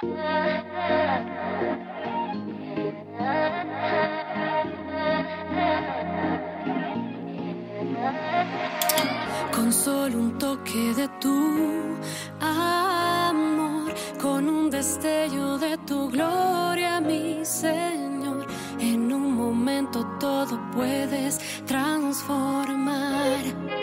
Con 0.00 0.16
solo 9.70 10.18
un 10.18 10.38
toque 10.38 10.94
de 10.94 11.06
tu 11.20 11.98
amor, 12.40 13.92
con 14.18 14.48
un 14.48 14.70
destello 14.70 15.58
de 15.58 15.76
tu 15.86 16.08
gloria, 16.08 16.98
mi 17.02 17.44
Señor, 17.44 18.46
en 18.78 19.12
un 19.12 19.36
momento 19.36 20.06
todo 20.18 20.58
puedes 20.72 21.38
transformar. 21.66 23.79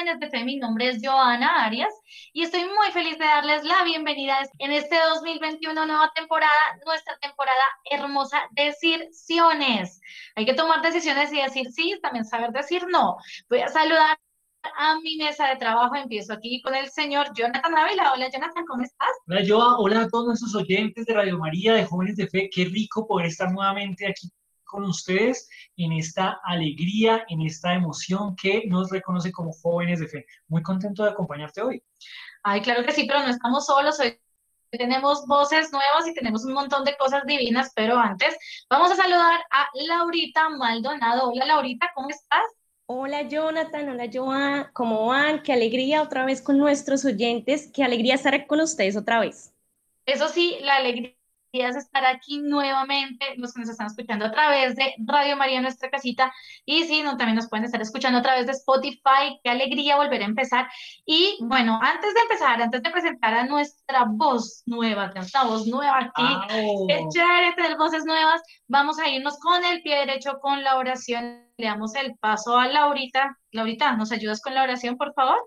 Jóvenes 0.00 0.20
de 0.20 0.30
Fe. 0.30 0.44
Mi 0.44 0.56
nombre 0.56 0.88
es 0.88 0.98
Joana 1.02 1.66
Arias 1.66 1.92
y 2.32 2.42
estoy 2.42 2.64
muy 2.64 2.90
feliz 2.90 3.18
de 3.18 3.26
darles 3.26 3.64
la 3.64 3.84
bienvenida 3.84 4.38
en 4.58 4.72
este 4.72 4.96
2021, 5.10 5.84
nueva 5.84 6.10
temporada, 6.14 6.50
nuestra 6.86 7.18
temporada 7.18 7.60
hermosa, 7.90 8.40
decisiones. 8.52 10.00
Hay 10.36 10.46
que 10.46 10.54
tomar 10.54 10.80
decisiones 10.80 11.30
y 11.34 11.42
decir 11.42 11.70
sí, 11.70 11.98
también 12.02 12.24
saber 12.24 12.50
decir 12.50 12.86
no. 12.90 13.18
Voy 13.50 13.60
a 13.60 13.68
saludar 13.68 14.18
a 14.78 14.98
mi 15.00 15.18
mesa 15.18 15.48
de 15.48 15.56
trabajo. 15.56 15.94
Empiezo 15.94 16.32
aquí 16.32 16.62
con 16.62 16.74
el 16.74 16.88
señor 16.88 17.26
Jonathan 17.34 17.76
Ávila. 17.76 18.14
Hola, 18.14 18.30
Jonathan, 18.32 18.64
¿cómo 18.66 18.82
estás? 18.82 19.10
Hola, 19.28 19.42
Joa. 19.46 19.78
Hola 19.80 20.00
a 20.00 20.08
todos 20.08 20.28
nuestros 20.28 20.54
oyentes 20.54 21.04
de 21.04 21.12
Radio 21.12 21.36
María, 21.36 21.74
de 21.74 21.84
Jóvenes 21.84 22.16
de 22.16 22.26
Fe. 22.26 22.48
Qué 22.50 22.64
rico 22.64 23.06
poder 23.06 23.26
estar 23.26 23.52
nuevamente 23.52 24.06
aquí 24.06 24.30
con 24.70 24.84
ustedes 24.84 25.48
en 25.76 25.92
esta 25.92 26.40
alegría, 26.44 27.24
en 27.28 27.42
esta 27.42 27.74
emoción 27.74 28.36
que 28.36 28.64
nos 28.66 28.90
reconoce 28.90 29.32
como 29.32 29.52
jóvenes 29.52 30.00
de 30.00 30.08
fe. 30.08 30.26
Muy 30.48 30.62
contento 30.62 31.02
de 31.02 31.10
acompañarte 31.10 31.60
hoy. 31.60 31.82
Ay, 32.42 32.60
claro 32.60 32.84
que 32.84 32.92
sí, 32.92 33.04
pero 33.06 33.20
no 33.20 33.28
estamos 33.28 33.66
solos. 33.66 33.98
Hoy 33.98 34.18
tenemos 34.70 35.26
voces 35.26 35.72
nuevas 35.72 36.06
y 36.06 36.14
tenemos 36.14 36.44
un 36.44 36.52
montón 36.52 36.84
de 36.84 36.96
cosas 36.96 37.24
divinas, 37.26 37.72
pero 37.74 37.98
antes 37.98 38.36
vamos 38.68 38.92
a 38.92 38.96
saludar 38.96 39.40
a 39.50 39.66
Laurita 39.74 40.48
Maldonado. 40.50 41.30
Hola, 41.30 41.44
Laurita, 41.46 41.90
¿cómo 41.94 42.08
estás? 42.08 42.44
Hola 42.86 43.22
Jonathan, 43.22 43.88
hola 43.88 44.06
Joan, 44.12 44.68
¿cómo 44.72 45.06
van? 45.06 45.44
Qué 45.44 45.52
alegría 45.52 46.02
otra 46.02 46.24
vez 46.24 46.42
con 46.42 46.58
nuestros 46.58 47.04
oyentes, 47.04 47.70
qué 47.72 47.84
alegría 47.84 48.14
estar 48.16 48.46
con 48.48 48.60
ustedes 48.60 48.96
otra 48.96 49.20
vez. 49.20 49.52
Eso 50.06 50.28
sí, 50.28 50.58
la 50.62 50.76
alegría 50.76 51.14
es 51.52 51.76
estar 51.76 52.04
aquí 52.06 52.38
nuevamente, 52.38 53.34
los 53.36 53.52
que 53.52 53.60
nos 53.60 53.70
están 53.70 53.88
escuchando 53.88 54.26
a 54.26 54.30
través 54.30 54.76
de 54.76 54.94
Radio 54.98 55.36
María 55.36 55.60
Nuestra 55.60 55.90
Casita, 55.90 56.32
y 56.64 56.84
sí, 56.84 57.02
no, 57.02 57.16
también 57.16 57.36
nos 57.36 57.48
pueden 57.48 57.64
estar 57.64 57.80
escuchando 57.80 58.18
a 58.18 58.22
través 58.22 58.46
de 58.46 58.52
Spotify, 58.52 59.40
qué 59.42 59.50
alegría 59.50 59.96
volver 59.96 60.22
a 60.22 60.26
empezar. 60.26 60.68
Y 61.04 61.38
bueno, 61.42 61.78
antes 61.82 62.14
de 62.14 62.20
empezar, 62.20 62.62
antes 62.62 62.82
de 62.82 62.90
presentar 62.90 63.34
a 63.34 63.44
nuestra 63.44 64.04
voz 64.08 64.62
nueva, 64.66 65.10
nuestra 65.14 65.44
voz 65.44 65.66
nueva 65.66 65.98
aquí, 65.98 66.54
¡Au! 66.54 66.86
qué 66.86 67.04
chévere 67.12 67.52
tener 67.54 67.76
voces 67.76 68.04
nuevas, 68.04 68.40
vamos 68.68 68.98
a 68.98 69.08
irnos 69.08 69.38
con 69.38 69.64
el 69.64 69.82
pie 69.82 69.96
derecho 69.96 70.38
con 70.40 70.62
la 70.62 70.76
oración, 70.76 71.46
le 71.56 71.66
damos 71.66 71.94
el 71.94 72.16
paso 72.18 72.56
a 72.56 72.68
Laurita. 72.68 73.36
Laurita, 73.52 73.96
¿nos 73.96 74.12
ayudas 74.12 74.40
con 74.40 74.54
la 74.54 74.62
oración, 74.62 74.96
por 74.96 75.12
favor? 75.14 75.38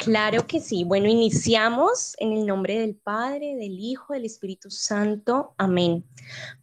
Claro 0.00 0.46
que 0.46 0.60
sí. 0.60 0.82
Bueno, 0.82 1.08
iniciamos 1.08 2.14
en 2.18 2.32
el 2.32 2.46
nombre 2.46 2.78
del 2.78 2.96
Padre, 2.96 3.54
del 3.56 3.78
Hijo, 3.78 4.14
del 4.14 4.24
Espíritu 4.24 4.70
Santo. 4.70 5.54
Amén. 5.58 6.06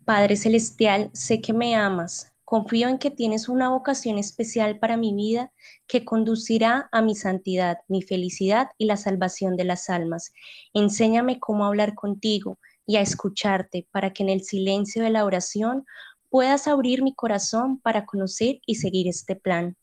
Padre 0.05 0.35
Celestial, 0.35 1.11
sé 1.13 1.39
que 1.39 1.53
me 1.53 1.75
amas. 1.75 2.33
Confío 2.43 2.89
en 2.89 2.97
que 2.97 3.11
tienes 3.11 3.47
una 3.47 3.69
vocación 3.69 4.17
especial 4.17 4.79
para 4.79 4.97
mi 4.97 5.13
vida 5.13 5.51
que 5.85 6.03
conducirá 6.03 6.89
a 6.91 7.03
mi 7.03 7.13
santidad, 7.13 7.77
mi 7.87 8.01
felicidad 8.01 8.69
y 8.79 8.85
la 8.85 8.97
salvación 8.97 9.55
de 9.55 9.65
las 9.65 9.91
almas. 9.91 10.31
Enséñame 10.73 11.39
cómo 11.39 11.63
hablar 11.65 11.93
contigo 11.93 12.57
y 12.87 12.95
a 12.95 13.01
escucharte 13.01 13.87
para 13.91 14.13
que 14.13 14.23
en 14.23 14.29
el 14.29 14.41
silencio 14.41 15.03
de 15.03 15.11
la 15.11 15.23
oración 15.23 15.85
puedas 16.29 16.67
abrir 16.67 17.03
mi 17.03 17.13
corazón 17.13 17.79
para 17.81 18.07
conocer 18.07 18.61
y 18.65 18.75
seguir 18.75 19.07
este 19.07 19.35
plan. 19.35 19.77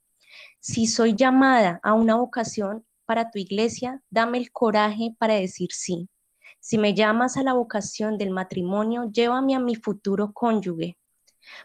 Si 0.59 0.89
soy 0.89 1.15
llamada 1.15 1.79
a 1.85 1.93
una 1.93 2.17
vocación 2.17 2.85
para 3.07 3.31
tu 3.31 3.39
iglesia, 3.39 4.03
dame 4.11 4.39
el 4.39 4.53
coraje 4.53 5.15
para 5.19 5.35
decir 5.35 5.71
sí. 5.73 6.09
Si 6.61 6.79
me 6.79 6.95
llamas 6.95 7.37
a 7.37 7.43
la 7.43 7.53
vocación 7.53 8.17
del 8.17 8.31
matrimonio, 8.31 9.11
llévame 9.13 9.55
a 9.55 9.61
mi 9.61 9.77
futuro 9.77 10.33
cónyuge. 10.33 10.97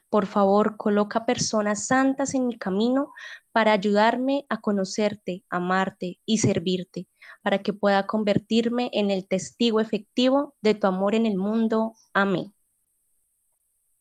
Por 0.10 0.26
favor, 0.26 0.78
coloca 0.78 1.26
personas 1.26 1.88
santas 1.88 2.34
en 2.34 2.48
mi 2.48 2.58
camino 2.58 3.14
para 3.52 3.72
ayudarme 3.72 4.46
a 4.50 4.60
conocerte, 4.60 5.44
amarte 5.50 6.20
y 6.26 6.40
servirte, 6.40 7.08
para 7.42 7.60
que 7.60 7.74
pueda 7.74 8.06
convertirme 8.06 8.90
en 8.94 9.10
el 9.12 9.28
testigo 9.28 9.80
efectivo 9.80 10.56
de 10.62 10.76
tu 10.76 10.88
amor 10.88 11.16
en 11.16 11.26
el 11.26 11.38
mundo. 11.38 11.94
Amén. 12.14 12.54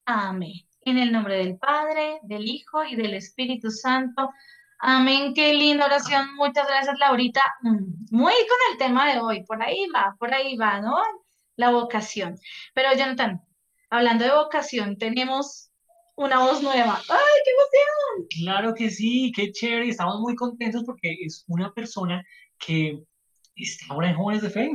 Amén. 0.04 0.66
En 0.82 0.98
el 0.98 1.12
nombre 1.12 1.36
del 1.36 1.58
Padre, 1.58 2.18
del 2.22 2.46
Hijo 2.48 2.84
y 2.84 2.96
del 2.96 3.14
Espíritu 3.14 3.70
Santo. 3.70 4.30
Amén. 4.78 5.34
Qué 5.34 5.52
linda 5.54 5.86
oración. 5.86 6.34
Muchas 6.36 6.66
gracias, 6.66 6.98
Laurita. 6.98 7.42
Mm, 7.62 8.06
Muy 8.10 8.32
con 8.32 8.58
el 8.72 8.78
tema 8.78 9.12
de 9.12 9.20
hoy. 9.20 9.44
Por 9.44 9.62
ahí 9.62 9.86
va, 9.94 10.14
por 10.18 10.32
ahí 10.32 10.56
va, 10.56 10.80
¿no? 10.80 10.96
La 11.56 11.70
vocación. 11.70 12.36
Pero, 12.74 12.92
Jonathan, 12.96 13.42
hablando 13.90 14.24
de 14.24 14.34
vocación, 14.34 14.96
tenemos 14.96 15.70
una 16.16 16.40
voz 16.40 16.62
nueva. 16.62 17.00
¡Ay, 17.08 17.42
qué 17.44 17.50
emoción! 17.50 18.44
Claro 18.44 18.74
que 18.74 18.90
sí, 18.90 19.32
qué 19.34 19.50
chévere. 19.52 19.88
Estamos 19.88 20.20
muy 20.20 20.34
contentos 20.36 20.84
porque 20.84 21.16
es 21.20 21.44
una 21.48 21.72
persona 21.72 22.24
que 22.58 23.02
está 23.56 23.86
ahora 23.90 24.10
en 24.10 24.16
Jóvenes 24.16 24.42
de 24.42 24.50
Fe. 24.50 24.70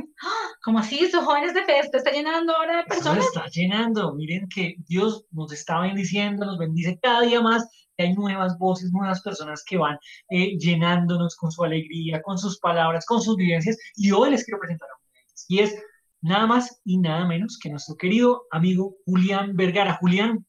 ¿Cómo 0.62 0.78
así? 0.78 1.10
¿Sus 1.10 1.24
jóvenes 1.24 1.52
de 1.54 1.62
fe? 1.64 1.80
¿Te 1.90 1.98
está 1.98 2.10
llenando 2.10 2.56
ahora 2.56 2.78
de 2.78 2.84
personas? 2.84 3.18
nos 3.18 3.26
está 3.26 3.48
llenando. 3.48 4.14
Miren 4.14 4.48
que 4.48 4.76
Dios 4.86 5.26
nos 5.30 5.52
está 5.52 5.80
bendiciendo, 5.80 6.46
nos 6.46 6.58
bendice 6.58 6.98
cada 7.02 7.20
día 7.22 7.40
más. 7.40 7.68
Hay 7.98 8.14
nuevas 8.14 8.58
voces, 8.58 8.92
nuevas 8.92 9.22
personas 9.22 9.62
que 9.64 9.76
van 9.76 9.98
eh, 10.30 10.56
llenándonos 10.58 11.36
con 11.36 11.50
su 11.50 11.62
alegría, 11.64 12.22
con 12.22 12.38
sus 12.38 12.58
palabras, 12.58 13.06
con 13.06 13.20
sus 13.20 13.36
vivencias. 13.36 13.76
Y 13.96 14.10
hoy 14.10 14.30
les 14.30 14.44
quiero 14.44 14.60
presentar 14.60 14.88
a 14.88 14.96
una 14.96 15.10
de 15.12 15.20
ellas. 15.20 15.44
Y 15.48 15.58
es 15.60 15.82
nada 16.20 16.46
más 16.46 16.80
y 16.84 16.98
nada 16.98 17.26
menos 17.26 17.58
que 17.58 17.70
nuestro 17.70 17.96
querido 17.96 18.46
amigo 18.50 18.96
Julián 19.04 19.56
Vergara. 19.56 19.98
Julián, 20.00 20.44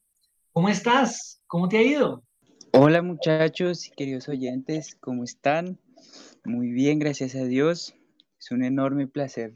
¿cómo 0.51 0.69
estás? 0.69 1.41
¿Cómo 1.47 1.69
te 1.69 1.77
ha 1.77 1.81
ido? 1.83 2.23
Hola 2.71 3.01
muchachos 3.01 3.87
y 3.87 3.91
queridos 3.91 4.27
oyentes, 4.27 4.95
¿cómo 4.99 5.23
están? 5.23 5.79
Muy 6.43 6.71
bien, 6.71 6.99
gracias 6.99 7.33
a 7.35 7.45
Dios. 7.45 7.95
Es 8.37 8.51
un 8.51 8.63
enorme 8.63 9.07
placer 9.07 9.53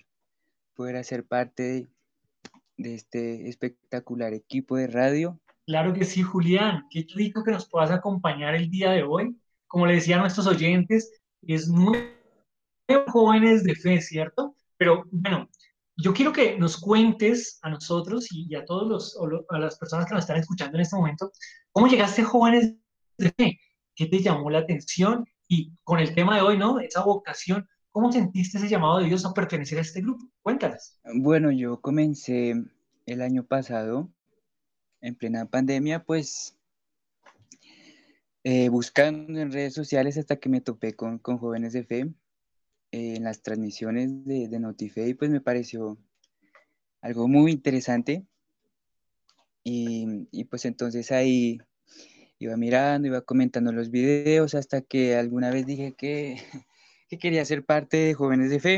poder 0.74 0.96
hacer 0.96 1.26
parte 1.26 1.90
de 2.78 2.96
este 2.96 3.50
espectacular 3.50 4.34
equipo 4.34 4.78
de 4.78 4.88
radio. 4.88 5.40
Claro 5.70 5.94
que 5.94 6.04
sí, 6.04 6.24
Julián. 6.24 6.88
Qué 6.90 7.06
rico 7.14 7.44
que 7.44 7.52
nos 7.52 7.70
puedas 7.70 7.92
acompañar 7.92 8.56
el 8.56 8.72
día 8.72 8.90
de 8.90 9.04
hoy. 9.04 9.40
Como 9.68 9.86
le 9.86 9.94
decía 9.94 10.16
a 10.16 10.20
nuestros 10.20 10.48
oyentes, 10.48 11.12
es 11.44 11.68
nueve 11.68 12.12
jóvenes 13.10 13.64
de 13.64 13.76
fe, 13.76 14.02
¿cierto? 14.02 14.56
Pero 14.78 15.04
bueno, 15.12 15.48
yo 15.96 16.12
quiero 16.12 16.34
que 16.34 16.58
nos 16.58 16.76
cuentes 16.76 17.60
a 17.62 17.70
nosotros 17.70 18.30
y, 18.32 18.56
a 18.56 18.66
todos 18.66 18.88
los, 18.88 19.46
a 19.48 19.60
las 19.60 19.78
personas 19.78 20.08
que 20.08 20.16
nos 20.16 20.24
están 20.24 20.38
escuchando 20.38 20.76
en 20.76 20.82
este 20.82 20.96
momento, 20.96 21.32
¿cómo 21.72 21.88
llegaste 21.88 22.24
jóvenes 22.24 22.74
de 23.20 23.32
fe? 23.38 23.60
¿Qué 23.94 24.08
te 24.08 24.24
llamó 24.24 24.50
la 24.50 24.60
atención? 24.60 25.24
Y 25.48 25.76
con 25.84 26.00
el 26.00 26.16
tema 26.16 26.36
de 26.38 26.42
hoy, 26.42 26.58
¿no? 26.58 26.80
Esa 26.80 27.04
vocación, 27.04 27.70
¿Cómo 27.92 28.12
sentiste 28.12 28.58
ese 28.58 28.70
llamado 28.70 28.98
de 28.98 29.06
Dios 29.06 29.24
a 29.24 29.36
pertenecer 29.36 29.78
a 29.78 29.82
este 29.82 30.02
grupo? 30.02 30.26
Cuéntanos. 30.42 31.00
Bueno, 31.14 31.52
yo 31.52 31.80
comencé 31.80 32.56
el 33.06 33.22
año 33.22 33.44
pasado, 33.44 34.10
en 35.02 35.16
plena 35.16 35.46
pandemia, 35.46 36.04
pues 36.04 36.56
eh, 38.44 38.70
buscando 38.70 39.40
en 39.40 39.52
redes 39.52 39.74
sociales 39.74 40.18
hasta 40.18 40.38
que 40.38 40.50
me 40.50 40.62
topé 40.62 40.94
con, 40.94 41.20
con 41.20 41.38
Jóvenes 41.38 41.74
de 41.74 41.84
Fe 41.84 42.00
eh, 42.92 43.16
en 43.16 43.24
las 43.24 43.42
transmisiones 43.42 44.26
de, 44.26 44.48
de 44.48 44.60
Notife 44.60 45.08
y 45.08 45.14
pues 45.14 45.30
me 45.30 45.42
pareció 45.42 45.98
algo 47.02 47.28
muy 47.28 47.52
interesante. 47.52 48.26
Y, 49.64 50.28
y, 50.32 50.46
pues 50.46 50.66
entonces 50.66 51.12
ahí 51.12 51.60
iba 52.40 52.56
mirando, 52.56 53.08
iba 53.08 53.22
comentando 53.22 53.72
los 53.72 53.92
videos 53.92 54.56
hasta 54.56 54.82
que 54.82 55.16
alguna 55.16 55.52
vez 55.52 55.66
dije 55.66 55.94
que, 55.94 56.38
que 57.10 57.20
quería 57.20 57.44
ser 57.46 57.66
parte 57.66 57.98
de 57.98 58.14
Jóvenes 58.14 58.50
de 58.50 58.60
Fe. 58.60 58.76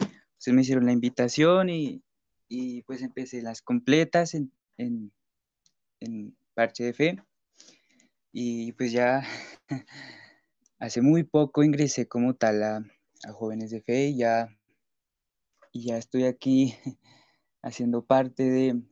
Entonces 0.00 0.54
me 0.54 0.62
hicieron 0.62 0.86
la 0.86 0.92
invitación 0.92 1.70
y, 1.70 2.02
y 2.48 2.82
pues 2.82 3.00
empecé 3.02 3.42
las 3.42 3.62
completas 3.62 4.34
en, 4.34 4.52
en, 4.76 5.12
en 6.02 6.36
Parche 6.54 6.84
de 6.84 6.92
Fe. 6.92 7.22
Y 8.32 8.72
pues 8.72 8.92
ya 8.92 9.22
hace 10.78 11.00
muy 11.02 11.22
poco 11.22 11.62
ingresé 11.62 12.08
como 12.08 12.34
tal 12.34 12.62
a, 12.62 12.76
a 13.24 13.32
Jóvenes 13.32 13.70
de 13.70 13.82
Fe 13.82 14.08
y 14.08 14.18
ya, 14.18 14.48
y 15.72 15.86
ya 15.86 15.98
estoy 15.98 16.24
aquí 16.24 16.74
haciendo 17.62 18.04
parte 18.04 18.42
de, 18.42 18.82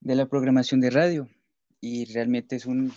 de 0.00 0.14
la 0.14 0.26
programación 0.26 0.80
de 0.80 0.90
radio 0.90 1.28
y 1.80 2.04
realmente 2.12 2.56
es 2.56 2.66
un 2.66 2.92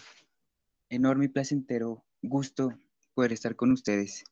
enorme 0.90 1.26
y 1.26 1.30
placentero 1.30 2.04
gusto 2.22 2.78
poder 3.14 3.34
estar 3.34 3.56
con 3.56 3.72
ustedes. 3.72 4.24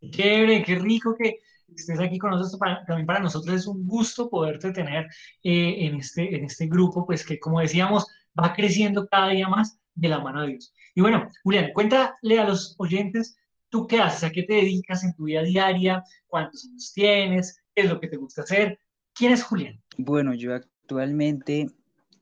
Chévere, 0.00 0.62
qué 0.62 0.76
rico 0.76 1.16
que 1.16 1.40
estés 1.74 2.00
aquí 2.00 2.18
con 2.18 2.30
nosotros. 2.30 2.58
Para, 2.58 2.84
también 2.84 3.06
para 3.06 3.20
nosotros 3.20 3.54
es 3.54 3.66
un 3.66 3.86
gusto 3.86 4.28
poderte 4.28 4.72
tener 4.72 5.06
eh, 5.42 5.86
en, 5.86 5.96
este, 5.96 6.36
en 6.36 6.44
este 6.44 6.66
grupo, 6.66 7.06
pues 7.06 7.24
que 7.24 7.38
como 7.38 7.60
decíamos, 7.60 8.06
va 8.38 8.52
creciendo 8.54 9.06
cada 9.08 9.28
día 9.30 9.48
más 9.48 9.78
de 9.94 10.08
la 10.08 10.20
mano 10.20 10.42
de 10.42 10.48
Dios. 10.48 10.72
Y 10.94 11.00
bueno, 11.00 11.28
Julián, 11.42 11.72
cuéntale 11.74 12.38
a 12.38 12.44
los 12.44 12.74
oyentes, 12.78 13.36
¿tú 13.68 13.86
qué 13.86 13.98
haces? 14.00 14.24
¿A 14.24 14.30
qué 14.30 14.42
te 14.42 14.54
dedicas 14.54 15.04
en 15.04 15.14
tu 15.14 15.24
vida 15.24 15.42
diaria? 15.42 16.02
¿Cuántos 16.26 16.64
años 16.64 16.92
tienes? 16.92 17.60
¿Qué 17.74 17.82
es 17.82 17.90
lo 17.90 18.00
que 18.00 18.08
te 18.08 18.16
gusta 18.16 18.42
hacer? 18.42 18.78
¿Quién 19.14 19.32
es 19.32 19.42
Julián? 19.42 19.80
Bueno, 19.96 20.34
yo 20.34 20.54
actualmente 20.54 21.70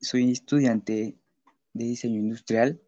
soy 0.01 0.33
estudiante 0.33 1.17
de 1.73 1.85
diseño 1.85 2.19
industrial. 2.21 2.81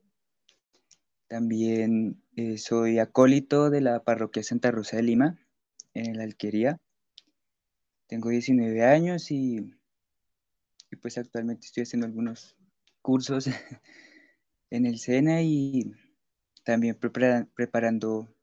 También 1.28 2.22
eh, 2.36 2.56
soy 2.56 2.98
acólito 2.98 3.68
de 3.68 3.82
la 3.82 4.02
parroquia 4.02 4.42
Santa 4.42 4.70
Rosa 4.70 4.96
de 4.96 5.02
Lima, 5.02 5.38
en 5.92 6.16
la 6.16 6.24
Alquería. 6.24 6.78
Tengo 8.06 8.30
19 8.30 8.82
años 8.82 9.30
y, 9.30 9.74
pues 11.02 11.18
actualmente 11.18 11.66
estoy 11.66 11.82
haciendo 11.82 12.06
algunos 12.06 12.56
cursos 13.02 13.46
en 14.70 14.86
el 14.86 14.98
SENA 14.98 15.42
y 15.42 15.92
también 16.64 16.94
prepara, 16.94 17.46
preparando 17.54 18.34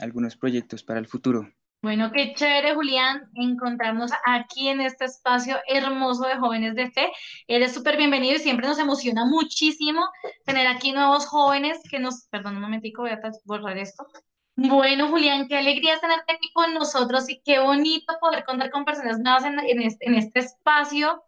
algunos 0.00 0.36
proyectos 0.36 0.82
para 0.82 1.00
el 1.00 1.06
futuro. 1.06 1.52
Bueno, 1.82 2.12
qué 2.12 2.32
chévere, 2.32 2.76
Julián, 2.76 3.28
encontrarnos 3.34 4.12
aquí 4.24 4.68
en 4.68 4.80
este 4.80 5.04
espacio 5.06 5.56
hermoso 5.66 6.28
de 6.28 6.36
Jóvenes 6.36 6.76
de 6.76 6.92
Fe. 6.92 7.10
Eres 7.48 7.74
súper 7.74 7.96
bienvenido 7.96 8.36
y 8.36 8.38
siempre 8.38 8.68
nos 8.68 8.78
emociona 8.78 9.24
muchísimo 9.24 10.00
tener 10.46 10.68
aquí 10.68 10.92
nuevos 10.92 11.26
jóvenes 11.26 11.80
que 11.90 11.98
nos... 11.98 12.28
Perdón 12.30 12.54
un 12.54 12.62
momentico, 12.62 13.02
voy 13.02 13.10
a 13.10 13.20
borrar 13.44 13.78
esto. 13.78 14.06
Bueno, 14.54 15.08
Julián, 15.08 15.48
qué 15.48 15.56
alegría 15.56 15.98
tenerte 15.98 16.34
aquí 16.34 16.52
con 16.52 16.72
nosotros 16.72 17.28
y 17.28 17.42
qué 17.44 17.58
bonito 17.58 18.14
poder 18.20 18.44
contar 18.44 18.70
con 18.70 18.84
personas 18.84 19.18
nuevas 19.18 19.44
en, 19.44 19.82
este, 19.82 20.16
este 20.16 20.38
espacio 20.38 21.24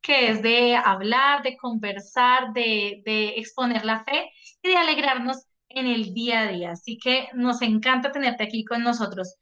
que 0.00 0.30
es 0.30 0.40
de 0.40 0.74
hablar, 0.74 1.42
de 1.42 1.58
conversar, 1.58 2.54
de, 2.54 3.02
de 3.04 3.34
exponer 3.36 3.84
la 3.84 4.04
fe 4.04 4.30
y 4.62 4.68
de 4.70 4.76
alegrarnos 4.76 5.44
en 5.68 5.86
el 5.86 6.14
día 6.14 6.40
a 6.40 6.48
día. 6.48 6.70
Así 6.70 6.96
que 6.96 7.28
nos 7.34 7.60
encanta 7.60 8.10
tenerte 8.10 8.44
aquí 8.44 8.64
con 8.64 8.82
nosotros. 8.82 9.36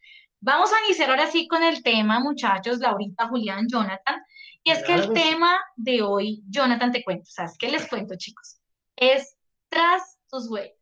Vamos 0.47 0.73
a 0.73 0.87
iniciar 0.87 1.11
ahora 1.11 1.27
sí 1.27 1.49
con 1.49 1.65
el 1.65 1.83
tema, 1.83 2.21
muchachos, 2.21 2.79
Laurita, 2.79 3.27
Julián, 3.27 3.67
Jonathan. 3.69 4.23
Y 4.63 4.71
es 4.71 4.85
que 4.85 4.95
el 4.95 5.13
tema 5.13 5.59
de 5.75 6.03
hoy, 6.03 6.45
Jonathan, 6.49 6.93
te 6.93 7.03
cuento, 7.03 7.25
¿sabes 7.27 7.57
qué 7.59 7.69
les 7.69 7.89
cuento, 7.89 8.15
chicos? 8.17 8.61
Es 8.95 9.37
tras 9.69 10.21
tus 10.31 10.49
huellas. 10.49 10.77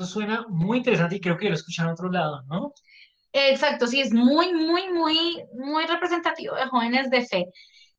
Eso 0.00 0.10
suena 0.10 0.46
muy 0.48 0.78
interesante 0.78 1.14
y 1.14 1.20
creo 1.20 1.36
que 1.36 1.48
lo 1.48 1.54
escuchan 1.54 1.86
en 1.86 1.92
otro 1.92 2.10
lado, 2.10 2.42
¿no? 2.48 2.72
Exacto, 3.32 3.86
sí, 3.86 4.00
es 4.00 4.12
muy, 4.12 4.52
muy, 4.52 4.92
muy, 4.92 5.44
muy 5.52 5.86
representativo 5.86 6.56
de 6.56 6.66
jóvenes 6.66 7.08
de 7.08 7.24
fe. 7.24 7.46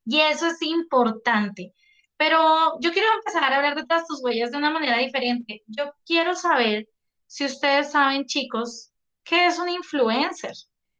Y 0.04 0.20
eso 0.20 0.48
es 0.48 0.62
importante. 0.62 1.74
Pero 2.18 2.78
yo 2.82 2.92
quiero 2.92 3.08
empezar 3.16 3.54
a 3.54 3.56
hablar 3.56 3.76
de 3.76 3.86
tras 3.86 4.06
tus 4.06 4.22
huellas 4.22 4.52
de 4.52 4.58
una 4.58 4.72
manera 4.72 4.98
diferente. 4.98 5.64
Yo 5.68 5.94
quiero 6.06 6.36
saber 6.36 6.90
si 7.26 7.46
ustedes 7.46 7.90
saben, 7.92 8.26
chicos, 8.26 8.92
¿qué 9.28 9.48
es 9.48 9.60
un 9.60 9.70
influencer? 9.70 10.54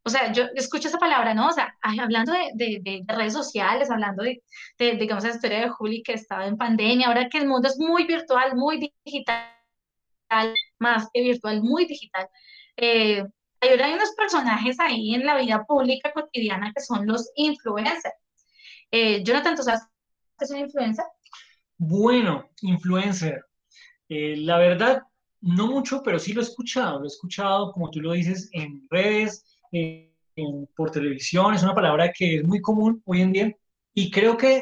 O 0.04 0.10
sea, 0.10 0.32
yo 0.32 0.44
escucho 0.54 0.88
esa 0.88 0.98
palabra, 0.98 1.34
¿no? 1.34 1.48
O 1.48 1.52
sea, 1.52 1.76
hablando 1.82 2.32
de, 2.32 2.50
de, 2.54 2.80
de 2.82 3.14
redes 3.14 3.34
sociales, 3.34 3.90
hablando 3.90 4.22
de, 4.22 4.42
de, 4.78 4.92
digamos, 4.96 5.24
la 5.24 5.30
historia 5.30 5.60
de 5.60 5.68
Juli 5.68 6.02
que 6.02 6.14
estaba 6.14 6.46
en 6.46 6.56
pandemia, 6.56 7.08
ahora 7.08 7.28
que 7.28 7.38
el 7.38 7.46
mundo 7.46 7.68
es 7.68 7.78
muy 7.78 8.04
virtual, 8.06 8.56
muy 8.56 8.90
digital, 9.04 9.44
más 10.78 11.08
que 11.12 11.20
virtual, 11.20 11.62
muy 11.62 11.84
digital. 11.86 12.28
Eh, 12.76 13.24
hay 13.60 13.92
unos 13.92 14.12
personajes 14.12 14.78
ahí 14.80 15.14
en 15.14 15.26
la 15.26 15.36
vida 15.36 15.64
pública 15.64 16.12
cotidiana 16.12 16.72
que 16.74 16.80
son 16.80 17.06
los 17.06 17.30
influencers. 17.34 18.14
Eh, 18.90 19.22
Jonathan, 19.24 19.56
¿tú 19.56 19.62
sabes 19.62 19.82
qué 20.38 20.44
es 20.44 20.50
un 20.50 20.58
influencer? 20.58 21.04
Bueno, 21.76 22.48
influencer. 22.62 23.44
Eh, 24.08 24.36
la 24.38 24.58
verdad, 24.58 25.02
no 25.40 25.66
mucho, 25.68 26.02
pero 26.02 26.18
sí 26.18 26.32
lo 26.32 26.40
he 26.40 26.44
escuchado. 26.44 26.98
Lo 26.98 27.04
he 27.04 27.08
escuchado, 27.08 27.72
como 27.72 27.90
tú 27.90 28.00
lo 28.00 28.12
dices, 28.12 28.48
en 28.52 28.86
redes, 28.90 29.44
eh, 29.72 30.12
por 30.76 30.90
televisión. 30.90 31.54
Es 31.54 31.62
una 31.62 31.74
palabra 31.74 32.12
que 32.12 32.36
es 32.36 32.44
muy 32.44 32.60
común 32.60 33.02
hoy 33.04 33.22
en 33.22 33.32
día 33.32 33.56
y 33.94 34.10
creo 34.10 34.36
que 34.36 34.56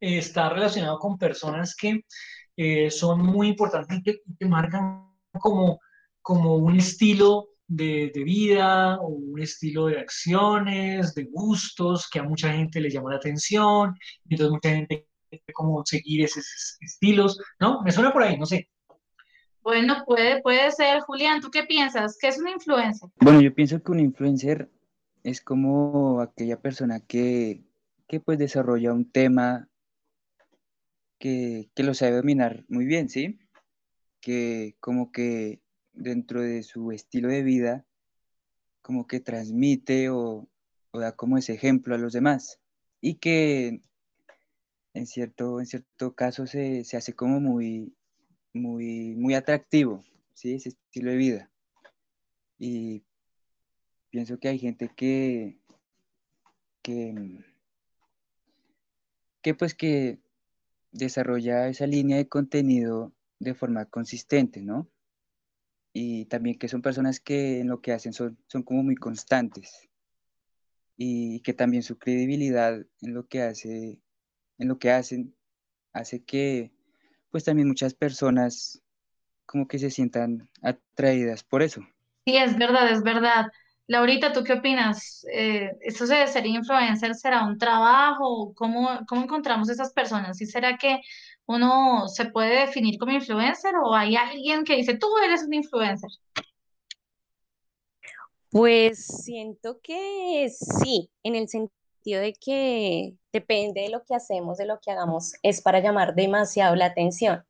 eh, 0.00 0.18
está 0.18 0.48
relacionado 0.50 0.98
con 0.98 1.18
personas 1.18 1.74
que 1.74 2.02
eh, 2.56 2.90
son 2.90 3.22
muy 3.24 3.48
importantes 3.48 3.98
y 3.98 4.02
que, 4.02 4.46
marcan 4.46 5.06
como, 5.40 5.80
como 6.20 6.56
un 6.56 6.76
estilo 6.76 7.48
de, 7.66 8.10
de, 8.14 8.24
vida 8.24 8.98
o 9.00 9.08
un 9.08 9.40
estilo 9.40 9.86
de 9.86 9.98
acciones, 9.98 11.14
de 11.14 11.24
gustos 11.24 12.08
que 12.10 12.18
a 12.18 12.24
mucha 12.24 12.52
gente 12.52 12.80
le 12.80 12.90
llama 12.90 13.10
la 13.10 13.16
atención. 13.16 13.96
Y 14.28 14.34
entonces 14.34 14.52
mucha 14.52 14.70
gente 14.70 15.08
como 15.54 15.84
seguir 15.86 16.24
esos 16.24 16.76
estilos, 16.80 17.38
¿no? 17.58 17.82
Me 17.82 17.92
suena 17.92 18.12
por 18.12 18.22
ahí, 18.22 18.36
no 18.36 18.46
sé. 18.46 18.68
Bueno, 19.62 20.04
puede, 20.04 20.42
puede 20.42 20.70
ser. 20.72 21.00
Julián, 21.00 21.40
¿tú 21.40 21.50
qué 21.50 21.64
piensas? 21.64 22.18
¿Qué 22.18 22.28
es 22.28 22.38
un 22.38 22.48
influencer? 22.48 23.10
Bueno, 23.20 23.40
yo 23.40 23.54
pienso 23.54 23.82
que 23.82 23.92
un 23.92 24.00
influencer 24.00 24.70
es 25.22 25.40
como 25.40 26.20
aquella 26.20 26.60
persona 26.60 27.00
que, 27.00 27.62
que 28.08 28.20
pues 28.20 28.38
desarrolla 28.38 28.92
un 28.92 29.10
tema 29.10 29.68
que, 31.18 31.70
que 31.74 31.82
lo 31.84 31.94
sabe 31.94 32.16
dominar 32.16 32.64
muy 32.68 32.86
bien, 32.86 33.08
¿sí? 33.08 33.38
Que 34.20 34.76
como 34.80 35.12
que 35.12 35.60
dentro 35.92 36.40
de 36.40 36.62
su 36.64 36.90
estilo 36.90 37.28
de 37.28 37.42
vida, 37.42 37.84
como 38.82 39.06
que 39.06 39.20
transmite 39.20 40.10
o, 40.10 40.48
o 40.90 40.98
da 40.98 41.12
como 41.12 41.38
ese 41.38 41.54
ejemplo 41.54 41.94
a 41.94 41.98
los 41.98 42.12
demás. 42.12 42.58
Y 43.00 43.14
que 43.14 43.82
en 44.94 45.06
cierto, 45.06 45.60
en 45.60 45.66
cierto 45.66 46.14
caso 46.14 46.46
se, 46.46 46.84
se 46.84 46.96
hace 46.96 47.14
como 47.14 47.40
muy, 47.40 47.94
muy, 48.52 49.14
muy 49.14 49.34
atractivo, 49.34 50.04
¿sí? 50.34 50.54
Ese 50.54 50.70
estilo 50.70 51.10
de 51.10 51.16
vida. 51.16 51.50
Y 52.58 53.04
pienso 54.10 54.38
que 54.38 54.48
hay 54.48 54.58
gente 54.58 54.90
que, 54.94 55.58
que, 56.82 57.44
que 59.42 59.54
pues 59.54 59.74
que 59.74 60.18
desarrolla 60.92 61.68
esa 61.68 61.86
línea 61.86 62.18
de 62.18 62.28
contenido 62.28 63.12
de 63.38 63.54
forma 63.54 63.86
consistente, 63.86 64.62
¿no? 64.62 64.88
Y 65.92 66.26
también 66.26 66.58
que 66.58 66.68
son 66.68 66.82
personas 66.82 67.20
que 67.20 67.60
en 67.60 67.68
lo 67.68 67.80
que 67.80 67.92
hacen 67.92 68.12
son, 68.12 68.38
son 68.46 68.62
como 68.62 68.82
muy 68.82 68.96
constantes 68.96 69.88
y 70.96 71.40
que 71.40 71.52
también 71.52 71.82
su 71.82 71.98
credibilidad 71.98 72.74
en 73.00 73.14
lo 73.14 73.26
que 73.26 73.42
hace, 73.42 73.98
en 74.58 74.68
lo 74.68 74.78
que 74.78 74.90
hacen, 74.90 75.34
hace 75.92 76.22
que 76.22 76.72
pues 77.32 77.44
también 77.44 77.66
muchas 77.66 77.94
personas 77.94 78.80
como 79.46 79.66
que 79.66 79.78
se 79.78 79.90
sientan 79.90 80.48
atraídas 80.62 81.42
por 81.42 81.62
eso. 81.62 81.80
Sí, 82.24 82.36
es 82.36 82.56
verdad, 82.56 82.92
es 82.92 83.02
verdad. 83.02 83.46
Laurita, 83.88 84.32
¿tú 84.32 84.44
qué 84.44 84.52
opinas? 84.52 85.26
Eh, 85.32 85.72
¿Esto 85.80 86.06
de 86.06 86.26
ser 86.28 86.46
influencer 86.46 87.14
será 87.14 87.44
un 87.44 87.58
trabajo? 87.58 88.52
¿Cómo, 88.54 89.00
¿Cómo 89.08 89.22
encontramos 89.22 89.68
esas 89.68 89.92
personas? 89.92 90.40
¿Y 90.40 90.46
será 90.46 90.76
que 90.76 91.00
uno 91.46 92.06
se 92.06 92.26
puede 92.26 92.60
definir 92.60 92.98
como 92.98 93.12
influencer 93.12 93.74
o 93.82 93.94
hay 93.94 94.14
alguien 94.14 94.64
que 94.64 94.76
dice, 94.76 94.96
tú 94.96 95.08
eres 95.24 95.42
un 95.42 95.54
influencer? 95.54 96.10
Pues 98.50 99.04
siento 99.24 99.80
que 99.82 100.48
sí, 100.50 101.10
en 101.22 101.34
el 101.34 101.48
sentido 101.48 101.81
de 102.04 102.34
que 102.34 103.16
depende 103.32 103.82
de 103.82 103.88
lo 103.90 104.04
que 104.04 104.14
hacemos, 104.14 104.58
de 104.58 104.66
lo 104.66 104.80
que 104.80 104.90
hagamos, 104.90 105.34
es 105.42 105.62
para 105.62 105.80
llamar 105.80 106.14
demasiado 106.14 106.74
la 106.76 106.86
atención. 106.86 107.44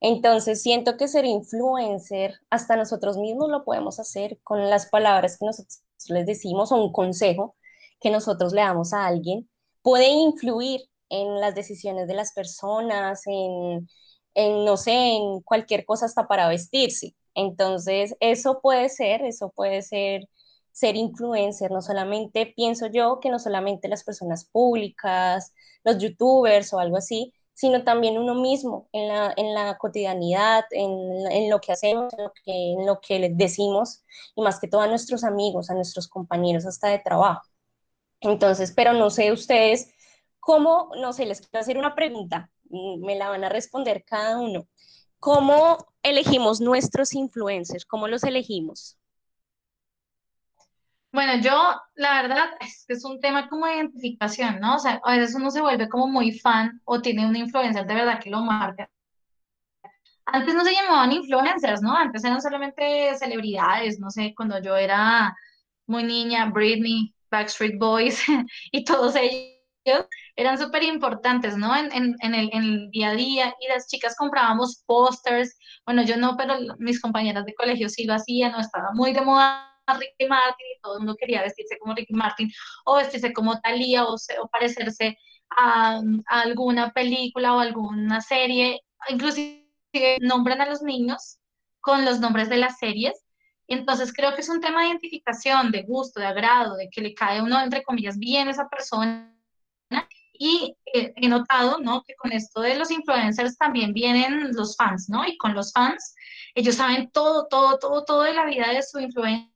Entonces 0.00 0.62
siento 0.62 0.96
que 0.96 1.08
ser 1.08 1.24
influencer, 1.24 2.34
hasta 2.50 2.76
nosotros 2.76 3.16
mismos 3.16 3.48
lo 3.50 3.64
podemos 3.64 3.98
hacer 4.00 4.38
con 4.42 4.68
las 4.70 4.86
palabras 4.86 5.38
que 5.38 5.46
nosotros 5.46 5.82
les 6.08 6.26
decimos 6.26 6.72
o 6.72 6.76
un 6.76 6.92
consejo 6.92 7.56
que 8.00 8.10
nosotros 8.10 8.52
le 8.52 8.60
damos 8.62 8.92
a 8.92 9.06
alguien, 9.06 9.48
puede 9.82 10.08
influir 10.08 10.82
en 11.08 11.40
las 11.40 11.54
decisiones 11.54 12.08
de 12.08 12.14
las 12.14 12.32
personas, 12.34 13.22
en, 13.26 13.88
en 14.34 14.64
no 14.64 14.76
sé, 14.76 14.92
en 14.92 15.40
cualquier 15.42 15.86
cosa 15.86 16.06
hasta 16.06 16.26
para 16.28 16.48
vestirse. 16.48 17.14
Entonces, 17.34 18.14
eso 18.20 18.60
puede 18.62 18.88
ser, 18.88 19.22
eso 19.24 19.52
puede 19.54 19.82
ser 19.82 20.28
ser 20.74 20.96
influencer, 20.96 21.70
no 21.70 21.80
solamente 21.80 22.46
pienso 22.46 22.88
yo 22.88 23.20
que 23.20 23.30
no 23.30 23.38
solamente 23.38 23.88
las 23.88 24.02
personas 24.02 24.44
públicas, 24.44 25.54
los 25.84 25.98
youtubers 25.98 26.72
o 26.74 26.80
algo 26.80 26.96
así, 26.96 27.32
sino 27.54 27.84
también 27.84 28.18
uno 28.18 28.34
mismo 28.34 28.88
en 28.92 29.06
la, 29.08 29.32
en 29.36 29.54
la 29.54 29.78
cotidianidad, 29.78 30.64
en, 30.72 30.90
en, 31.30 31.48
lo 31.48 31.60
que 31.60 31.72
hacemos, 31.72 32.12
en 32.18 32.24
lo 32.24 32.32
que, 32.44 32.72
en 32.72 32.86
lo 32.86 33.00
que 33.00 33.20
les 33.20 33.36
decimos 33.38 34.02
y 34.34 34.42
más 34.42 34.58
que 34.58 34.66
todo 34.66 34.80
a 34.80 34.88
nuestros 34.88 35.22
amigos, 35.22 35.70
a 35.70 35.74
nuestros 35.74 36.08
compañeros 36.08 36.66
hasta 36.66 36.88
de 36.88 36.98
trabajo. 36.98 37.48
Entonces, 38.20 38.72
pero 38.72 38.94
no 38.94 39.10
sé 39.10 39.30
ustedes 39.30 39.92
cómo, 40.40 40.90
no 40.96 41.12
sé, 41.12 41.26
les 41.26 41.40
quiero 41.40 41.60
hacer 41.60 41.78
una 41.78 41.94
pregunta, 41.94 42.50
mm, 42.70 43.04
me 43.04 43.14
la 43.16 43.28
van 43.28 43.44
a 43.44 43.48
responder 43.48 44.04
cada 44.04 44.40
uno. 44.40 44.66
¿Cómo 45.20 45.78
elegimos 46.02 46.60
nuestros 46.60 47.14
influencers? 47.14 47.84
¿Cómo 47.84 48.08
los 48.08 48.24
elegimos? 48.24 48.98
Bueno, 51.14 51.36
yo 51.40 51.52
la 51.94 52.22
verdad 52.22 52.46
es 52.60 52.84
que 52.88 52.94
es 52.94 53.04
un 53.04 53.20
tema 53.20 53.48
como 53.48 53.66
de 53.66 53.76
identificación, 53.76 54.58
¿no? 54.58 54.74
O 54.74 54.78
sea, 54.80 55.00
a 55.04 55.16
veces 55.16 55.36
uno 55.36 55.48
se 55.52 55.60
vuelve 55.60 55.88
como 55.88 56.08
muy 56.08 56.32
fan 56.32 56.80
o 56.84 57.00
tiene 57.00 57.24
una 57.24 57.38
influencer 57.38 57.86
de 57.86 57.94
verdad 57.94 58.20
que 58.20 58.30
lo 58.30 58.40
marca. 58.40 58.90
Antes 60.26 60.54
no 60.56 60.64
se 60.64 60.72
llamaban 60.74 61.12
influencers, 61.12 61.82
¿no? 61.82 61.96
Antes 61.96 62.24
eran 62.24 62.42
solamente 62.42 63.14
celebridades, 63.16 64.00
no 64.00 64.10
sé, 64.10 64.34
cuando 64.36 64.60
yo 64.60 64.76
era 64.76 65.32
muy 65.86 66.02
niña, 66.02 66.46
Britney, 66.46 67.14
Backstreet 67.30 67.78
Boys 67.78 68.20
y 68.72 68.84
todos 68.84 69.14
ellos 69.14 70.08
eran 70.34 70.58
súper 70.58 70.82
importantes, 70.82 71.56
¿no? 71.56 71.76
En, 71.76 71.92
en, 71.92 72.16
en, 72.22 72.34
el, 72.34 72.50
en, 72.52 72.62
el, 72.64 72.90
día 72.90 73.10
a 73.10 73.14
día 73.14 73.54
y 73.60 73.68
las 73.68 73.86
chicas 73.86 74.16
comprábamos 74.16 74.82
pósters, 74.84 75.56
bueno, 75.86 76.02
yo 76.02 76.16
no, 76.16 76.36
pero 76.36 76.56
mis 76.78 77.00
compañeras 77.00 77.44
de 77.44 77.54
colegio 77.54 77.88
sí 77.88 78.04
lo 78.04 78.14
hacían, 78.14 78.50
no 78.50 78.58
estaba 78.58 78.90
muy 78.94 79.12
de 79.12 79.20
moda 79.20 79.73
Ricky 79.92 80.26
Martin 80.28 80.66
y 80.74 80.80
todo 80.80 80.94
el 80.94 81.00
mundo 81.00 81.16
quería 81.18 81.42
vestirse 81.42 81.78
como 81.78 81.94
Ricky 81.94 82.14
Martin 82.14 82.50
o 82.84 82.96
vestirse 82.96 83.32
como 83.32 83.60
Thalía 83.60 84.04
o, 84.04 84.14
o 84.14 84.48
parecerse 84.48 85.18
a, 85.50 86.00
a, 86.26 86.40
alguna 86.40 86.92
película 86.92 87.54
o 87.54 87.60
alguna 87.60 88.20
serie, 88.20 88.80
inclusive 89.08 89.64
nombran 90.20 90.60
a 90.60 90.66
los 90.66 90.82
niños 90.82 91.38
con 91.80 92.04
los 92.04 92.20
nombres 92.20 92.48
de 92.48 92.56
las 92.56 92.78
series. 92.78 93.14
Entonces 93.66 94.12
creo 94.12 94.34
que 94.34 94.42
es 94.42 94.48
un 94.48 94.60
tema 94.60 94.82
de 94.82 94.88
identificación, 94.88 95.70
de 95.70 95.82
gusto, 95.82 96.20
de 96.20 96.26
agrado, 96.26 96.76
de 96.76 96.88
que 96.90 97.00
le 97.00 97.14
cae 97.14 97.40
uno, 97.40 97.60
entre 97.60 97.82
comillas, 97.82 98.18
bien 98.18 98.48
a 98.48 98.50
esa 98.50 98.68
persona. 98.68 99.30
Y 100.36 100.76
eh, 100.92 101.12
he 101.14 101.28
notado, 101.28 101.78
¿no? 101.78 102.02
Que 102.02 102.16
con 102.16 102.32
esto 102.32 102.60
de 102.60 102.74
los 102.76 102.90
influencers 102.90 103.56
también 103.56 103.92
vienen 103.92 104.50
los 104.52 104.76
fans, 104.76 105.08
¿no? 105.08 105.24
Y 105.24 105.36
con 105.36 105.54
los 105.54 105.72
fans, 105.72 106.14
ellos 106.56 106.74
saben 106.74 107.08
todo, 107.10 107.46
todo, 107.46 107.78
todo, 107.78 108.04
todo 108.04 108.22
de 108.22 108.34
la 108.34 108.44
vida 108.44 108.68
de 108.72 108.82
su 108.82 108.98
influencer 108.98 109.53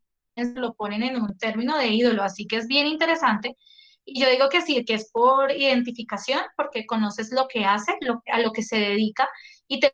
lo 0.54 0.74
ponen 0.74 1.02
en 1.02 1.20
un 1.20 1.36
término 1.38 1.76
de 1.78 1.88
ídolo, 1.88 2.22
así 2.22 2.46
que 2.46 2.56
es 2.56 2.66
bien 2.66 2.86
interesante. 2.86 3.56
Y 4.04 4.20
yo 4.20 4.30
digo 4.30 4.48
que 4.48 4.62
sí, 4.62 4.84
que 4.84 4.94
es 4.94 5.10
por 5.10 5.50
identificación, 5.50 6.40
porque 6.56 6.86
conoces 6.86 7.30
lo 7.32 7.46
que 7.48 7.64
hace, 7.64 7.92
lo, 8.00 8.22
a 8.32 8.40
lo 8.40 8.52
que 8.52 8.62
se 8.62 8.76
dedica 8.76 9.28
y 9.66 9.80
te 9.80 9.92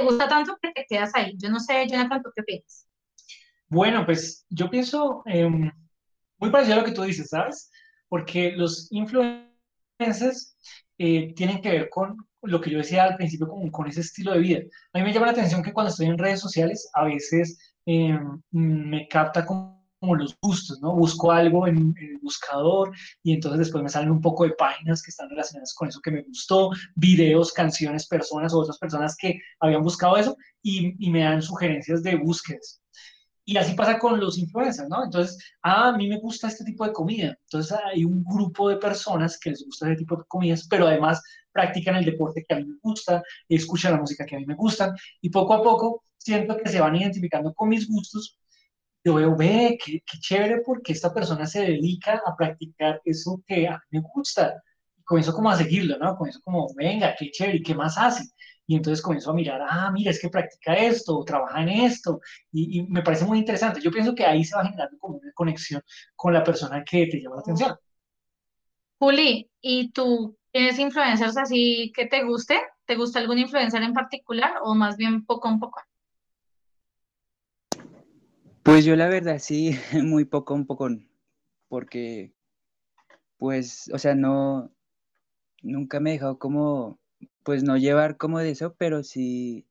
gusta 0.00 0.28
tanto 0.28 0.56
que 0.62 0.70
te 0.72 0.86
quedas 0.88 1.10
ahí. 1.14 1.34
Yo 1.36 1.50
no 1.50 1.58
sé, 1.58 1.86
Jonathan, 1.88 2.22
¿tú 2.22 2.30
qué 2.34 2.42
piensas? 2.42 2.86
Bueno, 3.68 4.04
pues 4.04 4.46
yo 4.48 4.70
pienso 4.70 5.22
eh, 5.26 5.48
muy 6.38 6.50
parecido 6.50 6.76
a 6.76 6.80
lo 6.80 6.84
que 6.84 6.92
tú 6.92 7.02
dices, 7.02 7.30
¿sabes? 7.30 7.70
Porque 8.08 8.52
los 8.52 8.86
influencers 8.92 10.56
eh, 10.98 11.34
tienen 11.34 11.60
que 11.60 11.70
ver 11.70 11.90
con 11.90 12.16
lo 12.42 12.60
que 12.60 12.70
yo 12.70 12.78
decía 12.78 13.04
al 13.04 13.16
principio, 13.16 13.48
con, 13.48 13.70
con, 13.70 13.88
ese 13.88 14.02
estilo 14.02 14.32
de 14.32 14.38
vida. 14.38 14.60
A 14.92 14.98
mí 14.98 15.04
me 15.04 15.12
llama 15.12 15.26
la 15.26 15.32
atención 15.32 15.62
que 15.62 15.72
cuando 15.72 15.90
estoy 15.90 16.06
en 16.06 16.18
redes 16.18 16.38
sociales, 16.38 16.88
a 16.94 17.04
veces 17.04 17.58
eh, 17.86 18.18
me 18.50 19.08
capta 19.08 19.44
como 19.44 19.75
como 20.06 20.16
los 20.16 20.38
gustos, 20.40 20.80
¿no? 20.80 20.94
Busco 20.94 21.32
algo 21.32 21.66
en, 21.66 21.92
el 22.00 22.18
buscador 22.22 22.92
y 23.24 23.32
entonces 23.32 23.58
después 23.58 23.82
me 23.82 23.90
salen 23.90 24.12
un 24.12 24.20
poco 24.20 24.44
de 24.44 24.50
páginas 24.50 25.02
que 25.02 25.10
están 25.10 25.28
relacionadas 25.28 25.74
con 25.74 25.88
eso 25.88 26.00
que 26.00 26.12
me 26.12 26.22
gustó, 26.22 26.70
videos, 26.94 27.52
canciones, 27.52 28.06
personas 28.06 28.54
o 28.54 28.60
otras 28.60 28.78
personas 28.78 29.16
que 29.16 29.40
habían 29.58 29.82
buscado 29.82 30.16
eso 30.16 30.36
y, 30.62 30.94
me 31.10 31.24
dan 31.24 31.42
sugerencias 31.42 32.04
de 32.04 32.14
búsquedas. 32.14 32.80
Y 33.44 33.56
así 33.56 33.74
pasa 33.74 33.98
con 33.98 34.20
los 34.20 34.38
influencers, 34.38 34.88
¿no? 34.88 35.04
Entonces, 35.04 35.38
ah, 35.62 35.88
a 35.88 35.96
mí 35.96 36.08
me 36.08 36.20
gusta 36.20 36.48
este 36.48 36.64
tipo 36.64 36.84
de 36.84 36.92
comida. 36.92 37.36
Entonces 37.42 37.76
hay 37.84 38.04
un 38.04 38.22
grupo 38.24 38.68
de 38.68 38.76
personas 38.76 39.38
que 39.38 39.50
les 39.50 39.64
gusta 39.64 39.86
ese 39.86 39.96
tipo 39.96 40.16
de 40.16 40.24
comidas, 40.28 40.66
pero 40.68 40.86
además 40.86 41.20
practican 41.52 41.96
el 41.96 42.04
deporte 42.04 42.44
que 42.46 42.54
a 42.54 42.58
mí 42.58 42.64
me 42.64 42.78
gusta, 42.80 43.22
escuchan 43.48 43.92
la 43.92 44.00
música 44.00 44.24
que 44.24 44.36
a 44.36 44.38
mí 44.38 44.46
me 44.46 44.54
gusta 44.54 44.94
y 45.20 45.30
poco 45.30 45.54
a 45.54 45.62
poco 45.62 46.04
siento 46.18 46.56
que 46.56 46.68
se 46.68 46.80
van 46.80 46.96
identificando 46.96 47.54
con 47.54 47.68
mis 47.68 47.88
gustos 47.88 48.38
yo 49.06 49.14
veo, 49.14 49.36
ve, 49.36 49.78
qué, 49.82 50.02
qué, 50.04 50.18
chévere 50.18 50.62
porque 50.66 50.92
esta 50.92 51.14
persona 51.14 51.46
se 51.46 51.60
dedica 51.60 52.20
a 52.26 52.34
practicar 52.34 53.00
eso 53.04 53.40
que 53.46 53.68
a 53.68 53.80
mí 53.90 54.00
me 54.00 54.04
gusta. 54.12 54.60
Comienzo 55.04 55.32
como 55.32 55.48
a 55.48 55.56
seguirlo, 55.56 55.96
¿no? 55.98 56.16
Comienzo 56.16 56.40
como, 56.42 56.66
venga, 56.74 57.14
qué 57.16 57.30
chévere, 57.30 57.58
¿y 57.58 57.62
qué 57.62 57.72
más 57.76 57.96
hace? 57.96 58.24
Y 58.66 58.74
entonces 58.74 59.00
comienzo 59.00 59.30
a 59.30 59.34
mirar, 59.34 59.60
ah, 59.62 59.92
mira, 59.92 60.10
es 60.10 60.20
que 60.20 60.28
practica 60.28 60.74
esto, 60.74 61.22
trabaja 61.24 61.62
en 61.62 61.68
esto, 61.68 62.20
y, 62.50 62.80
y, 62.80 62.82
me 62.88 63.02
parece 63.02 63.24
muy 63.24 63.38
interesante. 63.38 63.80
Yo 63.80 63.92
pienso 63.92 64.12
que 64.12 64.26
ahí 64.26 64.44
se 64.44 64.56
va 64.56 64.64
generando 64.64 64.98
como 64.98 65.18
una 65.18 65.32
conexión 65.34 65.82
con 66.16 66.32
la 66.34 66.42
persona 66.42 66.82
que 66.82 67.06
te 67.06 67.20
llama 67.22 67.36
la 67.36 67.42
atención. 67.42 67.76
Juli, 68.98 69.48
¿y 69.60 69.92
tú 69.92 70.36
tienes 70.50 70.80
influencers 70.80 71.36
así 71.36 71.92
que 71.94 72.06
te 72.06 72.24
guste? 72.24 72.60
¿Te 72.86 72.96
gusta 72.96 73.20
algún 73.20 73.38
influencer 73.38 73.82
en 73.84 73.92
particular 73.92 74.54
o 74.64 74.74
más 74.74 74.96
bien 74.96 75.24
poco 75.24 75.46
a 75.46 75.58
poco? 75.60 75.80
Pues 78.66 78.84
yo 78.84 78.96
la 78.96 79.06
verdad 79.08 79.38
sí, 79.38 79.78
muy 80.02 80.24
poco, 80.24 80.52
un 80.52 80.66
poco, 80.66 80.88
porque 81.68 82.32
pues, 83.36 83.88
o 83.94 83.98
sea, 83.98 84.16
no, 84.16 84.72
nunca 85.62 86.00
me 86.00 86.10
he 86.10 86.12
dejado 86.14 86.40
como, 86.40 86.98
pues 87.44 87.62
no 87.62 87.76
llevar 87.76 88.16
como 88.16 88.40
de 88.40 88.50
eso, 88.50 88.74
pero 88.76 89.04
sí, 89.04 89.68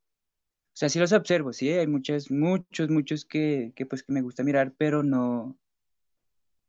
o 0.74 0.78
sea, 0.78 0.88
sí 0.88 1.00
los 1.00 1.12
observo, 1.12 1.52
sí, 1.52 1.70
hay 1.72 1.88
muchos, 1.88 2.32
muchos, 2.32 2.90
muchos 2.90 3.26
que, 3.26 3.74
que 3.76 3.86
pues 3.86 4.02
que 4.02 4.14
me 4.14 4.22
gusta 4.22 4.44
mirar, 4.44 4.74
pero 4.78 5.04
no, 5.04 5.58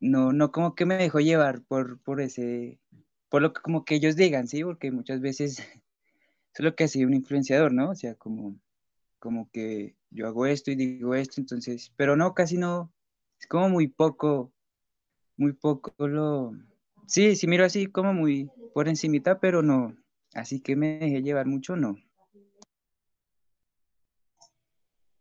no, 0.00 0.32
no 0.32 0.50
como 0.50 0.74
que 0.74 0.84
me 0.84 0.96
dejo 0.96 1.20
llevar 1.20 1.62
por, 1.62 2.00
por 2.00 2.20
ese, 2.20 2.80
por 3.28 3.40
lo 3.40 3.52
que 3.52 3.62
como 3.62 3.84
que 3.84 3.94
ellos 3.94 4.16
digan, 4.16 4.48
sí, 4.48 4.64
porque 4.64 4.90
muchas 4.90 5.20
veces 5.20 5.58
es 6.54 6.60
lo 6.60 6.74
que 6.74 6.84
hace 6.84 7.06
un 7.06 7.14
influenciador, 7.14 7.72
¿no? 7.72 7.90
O 7.90 7.94
sea, 7.94 8.16
como, 8.16 8.58
como 9.20 9.48
que 9.52 9.94
yo 10.16 10.26
hago 10.26 10.46
esto 10.46 10.70
y 10.70 10.76
digo 10.76 11.14
esto, 11.14 11.40
entonces, 11.40 11.92
pero 11.94 12.16
no, 12.16 12.34
casi 12.34 12.56
no, 12.56 12.90
es 13.38 13.46
como 13.46 13.68
muy 13.68 13.86
poco, 13.86 14.50
muy 15.36 15.52
poco 15.52 15.92
lo, 16.08 16.52
sí, 17.06 17.36
sí 17.36 17.46
miro 17.46 17.64
así 17.64 17.86
como 17.86 18.14
muy 18.14 18.50
por 18.72 18.88
encimita, 18.88 19.38
pero 19.38 19.62
no, 19.62 19.94
así 20.34 20.60
que 20.60 20.74
me 20.74 20.98
dejé 20.98 21.22
llevar 21.22 21.46
mucho, 21.46 21.76
no. 21.76 21.98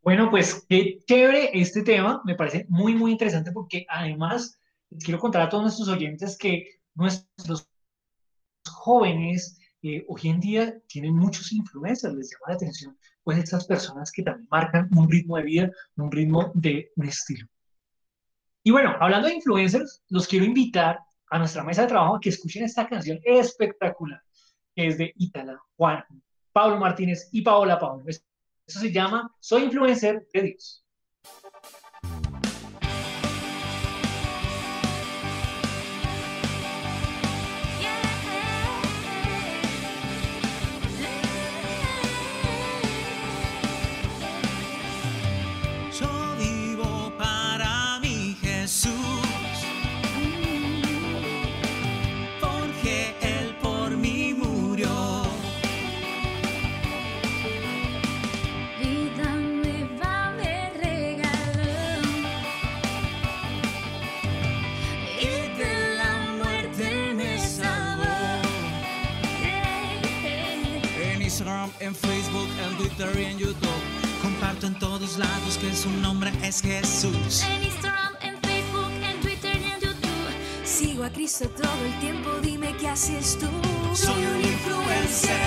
Bueno, 0.02 0.30
pues 0.30 0.66
qué 0.70 1.00
chévere 1.06 1.50
este 1.60 1.82
tema, 1.82 2.22
me 2.26 2.36
parece 2.36 2.66
muy, 2.70 2.96
muy 2.96 3.12
interesante 3.12 3.52
porque 3.52 3.86
además 3.90 4.58
quiero 5.04 5.20
contar 5.20 5.42
a 5.42 5.50
todos 5.50 5.64
nuestros 5.64 5.90
oyentes 5.90 6.38
que 6.38 6.70
nuestros 6.94 7.68
jóvenes 8.66 9.60
eh, 9.82 10.06
hoy 10.08 10.22
en 10.30 10.40
día 10.40 10.80
tienen 10.88 11.16
muchos 11.16 11.52
influencers, 11.52 12.16
les 12.16 12.32
llama 12.32 12.46
la 12.50 12.56
atención 12.56 12.98
pues 13.26 13.40
estas 13.40 13.66
personas 13.66 14.12
que 14.12 14.22
también 14.22 14.48
marcan 14.52 14.88
un 14.96 15.10
ritmo 15.10 15.36
de 15.38 15.44
vida, 15.44 15.72
un 15.98 16.12
ritmo 16.12 16.52
de 16.54 16.92
un 16.96 17.08
estilo. 17.08 17.48
Y 18.64 18.70
bueno, 18.70 18.96
hablando 19.00 19.28
de 19.28 19.34
influencers, 19.34 20.04
los 20.10 20.28
quiero 20.28 20.46
invitar 20.46 21.00
a 21.32 21.40
nuestra 21.40 21.64
mesa 21.64 21.82
de 21.82 21.88
trabajo 21.88 22.16
a 22.16 22.20
que 22.20 22.30
escuchen 22.30 22.64
esta 22.64 22.88
canción 22.88 23.20
espectacular, 23.24 24.22
que 24.76 24.88
es 24.88 24.98
de 25.00 25.12
Ítala, 25.18 25.60
Juan, 25.76 26.04
Pablo 26.54 26.78
Martínez 26.78 27.28
y 27.32 27.42
Paola 27.42 27.80
Pablo. 27.80 28.06
Eso 28.08 28.80
se 28.80 28.92
llama 28.92 29.36
Soy 29.40 29.64
influencer 29.64 30.28
de 30.32 30.42
Dios. 30.44 30.85
Todo 81.26 81.86
el 81.86 82.00
tiempo, 82.00 82.30
dime 82.40 82.78
qué 82.78 82.88
haces 82.88 83.40
tú. 83.40 83.48
Soy 83.96 84.26
un 84.26 84.42
influencer 84.42 85.45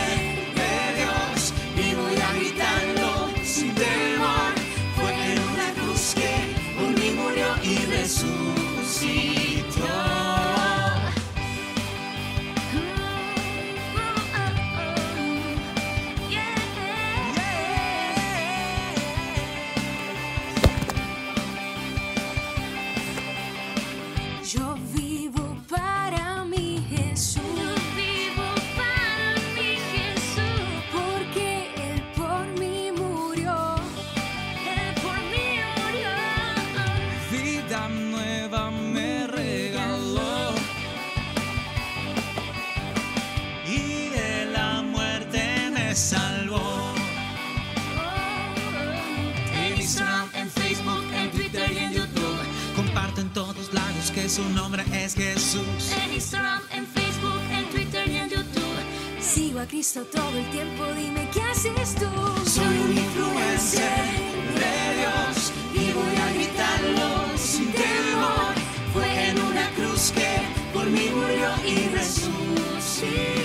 Cristo 59.69 60.03
todo 60.11 60.39
el 60.39 60.51
tiempo, 60.51 60.85
dime 60.97 61.29
qué 61.31 61.43
haces 61.43 61.95
tú. 61.95 62.07
Soy 62.49 62.79
un 62.79 62.97
influencer 62.97 64.07
de 64.55 64.97
Dios 64.99 65.53
y 65.75 65.93
voy 65.93 66.17
a 66.17 66.33
gritarlo 66.33 67.37
sin 67.37 67.71
temor. 67.73 68.55
Fue 68.95 69.29
en 69.29 69.39
una 69.39 69.69
cruz 69.73 70.13
que 70.13 70.41
por 70.73 70.87
mí 70.87 71.11
murió 71.15 71.51
y 71.67 71.89
resucitó. 71.89 73.38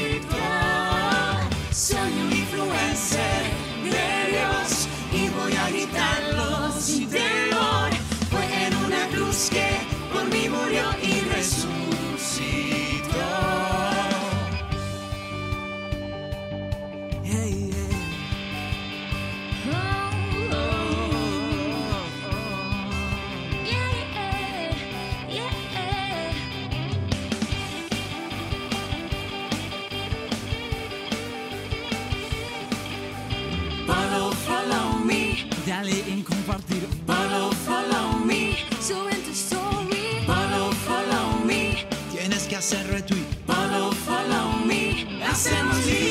Me. 45.52 46.03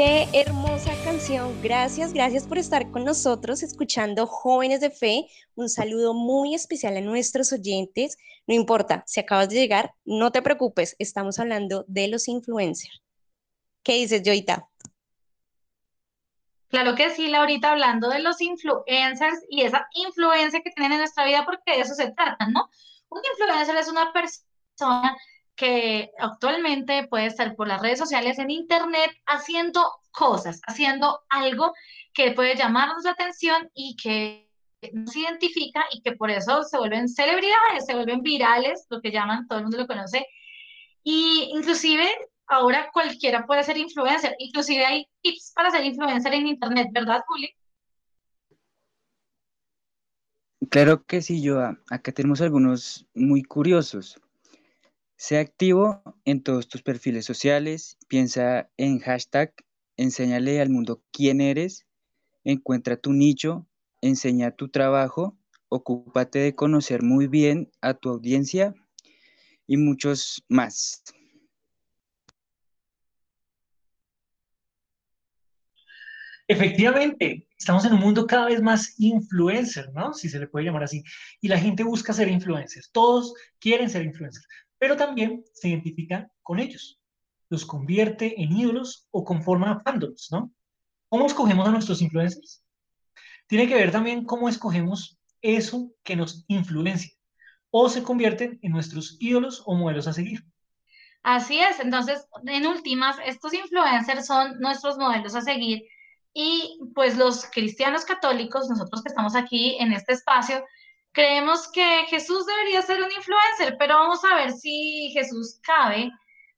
Qué 0.00 0.28
hermosa 0.32 0.92
canción. 1.02 1.60
Gracias, 1.60 2.12
gracias 2.12 2.46
por 2.46 2.56
estar 2.56 2.88
con 2.92 3.02
nosotros 3.02 3.64
escuchando 3.64 4.28
Jóvenes 4.28 4.80
de 4.80 4.92
Fe. 4.92 5.26
Un 5.56 5.68
saludo 5.68 6.14
muy 6.14 6.54
especial 6.54 6.96
a 6.96 7.00
nuestros 7.00 7.52
oyentes. 7.52 8.16
No 8.46 8.54
importa, 8.54 9.02
si 9.08 9.18
acabas 9.18 9.48
de 9.48 9.56
llegar, 9.56 9.94
no 10.04 10.30
te 10.30 10.40
preocupes, 10.40 10.94
estamos 11.00 11.40
hablando 11.40 11.84
de 11.88 12.06
los 12.06 12.28
influencers. 12.28 13.02
¿Qué 13.82 13.94
dices, 13.94 14.22
Joita? 14.24 14.68
Claro 16.68 16.94
que 16.94 17.10
sí, 17.10 17.26
Laurita, 17.26 17.72
hablando 17.72 18.08
de 18.08 18.20
los 18.20 18.40
influencers 18.40 19.44
y 19.50 19.62
esa 19.62 19.88
influencia 19.94 20.60
que 20.60 20.70
tienen 20.70 20.92
en 20.92 20.98
nuestra 20.98 21.24
vida, 21.24 21.44
porque 21.44 21.72
de 21.72 21.80
eso 21.80 21.96
se 21.96 22.12
trata, 22.12 22.46
¿no? 22.46 22.70
Un 23.08 23.20
influencer 23.32 23.74
es 23.74 23.88
una 23.88 24.12
persona 24.12 25.16
que 25.58 26.12
actualmente 26.18 27.08
puede 27.08 27.26
estar 27.26 27.56
por 27.56 27.66
las 27.66 27.82
redes 27.82 27.98
sociales, 27.98 28.38
en 28.38 28.48
internet, 28.48 29.10
haciendo 29.26 29.82
cosas, 30.12 30.60
haciendo 30.68 31.20
algo 31.28 31.74
que 32.14 32.30
puede 32.30 32.54
llamarnos 32.54 33.02
la 33.02 33.10
atención 33.10 33.68
y 33.74 33.96
que 33.96 34.48
nos 34.92 35.16
identifica 35.16 35.84
y 35.92 36.00
que 36.00 36.12
por 36.12 36.30
eso 36.30 36.62
se 36.62 36.78
vuelven 36.78 37.08
celebridades, 37.08 37.86
se 37.86 37.94
vuelven 37.96 38.22
virales, 38.22 38.86
lo 38.88 39.00
que 39.00 39.10
llaman, 39.10 39.48
todo 39.48 39.58
el 39.58 39.64
mundo 39.64 39.78
lo 39.78 39.88
conoce. 39.88 40.24
Y 41.02 41.50
inclusive 41.52 42.08
ahora 42.46 42.88
cualquiera 42.92 43.44
puede 43.44 43.64
ser 43.64 43.78
influencer, 43.78 44.36
inclusive 44.38 44.86
hay 44.86 45.08
tips 45.22 45.52
para 45.56 45.72
ser 45.72 45.84
influencer 45.84 46.34
en 46.34 46.46
internet, 46.46 46.86
¿verdad, 46.92 47.20
Juli? 47.26 47.52
Claro 50.70 51.04
que 51.04 51.20
sí, 51.20 51.44
Joa. 51.44 51.80
Acá 51.90 52.12
tenemos 52.12 52.40
algunos 52.42 53.06
muy 53.12 53.42
curiosos. 53.42 54.20
Sé 55.20 55.38
activo 55.38 56.00
en 56.24 56.44
todos 56.44 56.68
tus 56.68 56.82
perfiles 56.82 57.24
sociales, 57.24 57.98
piensa 58.06 58.70
en 58.76 59.00
hashtag, 59.00 59.52
enséñale 59.96 60.60
al 60.60 60.70
mundo 60.70 61.02
quién 61.10 61.40
eres, 61.40 61.88
encuentra 62.44 62.96
tu 62.96 63.12
nicho, 63.12 63.66
enseña 64.00 64.52
tu 64.52 64.68
trabajo, 64.68 65.36
ocúpate 65.68 66.38
de 66.38 66.54
conocer 66.54 67.02
muy 67.02 67.26
bien 67.26 67.68
a 67.80 67.94
tu 67.94 68.10
audiencia 68.10 68.74
y 69.66 69.76
muchos 69.76 70.44
más. 70.48 71.02
Efectivamente, 76.46 77.48
estamos 77.58 77.84
en 77.84 77.94
un 77.94 78.00
mundo 78.00 78.24
cada 78.24 78.46
vez 78.46 78.62
más 78.62 78.94
influencer, 78.98 79.92
¿no? 79.92 80.14
Si 80.14 80.28
se 80.28 80.38
le 80.38 80.46
puede 80.46 80.66
llamar 80.66 80.84
así. 80.84 81.02
Y 81.40 81.48
la 81.48 81.58
gente 81.58 81.82
busca 81.82 82.12
ser 82.12 82.28
influencers. 82.28 82.90
Todos 82.92 83.34
quieren 83.58 83.90
ser 83.90 84.04
influencers, 84.04 84.46
pero 84.78 84.96
también 84.96 85.44
se 85.52 85.68
identifican 85.68 86.30
con 86.42 86.58
ellos. 86.58 87.00
Los 87.48 87.64
convierte 87.64 88.40
en 88.42 88.56
ídolos 88.56 89.06
o 89.10 89.24
conforma 89.24 89.80
fandoms, 89.80 90.28
¿no? 90.30 90.52
¿Cómo 91.08 91.26
escogemos 91.26 91.66
a 91.66 91.70
nuestros 91.70 92.02
influencers? 92.02 92.62
Tiene 93.46 93.66
que 93.66 93.74
ver 93.74 93.90
también 93.90 94.24
cómo 94.24 94.48
escogemos 94.48 95.18
eso 95.40 95.90
que 96.02 96.16
nos 96.16 96.44
influencia 96.48 97.12
o 97.70 97.88
se 97.88 98.02
convierten 98.02 98.58
en 98.62 98.72
nuestros 98.72 99.16
ídolos 99.20 99.62
o 99.66 99.74
modelos 99.74 100.06
a 100.06 100.12
seguir. 100.12 100.44
Así 101.22 101.58
es, 101.58 101.80
entonces, 101.80 102.26
en 102.44 102.66
últimas, 102.66 103.16
estos 103.26 103.52
influencers 103.52 104.26
son 104.26 104.58
nuestros 104.60 104.96
modelos 104.98 105.34
a 105.34 105.42
seguir 105.42 105.82
y 106.32 106.78
pues 106.94 107.16
los 107.16 107.46
cristianos 107.46 108.04
católicos, 108.04 108.68
nosotros 108.68 109.02
que 109.02 109.08
estamos 109.08 109.34
aquí 109.34 109.76
en 109.80 109.92
este 109.92 110.12
espacio, 110.12 110.64
creemos 111.12 111.70
que 111.72 112.04
Jesús 112.08 112.46
debería 112.46 112.82
ser 112.82 113.02
un 113.02 113.10
influencer, 113.10 113.76
pero 113.78 113.94
vamos 113.94 114.24
a 114.24 114.36
ver 114.36 114.52
si 114.52 115.10
Jesús 115.12 115.60
cabe 115.62 116.10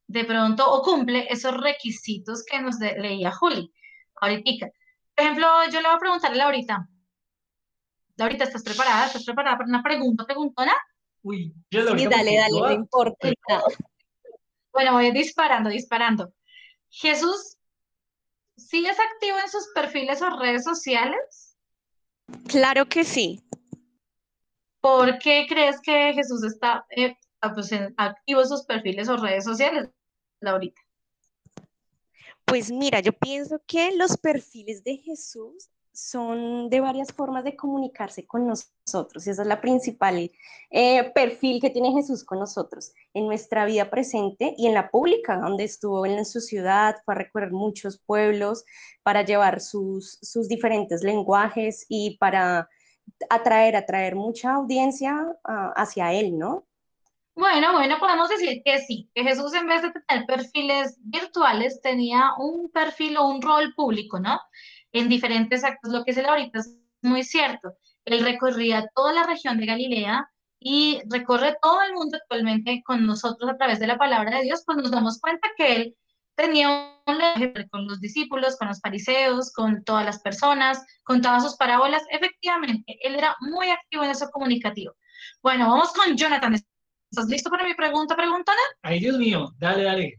de 0.07 0.25
pronto 0.25 0.71
o 0.71 0.83
cumple 0.83 1.27
esos 1.31 1.57
requisitos 1.57 2.45
que 2.45 2.61
nos 2.61 2.79
leía 2.79 3.33
Juli 3.33 3.73
ahorita. 4.21 4.71
Por 5.15 5.25
ejemplo, 5.25 5.47
yo 5.71 5.81
le 5.81 5.89
voy 5.89 5.97
a 5.97 6.01
preguntarle 6.01 6.41
a 6.41 6.45
Laurita. 6.45 6.89
Laurita, 8.17 8.45
¿estás 8.45 8.63
preparada? 8.63 9.07
¿Estás 9.07 9.25
preparada 9.25 9.57
para 9.57 9.69
una 9.69 9.83
pregunta, 9.83 10.25
preguntona? 10.25 10.75
Uy, 11.23 11.55
yo 11.71 11.83
Sí, 11.83 11.89
ahorita 11.89 12.17
dale, 12.17 12.37
dale, 12.37 12.61
no 12.61 12.73
importa. 12.73 13.29
Bueno, 14.73 14.93
voy 14.93 15.11
disparando, 15.11 15.71
disparando. 15.71 16.33
Jesús 16.91 17.59
¿sí 18.61 18.87
es 18.87 18.99
activo 18.99 19.39
en 19.39 19.51
sus 19.51 19.69
perfiles 19.75 20.23
o 20.23 20.31
redes 20.39 20.65
sociales? 20.65 21.57
Claro 22.47 22.87
que 22.87 23.05
sí. 23.05 23.43
¿Por 24.81 25.19
qué 25.19 25.47
crees 25.49 25.81
que 25.81 26.13
Jesús 26.15 26.43
está 26.45 26.87
eh, 26.97 27.17
ah, 27.41 27.53
pues, 27.53 27.71
activo 27.97 28.45
sus 28.45 28.65
perfiles 28.65 29.09
o 29.09 29.17
redes 29.17 29.45
sociales, 29.45 29.89
Laurita? 30.41 30.81
Pues 32.45 32.73
mira, 32.73 33.01
yo 33.01 33.13
pienso 33.13 33.61
que 33.67 33.93
los 33.97 34.17
perfiles 34.17 34.83
de 34.83 34.97
Jesús 34.97 35.71
son 35.93 36.71
de 36.71 36.81
varias 36.81 37.13
formas 37.13 37.45
de 37.45 37.57
comunicarse 37.57 38.27
con 38.27 38.47
nosotros. 38.47 39.27
Esa 39.27 39.43
es 39.43 39.49
la 39.49 39.61
principal 39.61 40.31
eh, 40.71 41.11
perfil 41.13 41.61
que 41.61 41.71
tiene 41.71 41.93
Jesús 41.93 42.25
con 42.25 42.39
nosotros 42.39 42.93
en 43.13 43.27
nuestra 43.27 43.67
vida 43.67 43.91
presente 43.91 44.55
y 44.57 44.67
en 44.67 44.75
la 44.75 44.91
pública, 44.91 45.37
donde 45.37 45.65
estuvo 45.65 46.07
en 46.07 46.25
su 46.25 46.41
ciudad, 46.41 46.97
fue 47.05 47.15
a 47.15 47.19
recorrer 47.19 47.53
muchos 47.53 47.99
pueblos 47.99 48.65
para 49.03 49.25
llevar 49.25 49.61
sus, 49.61 50.19
sus 50.23 50.49
diferentes 50.49 51.03
lenguajes 51.03 51.87
y 51.89 52.17
para 52.19 52.69
atraer, 53.29 53.77
atraer 53.77 54.15
mucha 54.15 54.55
audiencia 54.55 55.37
ah, 55.45 55.73
hacia 55.77 56.13
él, 56.13 56.39
¿no? 56.39 56.67
Bueno, 57.35 57.73
bueno, 57.73 57.99
podemos 57.99 58.29
decir 58.29 58.63
que 58.65 58.81
sí, 58.81 59.11
que 59.15 59.23
Jesús 59.23 59.55
en 59.55 59.67
vez 59.67 59.83
de 59.83 59.93
tener 59.93 60.27
perfiles 60.27 60.99
virtuales 61.01 61.81
tenía 61.81 62.33
un 62.39 62.71
perfil 62.71 63.17
o 63.17 63.29
un 63.29 63.41
rol 63.41 63.73
público, 63.75 64.21
¿no? 64.21 64.41
En 64.93 65.09
diferentes 65.09 65.65
actos, 65.65 65.93
lo 65.93 66.05
que 66.05 66.11
es 66.11 66.17
él 66.19 66.27
ahorita 66.27 66.59
es 66.59 66.77
muy 67.03 67.23
cierto. 67.23 67.77
Él 68.05 68.25
recorría 68.25 68.91
toda 68.95 69.13
la 69.13 69.25
región 69.25 69.59
de 69.59 69.67
Galilea 69.67 70.31
y 70.59 71.01
recorre 71.09 71.57
todo 71.63 71.81
el 71.83 71.95
mundo 71.95 72.19
actualmente 72.19 72.83
con 72.85 73.07
nosotros 73.07 73.51
a 73.51 73.57
través 73.57 73.79
de 73.79 73.87
la 73.87 73.97
palabra 73.97 74.37
de 74.37 74.45
Dios, 74.45 74.63
pues 74.67 74.77
nos 74.77 74.91
damos 74.91 75.19
cuenta 75.19 75.49
que 75.57 75.77
él 75.77 75.97
tenía 76.41 76.69
un 77.07 77.19
lenguaje 77.19 77.69
con 77.71 77.87
los 77.87 78.01
discípulos, 78.01 78.57
con 78.57 78.69
los 78.69 78.81
fariseos, 78.81 79.53
con 79.53 79.85
todas 79.85 80.05
las 80.05 80.21
personas, 80.21 80.85
contaba 81.05 81.41
sus 81.41 81.57
parábolas. 81.57 82.03
Efectivamente, 82.11 82.99
él 83.03 83.15
era 83.17 83.37
muy 83.41 83.71
activo 83.71 84.05
en 84.05 84.11
eso 84.11 84.29
comunicativo. 84.31 84.95
Bueno, 85.43 85.69
vamos 85.69 85.93
con 85.93 86.17
Jonathan. 86.17 86.55
¿Estás 86.55 87.27
listo 87.27 87.51
para 87.51 87.65
mi 87.65 87.75
pregunta, 87.75 88.17
preguntona? 88.17 88.61
Ay, 88.83 89.01
Dios 89.01 89.19
mío, 89.19 89.53
dale, 89.59 89.85
dale. 89.85 90.15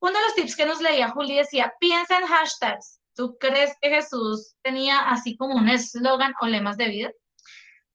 Uno 0.00 0.12
de 0.12 0.20
los 0.20 0.34
tips 0.34 0.56
que 0.56 0.66
nos 0.66 0.80
leía 0.80 1.10
Juli 1.10 1.36
decía, 1.36 1.72
piensa 1.80 2.18
en 2.18 2.26
hashtags. 2.26 3.00
¿Tú 3.14 3.36
crees 3.38 3.76
que 3.80 3.90
Jesús 3.90 4.54
tenía 4.62 5.08
así 5.08 5.36
como 5.36 5.54
un 5.54 5.68
eslogan 5.68 6.34
o 6.40 6.46
lemas 6.46 6.76
de 6.76 6.88
vida? 6.88 7.10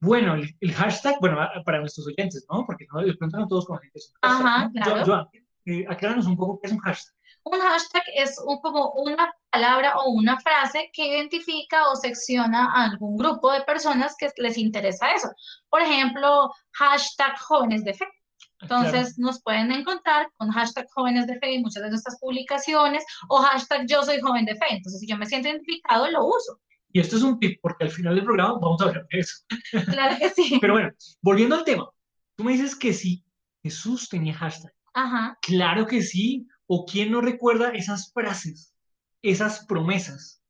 Bueno, 0.01 0.35
el, 0.35 0.55
el 0.61 0.73
hashtag, 0.73 1.19
bueno, 1.19 1.37
para 1.65 1.79
nuestros 1.79 2.07
oyentes, 2.07 2.45
¿no? 2.49 2.65
Porque 2.65 2.85
no, 2.91 3.01
de 3.01 3.13
pronto 3.15 3.37
no 3.37 3.47
todos 3.47 3.65
conocen 3.65 3.91
Ajá, 4.21 4.69
claro. 4.71 5.05
Joan, 5.05 5.27
eh, 5.65 5.85
acláranos 5.89 6.25
un 6.25 6.37
poco 6.37 6.59
qué 6.61 6.67
es 6.67 6.73
un 6.73 6.79
hashtag. 6.79 7.13
Un 7.43 7.59
hashtag 7.59 8.03
es 8.15 8.37
un, 8.45 8.59
como 8.59 8.91
una 8.91 9.33
palabra 9.49 9.97
o 9.97 10.11
una 10.11 10.39
frase 10.39 10.89
que 10.93 11.07
identifica 11.07 11.89
o 11.89 11.95
secciona 11.95 12.71
a 12.73 12.85
algún 12.85 13.17
grupo 13.17 13.51
de 13.51 13.61
personas 13.61 14.15
que 14.17 14.29
les 14.37 14.57
interesa 14.57 15.11
eso. 15.11 15.29
Por 15.69 15.81
ejemplo, 15.81 16.51
hashtag 16.73 17.39
jóvenes 17.39 17.83
de 17.83 17.93
fe. 17.93 18.05
Entonces 18.61 19.17
nos 19.17 19.41
pueden 19.41 19.71
encontrar 19.71 20.29
con 20.35 20.49
hashtag 20.51 20.85
jóvenes 20.93 21.27
de 21.27 21.39
fe 21.39 21.55
en 21.55 21.61
muchas 21.61 21.81
de 21.81 21.89
nuestras 21.89 22.19
publicaciones 22.19 23.05
o 23.29 23.37
hashtag 23.37 23.87
yo 23.87 24.03
soy 24.03 24.19
joven 24.19 24.45
de 24.45 24.55
fe. 24.55 24.65
Entonces 24.71 24.99
si 24.99 25.07
yo 25.07 25.17
me 25.17 25.25
siento 25.25 25.47
identificado, 25.47 26.09
lo 26.11 26.25
uso. 26.25 26.59
Y 26.91 26.99
esto 26.99 27.17
es 27.17 27.23
un 27.23 27.39
tip, 27.39 27.59
porque 27.61 27.85
al 27.85 27.91
final 27.91 28.15
del 28.15 28.25
programa 28.25 28.57
vamos 28.59 28.81
a 28.81 28.85
hablar 28.85 29.07
de 29.11 29.19
eso. 29.19 29.35
Claro 29.93 30.17
que 30.17 30.29
sí. 30.29 30.57
Pero 30.59 30.73
bueno, 30.73 30.91
volviendo 31.21 31.55
al 31.55 31.63
tema, 31.63 31.87
tú 32.35 32.43
me 32.43 32.53
dices 32.53 32.75
que 32.75 32.93
sí, 32.93 33.23
Jesús 33.63 34.09
tenía 34.09 34.33
hashtag. 34.33 34.73
Ajá. 34.93 35.37
Claro 35.41 35.85
que 35.85 36.01
sí. 36.01 36.47
¿O 36.73 36.85
quién 36.85 37.11
no 37.11 37.19
recuerda 37.21 37.69
esas 37.81 38.11
frases, 38.13 38.73
esas 39.23 39.65
promesas 39.65 40.41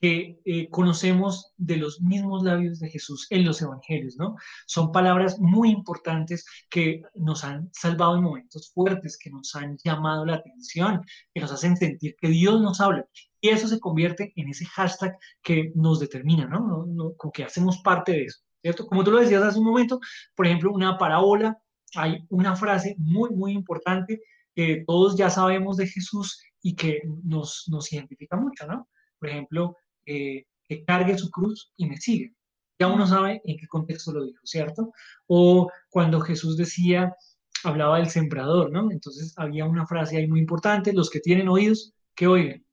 que 0.00 0.40
eh, 0.44 0.68
conocemos 0.70 1.52
de 1.56 1.76
los 1.76 2.00
mismos 2.00 2.44
labios 2.44 2.78
de 2.78 2.88
Jesús 2.88 3.26
en 3.30 3.44
los 3.44 3.60
evangelios, 3.60 4.16
¿no? 4.16 4.36
Son 4.66 4.92
palabras 4.92 5.40
muy 5.40 5.70
importantes 5.70 6.46
que 6.70 7.02
nos 7.16 7.42
han 7.44 7.68
salvado 7.72 8.16
en 8.16 8.22
momentos 8.22 8.70
fuertes, 8.72 9.18
que 9.18 9.28
nos 9.30 9.54
han 9.56 9.76
llamado 9.84 10.24
la 10.24 10.36
atención, 10.36 11.02
que 11.34 11.40
nos 11.40 11.50
hacen 11.52 11.76
sentir 11.76 12.14
que 12.20 12.28
Dios 12.28 12.60
nos 12.62 12.80
habla. 12.80 13.04
Y 13.40 13.48
eso 13.50 13.66
se 13.68 13.80
convierte 13.80 14.32
en 14.36 14.48
ese 14.48 14.64
hashtag 14.66 15.16
que 15.42 15.72
nos 15.74 15.98
determina, 16.00 16.46
¿no? 16.46 16.60
No- 16.60 16.86
no- 16.86 17.12
como 17.16 17.32
que 17.32 17.44
hacemos 17.44 17.78
parte 17.82 18.12
de 18.12 18.22
eso, 18.24 18.38
¿cierto? 18.62 18.86
Como 18.86 19.02
tú 19.04 19.10
lo 19.10 19.18
decías 19.20 19.42
hace 19.42 19.58
un 19.58 19.64
momento, 19.66 19.98
por 20.36 20.46
ejemplo, 20.46 20.72
una 20.72 20.96
parábola, 20.96 21.58
hay 21.96 22.24
una 22.30 22.54
frase 22.54 22.94
muy, 22.98 23.30
muy 23.30 23.52
importante 23.52 24.20
que 24.58 24.82
todos 24.88 25.16
ya 25.16 25.30
sabemos 25.30 25.76
de 25.76 25.86
Jesús 25.86 26.42
y 26.60 26.74
que 26.74 27.00
nos, 27.22 27.66
nos 27.68 27.92
identifica 27.92 28.36
mucho, 28.36 28.66
¿no? 28.66 28.88
Por 29.20 29.28
ejemplo, 29.28 29.76
eh, 30.04 30.46
que 30.68 30.84
cargue 30.84 31.16
su 31.16 31.30
cruz 31.30 31.72
y 31.76 31.86
me 31.86 31.96
sigue. 31.96 32.34
Ya 32.76 32.88
uno 32.88 33.06
sabe 33.06 33.40
en 33.44 33.56
qué 33.56 33.68
contexto 33.68 34.12
lo 34.12 34.24
dijo, 34.24 34.40
¿cierto? 34.42 34.90
O 35.28 35.70
cuando 35.90 36.20
Jesús 36.20 36.56
decía, 36.56 37.14
hablaba 37.62 37.98
del 37.98 38.10
sembrador, 38.10 38.72
¿no? 38.72 38.90
Entonces 38.90 39.32
había 39.36 39.64
una 39.64 39.86
frase 39.86 40.16
ahí 40.16 40.26
muy 40.26 40.40
importante, 40.40 40.92
los 40.92 41.08
que 41.08 41.20
tienen 41.20 41.48
oídos, 41.48 41.92
que 42.16 42.26
oigan. 42.26 42.66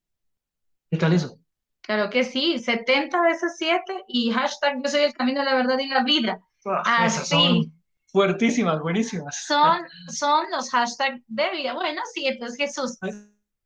¿Qué 0.90 0.98
tal 0.98 1.14
eso? 1.14 1.38
Claro 1.82 2.10
que 2.10 2.24
sí, 2.24 2.58
70 2.58 3.22
veces 3.22 3.58
7 3.60 4.06
y 4.08 4.32
hashtag 4.32 4.82
yo 4.84 4.90
soy 4.90 5.02
el 5.02 5.14
camino, 5.14 5.44
la 5.44 5.54
verdad 5.54 5.78
y 5.78 5.88
la 5.88 6.04
vida. 6.04 6.40
Esas 6.58 7.32
Así. 7.32 7.72
Fuertísimas, 8.16 8.80
buenísimas. 8.80 9.36
Son, 9.46 9.82
son 10.08 10.46
los 10.50 10.70
hashtags 10.70 11.22
de 11.28 11.50
vida. 11.52 11.74
Bueno, 11.74 12.02
sí, 12.14 12.26
entonces 12.28 12.58
Jesús. 12.58 12.98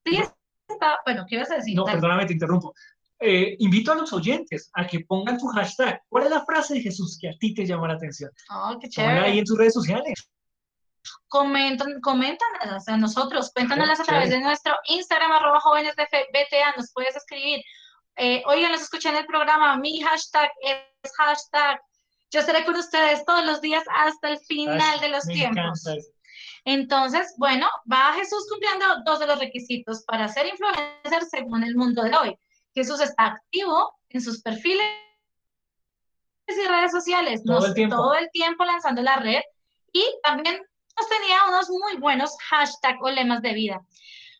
Sí 0.05 0.23
está, 0.67 0.97
bueno, 1.05 1.23
¿qué 1.29 1.35
ibas 1.35 1.51
a 1.51 1.57
decir? 1.57 1.75
No, 1.75 1.85
perdóname, 1.85 2.25
te 2.25 2.33
interrumpo. 2.33 2.73
Eh, 3.19 3.55
invito 3.59 3.91
a 3.91 3.95
los 3.95 4.11
oyentes 4.11 4.71
a 4.73 4.87
que 4.87 5.01
pongan 5.01 5.37
tu 5.37 5.45
hashtag. 5.49 6.01
¿Cuál 6.09 6.23
es 6.23 6.29
la 6.31 6.43
frase 6.45 6.73
de 6.75 6.81
Jesús 6.81 7.19
que 7.21 7.29
a 7.29 7.33
ti 7.39 7.53
te 7.53 7.63
llama 7.67 7.87
la 7.89 7.93
atención? 7.93 8.31
Oh, 8.49 8.75
qué 8.81 8.89
Ponla 8.95 9.11
ahí 9.11 9.17
chévere. 9.19 9.39
en 9.39 9.45
tus 9.45 9.57
redes 9.57 9.73
sociales. 9.75 10.29
Comentan, 11.27 12.01
coméntanos 12.01 12.87
a 12.87 12.97
nosotros, 12.97 13.51
cuéntanoslas 13.53 13.99
a 13.99 14.03
Chévere. 14.03 14.25
través 14.25 14.29
de 14.31 14.41
nuestro 14.41 14.73
Instagram, 14.87 15.31
arroba 15.31 15.59
jóvenes 15.59 15.95
de 15.95 16.07
fe, 16.07 16.25
BTA, 16.33 16.73
nos 16.75 16.91
puedes 16.91 17.15
escribir. 17.15 17.61
Eh, 18.15 18.41
oigan, 18.47 18.71
los 18.71 18.81
escuché 18.81 19.09
en 19.09 19.17
el 19.17 19.25
programa, 19.27 19.77
mi 19.77 20.01
hashtag 20.01 20.49
es 20.63 21.11
hashtag, 21.17 21.79
yo 22.31 22.39
estaré 22.41 22.63
con 22.65 22.75
ustedes 22.75 23.25
todos 23.25 23.45
los 23.45 23.61
días 23.61 23.83
hasta 23.95 24.29
el 24.29 24.39
final 24.39 24.99
de 24.99 25.09
los 25.09 25.23
tiempos. 25.25 25.83
Entonces, 26.65 27.33
bueno, 27.37 27.67
va 27.91 28.13
Jesús 28.13 28.45
cumpliendo 28.49 28.85
dos 29.05 29.19
de 29.19 29.27
los 29.27 29.39
requisitos 29.39 30.03
para 30.05 30.27
ser 30.27 30.47
influencer 30.47 31.23
según 31.29 31.63
el 31.63 31.75
mundo 31.75 32.03
de 32.03 32.15
hoy. 32.15 32.35
Jesús 32.73 32.99
está 33.01 33.25
activo 33.27 33.93
en 34.09 34.21
sus 34.21 34.41
perfiles 34.41 34.85
y 36.47 36.67
redes 36.67 36.91
sociales, 36.91 37.41
Todo 37.43 37.59
nos- 37.59 37.67
el 37.69 37.73
tiempo. 37.75 37.95
todo 37.95 38.13
el 38.15 38.29
tiempo 38.31 38.65
lanzando 38.65 39.01
la 39.01 39.17
red 39.17 39.41
y 39.93 40.03
también 40.23 40.61
nos 40.97 41.09
tenía 41.09 41.37
unos 41.47 41.69
muy 41.69 41.95
buenos 41.97 42.35
hashtags 42.49 42.99
o 43.01 43.09
lemas 43.09 43.41
de 43.41 43.53
vida. 43.53 43.81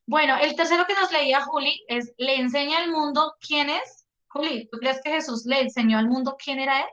Bueno, 0.06 0.36
el 0.38 0.56
tercero 0.56 0.86
que 0.88 0.96
nos 0.96 1.12
leía 1.12 1.42
Juli 1.42 1.84
es, 1.88 2.14
le 2.18 2.36
enseña 2.36 2.80
al 2.80 2.92
mundo 2.92 3.36
quién 3.40 3.70
es. 3.70 4.08
Juli, 4.28 4.68
¿tú 4.72 4.78
crees 4.80 5.00
que 5.04 5.12
Jesús 5.12 5.46
le 5.46 5.62
enseñó 5.62 6.00
al 6.00 6.08
mundo 6.08 6.36
quién 6.44 6.60
era 6.60 6.82
él? 6.82 6.88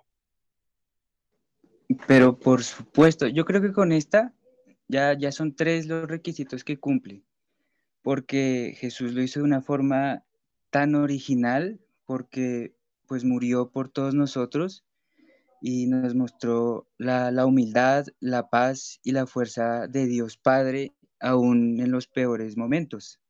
Pero 2.07 2.39
por 2.39 2.63
supuesto, 2.63 3.27
yo 3.29 3.45
creo 3.45 3.63
que 3.63 3.73
con 3.73 3.93
esta 3.93 4.33
ya, 4.89 5.17
ya 5.17 5.33
son 5.33 5.55
tres 5.55 5.87
los 5.87 6.09
requisitos 6.09 6.65
que 6.65 6.79
cumple, 6.79 7.23
porque 8.03 8.75
Jesús 8.79 9.13
lo 9.13 9.23
hizo 9.23 9.41
de 9.41 9.45
una 9.45 9.63
forma 9.63 10.25
tan 10.71 10.95
original, 10.95 11.81
porque 12.05 12.75
pues 13.07 13.25
murió 13.25 13.71
por 13.71 13.89
todos 13.89 14.15
nosotros 14.15 14.85
y 15.61 15.87
nos 15.87 16.15
mostró 16.15 16.89
la, 16.99 17.31
la 17.31 17.47
humildad, 17.47 18.07
la 18.21 18.49
paz 18.51 19.01
y 19.03 19.13
la 19.13 19.27
fuerza 19.27 19.87
de 19.87 20.07
Dios 20.07 20.37
Padre, 20.37 20.93
aún 21.21 21.81
en 21.81 21.91
los 21.91 22.07
peores 22.07 22.57
momentos. 22.57 23.21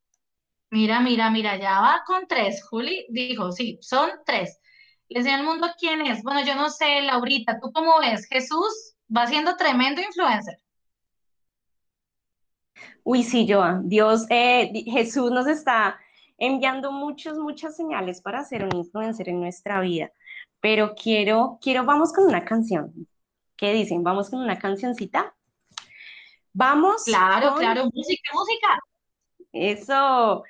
Mira, 0.71 1.01
mira, 1.01 1.31
mira, 1.31 1.59
ya 1.59 1.81
va 1.81 2.03
con 2.07 2.27
tres. 2.27 2.63
Juli 2.65 3.07
dijo, 3.11 3.53
sí, 3.53 3.79
son 3.81 4.11
tres. 4.25 4.61
Le 5.09 5.19
enseña 5.21 5.37
al 5.39 5.45
mundo 5.45 5.69
quién 5.79 6.01
es. 6.03 6.23
Bueno, 6.23 6.45
yo 6.45 6.55
no 6.55 6.69
sé, 6.71 7.03
Laurita, 7.03 7.59
¿tú 7.61 7.71
cómo 7.73 7.99
ves? 8.01 8.27
Jesús 8.29 8.95
va 9.15 9.27
siendo 9.27 9.57
tremendo 9.57 10.01
influencer. 10.01 10.59
Uy, 13.05 13.23
sí, 13.23 13.47
Joan, 13.49 13.89
Dios, 13.89 14.27
eh, 14.31 14.73
Jesús 14.87 15.31
nos 15.31 15.47
está 15.47 15.99
enviando 16.39 16.91
muchas, 16.93 17.39
muchas 17.39 17.77
señales 17.77 18.21
para 18.21 18.45
ser 18.45 18.65
un 18.65 18.77
influencer 18.77 19.29
en 19.29 19.41
nuestra 19.41 19.81
vida. 19.81 20.11
Pero 20.61 20.95
quiero, 20.95 21.59
quiero, 21.63 21.85
vamos 21.85 22.13
con 22.13 22.25
una 22.25 22.45
canción. 22.45 22.93
¿Qué 23.57 23.73
dicen? 23.73 24.03
¿Vamos 24.03 24.29
con 24.29 24.41
una 24.41 24.59
cancioncita? 24.59 25.35
Vamos 26.53 27.05
Claro, 27.05 27.51
con- 27.51 27.59
claro, 27.61 27.85
música, 27.93 28.31
música. 28.35 28.79
Eso. 29.53 30.43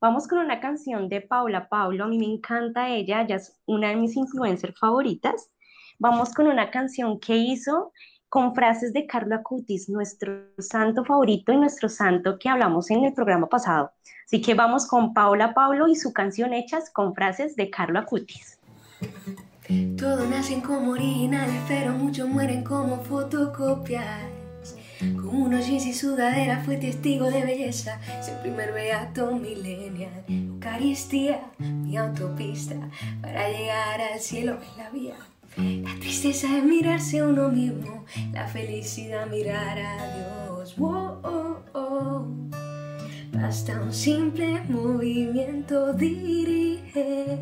Vamos 0.00 0.28
con 0.28 0.38
una 0.38 0.60
canción 0.60 1.08
de 1.08 1.20
Paula 1.20 1.68
Paulo. 1.68 2.04
A 2.04 2.08
mí 2.08 2.18
me 2.18 2.26
encanta 2.26 2.88
ella, 2.88 3.22
ella 3.22 3.36
es 3.36 3.58
una 3.66 3.88
de 3.88 3.96
mis 3.96 4.16
influencers 4.16 4.78
favoritas. 4.78 5.50
Vamos 5.98 6.32
con 6.32 6.46
una 6.46 6.70
canción 6.70 7.18
que 7.18 7.36
hizo 7.36 7.92
con 8.28 8.54
frases 8.54 8.92
de 8.92 9.06
Carlo 9.06 9.34
Acutis, 9.34 9.88
nuestro 9.88 10.34
santo 10.58 11.04
favorito 11.04 11.52
y 11.52 11.56
nuestro 11.56 11.88
santo 11.88 12.38
que 12.38 12.48
hablamos 12.48 12.90
en 12.90 13.04
el 13.04 13.12
programa 13.12 13.48
pasado. 13.48 13.90
Así 14.24 14.40
que 14.40 14.54
vamos 14.54 14.86
con 14.86 15.14
Paula 15.14 15.52
Pablo 15.52 15.88
y 15.88 15.96
su 15.96 16.12
canción 16.12 16.52
Hechas 16.52 16.90
con 16.90 17.12
frases 17.12 17.56
de 17.56 17.68
Carlo 17.68 17.98
Acutis. 17.98 18.60
Todos 19.98 20.28
nacen 20.28 20.60
como 20.60 20.92
originales, 20.92 21.60
pero 21.66 21.92
muchos 21.92 22.28
mueren 22.28 22.62
como 22.62 22.98
fotocopias. 22.98 24.37
Con 24.98 25.28
unos 25.28 25.66
jeans 25.66 25.86
y 25.86 25.94
sudadera 25.94 26.62
fue 26.64 26.76
testigo 26.76 27.30
de 27.30 27.44
belleza, 27.44 28.00
es 28.18 28.28
el 28.28 28.38
primer 28.38 28.72
beato 28.72 29.30
millennial. 29.32 30.24
Eucaristía, 30.28 31.40
mi 31.58 31.96
autopista, 31.96 32.74
para 33.22 33.48
llegar 33.48 34.00
al 34.00 34.18
cielo 34.18 34.58
en 34.60 34.82
la 34.82 34.90
vía. 34.90 35.14
La 35.56 36.00
tristeza 36.00 36.56
es 36.56 36.64
mirarse 36.64 37.20
a 37.20 37.24
uno 37.24 37.48
mismo, 37.48 38.04
la 38.32 38.46
felicidad 38.48 39.26
mirar 39.28 39.78
a 39.78 40.16
Dios. 40.16 40.76
Wow, 40.76 41.20
oh, 41.22 41.56
oh. 41.74 42.26
Basta 43.32 43.80
un 43.80 43.92
simple 43.92 44.62
movimiento, 44.68 45.92
dirige 45.92 47.38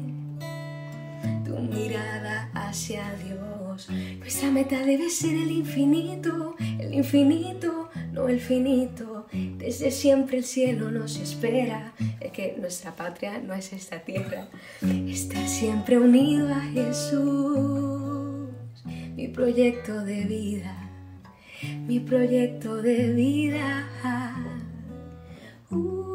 mirada 1.60 2.50
hacia 2.54 3.12
Dios. 3.14 3.88
Nuestra 4.18 4.50
meta 4.50 4.84
debe 4.84 5.10
ser 5.10 5.34
el 5.34 5.50
infinito, 5.50 6.56
el 6.78 6.94
infinito, 6.94 7.90
no 8.12 8.28
el 8.28 8.40
finito. 8.40 9.26
Desde 9.32 9.90
siempre 9.90 10.38
el 10.38 10.44
cielo 10.44 10.90
nos 10.90 11.18
espera, 11.18 11.92
es 12.20 12.32
que 12.32 12.56
nuestra 12.58 12.94
patria 12.94 13.38
no 13.38 13.54
es 13.54 13.72
esta 13.72 14.00
tierra. 14.00 14.48
Estar 14.82 15.46
siempre 15.46 15.98
unido 15.98 16.48
a 16.54 16.60
Jesús, 16.60 18.48
mi 19.14 19.28
proyecto 19.28 20.02
de 20.04 20.24
vida, 20.24 20.90
mi 21.86 22.00
proyecto 22.00 22.80
de 22.80 23.12
vida. 23.12 23.88
Uh, 25.70 26.05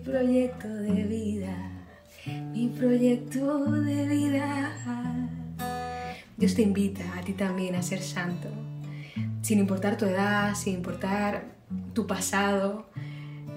proyecto 0.00 0.68
de 0.68 1.04
vida, 1.04 1.56
mi 2.52 2.68
proyecto 2.68 3.70
de 3.72 4.06
vida. 4.06 5.28
Dios 6.36 6.54
te 6.54 6.62
invita 6.62 7.02
a 7.18 7.20
ti 7.22 7.32
también 7.32 7.74
a 7.74 7.82
ser 7.82 8.00
santo, 8.00 8.48
sin 9.42 9.58
importar 9.58 9.96
tu 9.96 10.06
edad, 10.06 10.54
sin 10.54 10.74
importar 10.74 11.44
tu 11.92 12.06
pasado, 12.06 12.88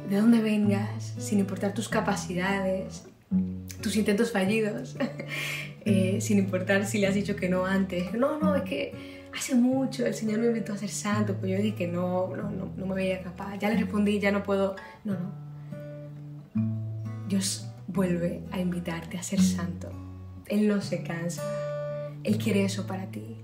de 0.10 0.18
dónde 0.18 0.42
vengas, 0.42 1.16
sin 1.18 1.40
importar 1.40 1.74
tus 1.74 1.88
capacidades, 1.88 3.06
tus 3.82 3.96
intentos 3.96 4.32
fallidos, 4.32 4.98
eh, 5.86 6.20
sin 6.20 6.40
importar 6.40 6.86
si 6.86 7.00
le 7.00 7.08
has 7.08 7.16
dicho 7.16 7.36
que 7.36 7.50
no 7.50 7.66
antes. 7.66 8.14
No, 8.14 8.38
no, 8.40 8.56
es 8.56 8.64
que 8.64 9.30
hace 9.34 9.56
mucho 9.56 10.06
el 10.06 10.14
Señor 10.14 10.40
me 10.40 10.48
invitó 10.48 10.74
a 10.74 10.78
ser 10.78 10.90
santo, 10.90 11.36
pues 11.36 11.52
yo 11.52 11.58
dije 11.58 11.76
que 11.76 11.88
no, 11.88 12.36
no, 12.36 12.52
no, 12.52 12.72
no 12.76 12.86
me 12.86 12.96
veía 12.96 13.22
capaz. 13.24 13.58
Ya 13.58 13.70
le 13.70 13.78
respondí, 13.78 14.20
ya 14.20 14.32
no 14.32 14.44
puedo. 14.44 14.76
No, 15.06 15.14
no. 15.14 15.43
Dios 17.34 17.66
vuelve 17.88 18.44
a 18.52 18.60
invitarte 18.60 19.18
a 19.18 19.24
ser 19.24 19.42
santo. 19.42 19.90
Él 20.46 20.68
no 20.68 20.82
se 20.82 21.02
cansa. 21.02 21.42
Él 22.24 22.38
quiere 22.38 22.64
eso 22.64 22.86
para 22.86 23.10
ti. 23.10 23.38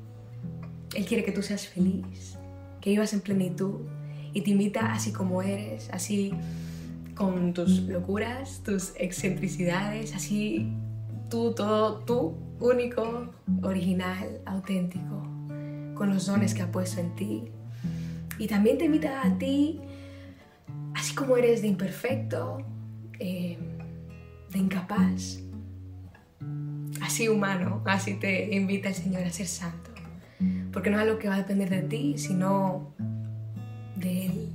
Él 0.94 1.08
quiere 1.08 1.24
que 1.24 1.32
tú 1.32 1.42
seas 1.42 1.66
feliz, 1.66 2.38
que 2.82 2.92
vivas 2.92 3.14
en 3.14 3.22
plenitud 3.22 3.80
y 4.32 4.42
te 4.42 4.52
invita 4.52 4.94
así 4.94 5.12
como 5.12 5.42
eres, 5.42 5.90
así 5.92 6.32
con 7.16 7.52
tus 7.56 7.80
locuras, 7.82 8.62
tus 8.64 8.94
excentricidades, 8.96 10.14
así 10.14 10.72
tú, 11.28 11.56
todo 11.56 12.02
tú, 12.06 12.36
único, 12.60 13.34
original, 13.64 14.40
auténtico, 14.46 15.24
con 15.96 16.12
los 16.12 16.28
dones 16.28 16.54
que 16.54 16.62
ha 16.62 16.72
puesto 16.72 17.02
en 17.02 17.16
ti. 17.16 17.44
Y 18.38 18.46
también 18.46 18.78
te 18.78 18.86
invita 18.86 19.24
a 19.26 19.36
ti, 19.40 19.82
así 20.94 21.16
como 21.16 21.38
eres 21.38 21.64
de 21.64 21.70
imperfecto, 21.70 22.60
eh, 23.18 23.58
de 24.52 24.60
incapaz, 24.60 25.40
así 27.02 27.28
humano, 27.28 27.82
así 27.86 28.16
te 28.16 28.56
invita 28.56 28.90
el 28.90 28.96
Señor 28.96 29.24
a 29.24 29.32
ser 29.32 29.48
santo. 29.48 29.92
Porque 30.72 30.90
no 30.90 30.98
es 30.98 31.04
algo 31.04 31.20
que 31.20 31.28
va 31.28 31.36
a 31.36 31.40
depender 31.40 31.70
de 31.70 31.82
ti, 31.82 32.18
sino 32.18 32.94
de 33.96 34.26
Él. 34.28 34.50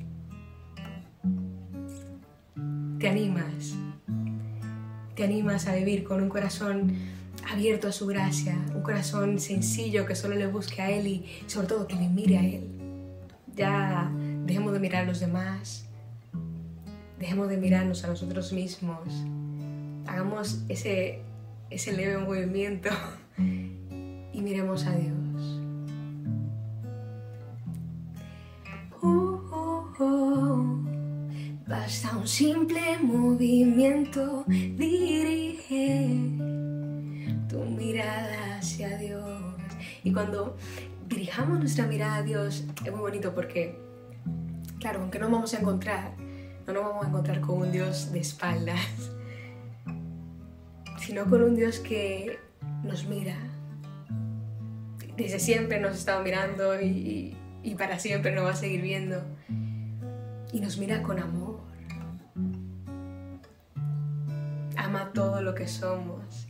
Te 2.99 3.09
animas, 3.09 3.75
te 5.15 5.25
animas 5.25 5.67
a 5.67 5.75
vivir 5.75 6.05
con 6.05 6.23
un 6.23 6.29
corazón 6.29 6.97
abierto 7.51 7.89
a 7.89 7.93
su 7.93 8.07
gracia, 8.07 8.57
un 8.75 8.83
corazón 8.83 9.39
sencillo 9.39 10.07
que 10.07 10.15
solo 10.15 10.35
le 10.35 10.47
busque 10.47 10.81
a 10.81 10.91
Él 10.91 11.07
y 11.07 11.27
sobre 11.47 11.67
todo 11.67 11.87
que 11.87 11.97
le 11.97 12.09
mire 12.09 12.39
a 12.39 12.45
Él. 12.45 12.71
Ya 13.55 14.11
dejemos 14.47 14.73
de 14.73 14.81
mirar 14.81 15.05
a 15.05 15.07
los 15.07 15.21
demás, 15.21 15.87
dejemos 17.19 17.49
de 17.49 17.59
mirarnos 17.59 18.05
a 18.05 18.09
nosotros 18.09 18.53
mismos, 18.53 19.09
hagamos 20.07 20.65
ese, 20.69 21.23
ese 21.71 21.93
leve 21.93 22.19
movimiento 22.19 22.91
y 23.39 24.41
miremos 24.43 24.87
a 24.87 24.93
Dios. 24.97 25.61
Oh, 29.03 29.41
oh, 29.53 29.93
oh. 29.99 30.85
Basta 31.67 32.17
un 32.17 32.29
simple 32.29 32.99
movimiento, 33.03 34.45
dirige 34.47 36.09
tu 37.49 37.59
mirada 37.65 38.59
hacia 38.59 38.97
Dios. 38.99 39.41
Y 40.03 40.13
cuando 40.13 40.57
dirijamos 41.09 41.59
nuestra 41.59 41.87
mirada 41.87 42.17
a 42.17 42.23
Dios, 42.23 42.65
es 42.85 42.93
muy 42.93 43.01
bonito 43.01 43.35
porque, 43.35 43.79
claro, 44.79 45.01
aunque 45.01 45.19
no 45.19 45.31
vamos 45.31 45.55
a 45.55 45.59
encontrar, 45.59 46.13
no 46.67 46.73
nos 46.73 46.83
vamos 46.85 47.05
a 47.05 47.09
encontrar 47.09 47.41
con 47.41 47.63
un 47.63 47.73
Dios 47.73 48.13
de 48.13 48.21
espaldas, 48.21 49.11
sino 51.05 51.27
con 51.27 51.43
un 51.43 51.55
Dios 51.55 51.81
que 51.81 52.39
nos 52.83 53.05
mira. 53.05 53.37
Desde 55.19 55.39
siempre 55.39 55.79
nos 55.79 55.93
ha 55.93 55.99
estado 55.99 56.25
mirando 56.25 56.81
y, 56.81 57.37
y 57.63 57.75
para 57.75 57.99
siempre 57.99 58.35
nos 58.35 58.47
va 58.47 58.51
a 58.51 58.57
seguir 58.57 58.81
viendo. 58.81 59.23
Y 60.51 60.61
nos 60.61 60.79
mira 60.79 61.03
con 61.03 61.19
amor. 61.19 61.61
Ama 64.77 65.11
todo 65.13 65.43
lo 65.43 65.55
que 65.55 65.69
somos. 65.69 66.49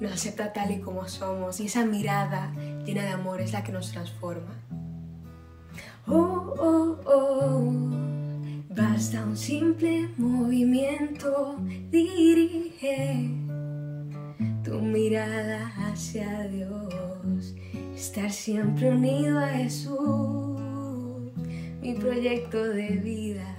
Nos 0.00 0.12
acepta 0.12 0.52
tal 0.52 0.70
y 0.70 0.80
como 0.80 1.08
somos. 1.08 1.58
Y 1.58 1.66
esa 1.66 1.84
mirada 1.84 2.52
llena 2.84 3.02
de 3.02 3.10
amor 3.10 3.40
es 3.40 3.52
la 3.52 3.64
que 3.64 3.72
nos 3.72 3.90
transforma. 3.90 4.54
Oh, 6.06 6.54
oh, 6.58 7.00
oh. 7.06 7.72
Basta 8.68 9.24
un 9.24 9.36
simple 9.36 10.10
movimiento. 10.16 11.56
Dirige 11.90 13.43
tu 14.74 14.80
mirada 14.80 15.72
hacia 15.76 16.48
Dios. 16.48 17.54
Estar 17.94 18.30
siempre 18.32 18.90
unido 18.90 19.38
a 19.38 19.48
Jesús. 19.48 20.60
Mi 21.80 21.94
proyecto 21.94 22.60
de 22.60 22.88
vida. 22.88 23.54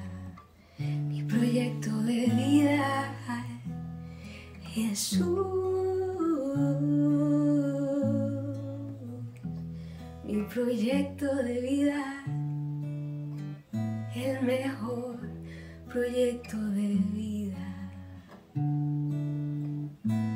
Mi 0.77 1.23
proyecto 1.23 1.89
de 2.03 2.25
vida. 2.41 3.13
Jesús. 4.73 5.47
Mi 10.25 10.43
proyecto 10.53 11.33
de 11.43 11.61
vida. 11.61 12.03
El 14.13 14.45
mejor 14.45 15.17
proyecto 15.87 16.57
de 16.57 16.97
vida. 17.13 17.64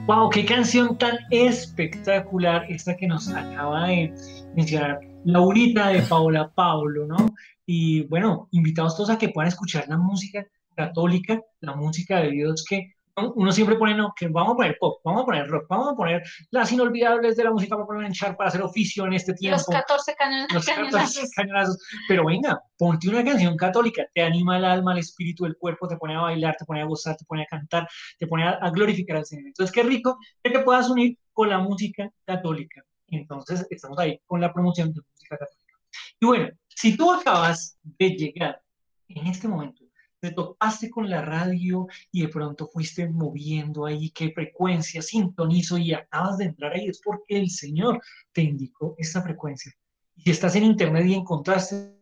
Wow, 0.10 0.32
qué 0.32 0.44
canción 0.44 0.98
tan 0.98 1.20
espectacular 1.30 2.66
esta 2.68 2.98
que 2.98 3.06
nos 3.06 3.30
acaba 3.30 3.90
de 3.90 4.12
mencionar 4.56 5.02
Laurita 5.24 5.90
de 5.90 6.02
Paola 6.02 6.52
Pablo, 6.52 7.06
¿no? 7.06 7.36
Y 7.68 8.08
bueno, 8.08 8.48
invitados 8.50 8.98
todos 8.98 9.12
a 9.12 9.20
que 9.20 9.30
puedan 9.30 9.50
escuchar 9.50 9.88
la 9.88 9.98
música 9.98 10.48
católica, 10.74 11.40
la 11.60 11.76
música 11.76 12.22
de 12.22 12.32
Dios 12.32 12.66
que. 12.68 12.96
Uno 13.36 13.52
siempre 13.52 13.76
pone, 13.76 13.94
no, 13.96 14.14
que 14.16 14.28
vamos 14.28 14.54
a 14.54 14.56
poner 14.56 14.78
pop, 14.80 15.00
vamos 15.04 15.24
a 15.24 15.26
poner 15.26 15.48
rock, 15.48 15.66
vamos 15.70 15.90
a 15.90 15.96
poner 15.96 16.24
las 16.52 16.72
inolvidables 16.72 17.36
de 17.36 17.44
la 17.44 17.52
música, 17.52 17.78
poner 17.86 18.06
en 18.06 18.14
char 18.14 18.36
para 18.36 18.50
hacer 18.50 18.62
oficio 18.62 19.06
en 19.06 19.14
este 19.14 19.34
tiempo. 19.34 19.58
Los 19.58 19.68
14 19.68 20.16
cañones, 20.16 20.48
Los 20.54 20.66
14 20.66 20.92
cañonazos. 20.92 21.32
cañonazos. 21.36 21.78
Pero 22.08 22.26
venga, 22.26 22.62
ponte 22.78 23.10
una 23.10 23.24
canción 23.24 23.56
católica, 23.58 24.06
te 24.14 24.22
anima 24.22 24.58
el 24.58 24.66
alma, 24.66 24.94
el 24.94 25.00
espíritu, 25.00 25.46
el 25.46 25.58
cuerpo, 25.58 25.88
te 25.88 25.98
pone 25.98 26.16
a 26.16 26.22
bailar, 26.22 26.56
te 26.58 26.66
pone 26.66 26.82
a 26.82 26.86
gozar, 26.86 27.16
te 27.16 27.26
pone 27.26 27.44
a 27.44 27.46
cantar, 27.46 27.88
te 28.18 28.28
pone 28.28 28.44
a, 28.48 28.52
a 28.52 28.70
glorificar 28.70 29.18
al 29.18 29.26
Señor. 29.26 29.48
Entonces, 29.48 29.74
qué 29.74 29.84
rico 29.84 30.18
que 30.44 30.52
te 30.52 30.60
puedas 30.60 30.90
unir 30.90 31.18
con 31.34 31.50
la 31.50 31.60
música 31.60 32.10
católica. 32.26 32.84
Entonces, 33.08 33.66
estamos 33.70 33.98
ahí 34.00 34.20
con 34.26 34.40
la 34.42 34.54
promoción 34.54 34.94
de 34.94 35.02
música 35.02 35.38
católica. 35.38 35.74
Y 36.20 36.26
bueno, 36.26 36.50
si 36.68 36.96
tú 36.96 37.12
acabas 37.12 37.78
de 37.84 38.10
llegar 38.10 38.62
en 39.08 39.28
este 39.28 39.48
momento 39.48 39.79
te 40.20 40.32
topaste 40.32 40.90
con 40.90 41.10
la 41.10 41.22
radio 41.22 41.88
y 42.12 42.24
de 42.24 42.28
pronto 42.28 42.68
fuiste 42.68 43.08
moviendo 43.08 43.86
ahí 43.86 44.10
qué 44.12 44.32
frecuencia, 44.32 45.02
sintonizo 45.02 45.78
y 45.78 45.94
acabas 45.94 46.38
de 46.38 46.46
entrar 46.46 46.74
ahí, 46.74 46.88
es 46.88 47.02
porque 47.04 47.38
el 47.38 47.50
Señor 47.50 48.02
te 48.34 48.42
indicó 48.42 48.96
esta 48.98 49.22
frecuencia. 49.22 49.72
Y 50.16 50.24
si 50.24 50.32
estás 50.32 50.56
en 50.56 50.66
internet 50.66 51.06
y 51.08 51.14
encontraste 51.14 51.96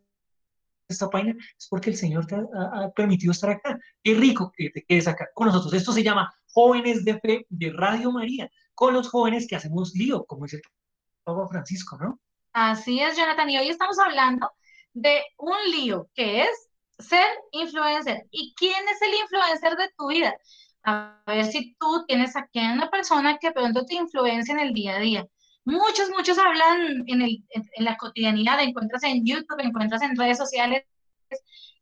esta 0.90 1.10
página, 1.10 1.36
es 1.58 1.68
porque 1.70 1.92
el 1.92 1.98
Señor 1.98 2.26
te 2.26 2.36
ha, 2.36 2.40
ha- 2.74 2.92
permitido 2.92 3.32
estar 3.32 3.50
acá. 3.52 3.78
Qué 4.04 4.16
rico 4.16 4.52
que 4.56 4.70
te 4.70 4.84
quedes 4.84 5.08
acá 5.08 5.28
con 5.34 5.48
nosotros. 5.48 5.74
Esto 5.74 5.92
se 5.92 6.02
llama 6.04 6.32
Jóvenes 6.52 7.04
de 7.06 7.20
Fe 7.20 7.46
de 7.50 7.72
Radio 7.74 8.12
María, 8.12 8.50
con 8.74 8.94
los 8.94 9.10
jóvenes 9.10 9.48
que 9.48 9.56
hacemos 9.56 9.94
lío, 9.94 10.26
como 10.26 10.46
dice 10.46 10.58
el 10.58 10.62
Papa 11.24 11.48
Francisco, 11.50 11.98
¿no? 12.00 12.20
Así 12.54 13.00
es, 13.02 13.16
Jonathan. 13.18 13.50
Y 13.50 13.58
hoy 13.60 13.70
estamos 13.70 14.00
hablando 14.00 14.50
de 14.94 15.22
un 15.38 15.58
lío 15.72 16.10
que 16.16 16.42
es 16.44 16.67
ser 17.00 17.28
influencer. 17.52 18.26
¿Y 18.32 18.54
quién 18.58 18.88
es 18.88 19.02
el 19.02 19.14
influencer 19.22 19.76
de 19.78 19.90
tu 19.98 20.08
vida? 20.08 20.36
A 20.84 21.22
ver 21.26 21.46
si 21.46 21.76
tú 21.80 22.06
tienes 22.08 22.36
aquí 22.36 22.60
una 22.60 22.90
persona 22.90 23.38
que 23.38 23.52
pronto 23.52 23.86
te 23.86 23.96
influencia 23.96 24.54
en 24.54 24.60
el 24.60 24.74
día 24.74 24.96
a 24.96 25.00
día. 25.00 25.28
Muchos, 25.66 26.10
muchos 26.10 26.38
hablan 26.38 27.04
en 27.08 27.22
el, 27.22 27.44
en 27.50 27.86
la 27.86 27.98
cotidianidad, 27.98 28.62
encuentras 28.62 29.04
en 29.04 29.26
YouTube, 29.26 29.60
encuentras 29.60 30.02
en 30.02 30.16
redes 30.16 30.38
sociales, 30.38 30.86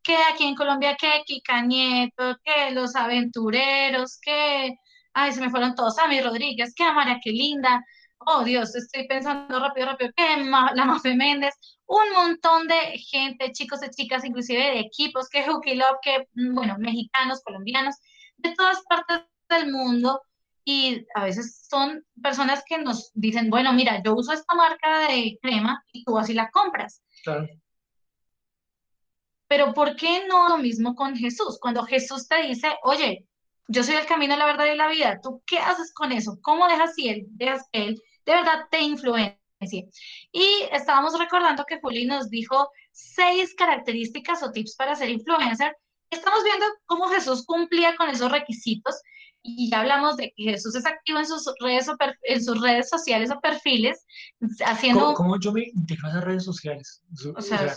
que 0.02 0.18
aquí 0.18 0.46
en 0.46 0.56
Colombia, 0.56 0.96
que 1.00 1.24
Kika 1.26 1.62
Nieto, 1.62 2.38
que 2.44 2.72
los 2.72 2.96
aventureros, 2.96 4.20
que, 4.22 4.76
ay, 5.14 5.32
se 5.32 5.42
me 5.42 5.50
fueron 5.50 5.76
todos, 5.76 5.96
Sammy 5.96 6.22
Rodríguez, 6.22 6.74
que 6.76 6.84
Amara, 6.84 7.20
qué 7.24 7.32
linda, 7.32 7.84
oh 8.20 8.44
Dios, 8.44 8.76
estoy 8.76 9.08
pensando 9.08 9.60
rápido, 9.60 9.88
rápido, 9.88 10.12
Ma- 10.46 10.72
la 10.74 10.86
Mafe 10.86 11.16
Méndez, 11.16 11.54
un 11.86 12.12
montón 12.14 12.68
de 12.68 12.98
gente, 12.98 13.52
chicos 13.52 13.80
y 13.86 13.90
chicas, 13.90 14.26
inclusive 14.26 14.60
de 14.60 14.80
equipos, 14.80 15.30
que 15.30 15.48
Hooky 15.48 15.76
Love, 15.76 15.98
que, 16.02 16.28
mm, 16.34 16.56
bueno, 16.56 16.76
mexicanos, 16.80 17.42
colombianos, 17.44 17.96
de 18.38 18.54
todas 18.56 18.82
partes 18.90 19.22
del 19.50 19.72
mundo, 19.72 20.22
y 20.68 21.06
a 21.14 21.24
veces 21.24 21.68
son 21.70 22.04
personas 22.22 22.64
que 22.68 22.80
nos 22.80 23.12
dicen, 23.14 23.52
bueno, 23.52 23.72
mira, 23.74 24.02
yo 24.04 24.16
uso 24.16 24.34
esta 24.34 24.56
marca 24.56 25.08
de 25.08 25.38
crema 25.42 25.84
y 25.92 26.04
tú 26.04 26.18
así 26.18 26.34
la 26.34 26.50
compras. 26.50 27.04
Claro. 27.24 27.48
Pero 29.48 29.76
¿por 29.76 29.96
qué 29.96 30.26
no 30.28 30.50
lo 30.50 30.58
mismo 30.58 30.96
con 30.96 31.16
Jesús? 31.16 31.60
Cuando 31.62 31.84
Jesús 31.84 32.28
te 32.28 32.42
dice, 32.42 32.76
oye, 32.82 33.28
yo 33.68 33.84
soy 33.84 33.96
el 33.96 34.06
camino, 34.06 34.36
la 34.38 34.46
verdad 34.46 34.66
y 34.72 34.76
la 34.76 34.88
vida, 34.88 35.20
¿tú 35.22 35.42
qué 35.46 35.60
haces 35.60 35.94
con 35.94 36.12
eso? 36.12 36.38
¿Cómo 36.42 36.68
dejas 36.68 36.94
si 36.96 37.10
él, 37.10 37.26
dejas 37.32 37.68
que 37.72 37.86
él 37.88 38.04
de 38.26 38.34
verdad 38.34 38.66
te 38.70 38.82
influencie? 38.82 39.40
Y 40.32 40.48
estábamos 40.72 41.18
recordando 41.18 41.66
que 41.66 41.80
Juli 41.82 42.06
nos 42.06 42.30
dijo 42.30 42.70
seis 42.92 43.56
características 43.56 44.44
o 44.44 44.52
tips 44.52 44.76
para 44.76 44.96
ser 44.96 45.10
influencer. 45.10 45.76
Estamos 46.10 46.44
viendo 46.44 46.66
cómo 46.86 47.08
Jesús 47.08 47.46
cumplía 47.46 47.96
con 47.96 48.10
esos 48.10 48.32
requisitos 48.32 48.96
y 49.42 49.70
ya 49.70 49.82
hablamos 49.82 50.18
de 50.18 50.34
que 50.36 50.44
Jesús 50.44 50.76
es 50.76 50.86
activo 50.86 51.20
en 51.20 51.26
sus 51.28 51.52
redes, 51.60 51.88
o 51.90 51.98
per- 51.98 52.18
en 52.24 52.44
sus 52.44 52.62
redes 52.62 52.90
sociales 52.90 53.32
o 53.32 53.40
perfiles, 53.40 54.06
haciendo... 54.66 55.02
¿Cómo, 55.02 55.14
cómo 55.16 55.40
yo 55.40 55.52
me 55.52 55.64
integro 55.74 56.08
a 56.08 56.12
esas 56.12 56.24
redes 56.24 56.44
sociales? 56.44 57.02
O 57.36 57.38
O 57.38 57.42
sea, 57.42 57.60
sea, 57.60 57.76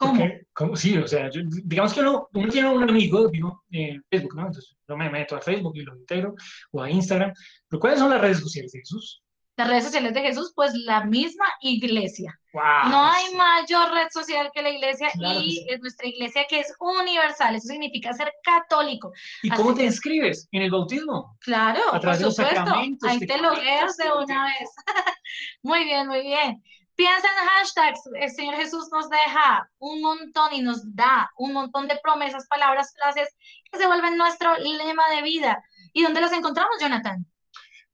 ¿Cómo? 0.00 0.24
¿cómo? 0.54 0.76
Sí, 0.76 0.96
o 0.96 1.06
sea, 1.06 1.30
yo- 1.30 1.42
digamos 1.64 1.92
que 1.94 2.00
uno, 2.00 2.28
uno 2.32 2.48
tiene 2.48 2.68
un 2.70 2.82
amigo, 2.88 3.28
digo, 3.28 3.62
en 3.70 4.02
Facebook, 4.10 4.34
¿no? 4.34 4.46
Entonces 4.46 4.76
yo 4.88 4.96
me 4.96 5.10
meto 5.10 5.36
a 5.36 5.40
Facebook 5.40 5.72
y 5.76 5.82
lo 5.82 5.94
integro, 5.96 6.34
o 6.72 6.82
a 6.82 6.90
Instagram. 6.90 7.32
¿Pero 7.68 7.80
cuáles 7.80 7.98
son 8.00 8.10
las 8.10 8.20
redes 8.20 8.40
sociales 8.40 8.72
de 8.72 8.78
Jesús? 8.80 9.22
Las 9.56 9.68
redes 9.68 9.84
sociales 9.84 10.14
de 10.14 10.22
Jesús, 10.22 10.52
pues 10.56 10.72
la 10.72 11.04
misma 11.04 11.44
iglesia. 11.60 12.34
¡Wow! 12.54 12.90
No 12.90 13.04
hay 13.04 13.34
mayor 13.34 13.92
red 13.92 14.08
social 14.10 14.50
que 14.54 14.62
la 14.62 14.70
iglesia 14.70 15.10
Claro 15.12 15.38
y 15.40 15.50
sí. 15.50 15.66
es 15.68 15.80
nuestra 15.80 16.08
iglesia 16.08 16.46
que 16.48 16.60
es 16.60 16.72
universal. 16.80 17.54
Eso 17.54 17.68
significa 17.68 18.12
ser 18.14 18.32
católico. 18.42 19.12
¿Y 19.42 19.50
cómo 19.50 19.70
así 19.70 19.76
te 19.76 19.80
que- 19.82 19.86
inscribes? 19.88 20.48
¿En 20.50 20.62
el 20.62 20.70
bautismo? 20.70 21.36
Claro, 21.40 21.80
A 21.88 21.90
por 21.92 22.00
través 22.00 22.20
de 22.20 22.24
los 22.24 22.36
supuesto. 22.36 22.56
sacramentos, 22.64 23.10
Ahí 23.10 23.18
te 23.18 23.26
te 23.26 23.38
logueas 23.38 23.96
de 23.98 24.04
te 24.04 24.12
una 24.12 24.44
vez. 24.46 24.70
Muy 25.62 25.84
bien, 25.84 26.06
muy 26.08 26.22
bien. 26.22 26.62
Piensa 27.00 27.28
en 27.28 27.48
hashtags. 27.48 28.00
El 28.14 28.30
Señor 28.30 28.56
Jesús 28.56 28.90
nos 28.92 29.08
deja 29.08 29.66
un 29.78 30.02
montón 30.02 30.52
y 30.52 30.60
nos 30.60 30.82
da 30.94 31.30
un 31.38 31.54
montón 31.54 31.88
de 31.88 31.98
promesas, 32.02 32.46
palabras, 32.46 32.92
frases 32.94 33.34
que 33.72 33.78
se 33.78 33.86
vuelven 33.86 34.18
nuestro 34.18 34.54
lema 34.58 35.04
de 35.16 35.22
vida. 35.22 35.64
¿Y 35.94 36.02
dónde 36.02 36.20
las 36.20 36.34
encontramos, 36.34 36.76
Jonathan? 36.78 37.24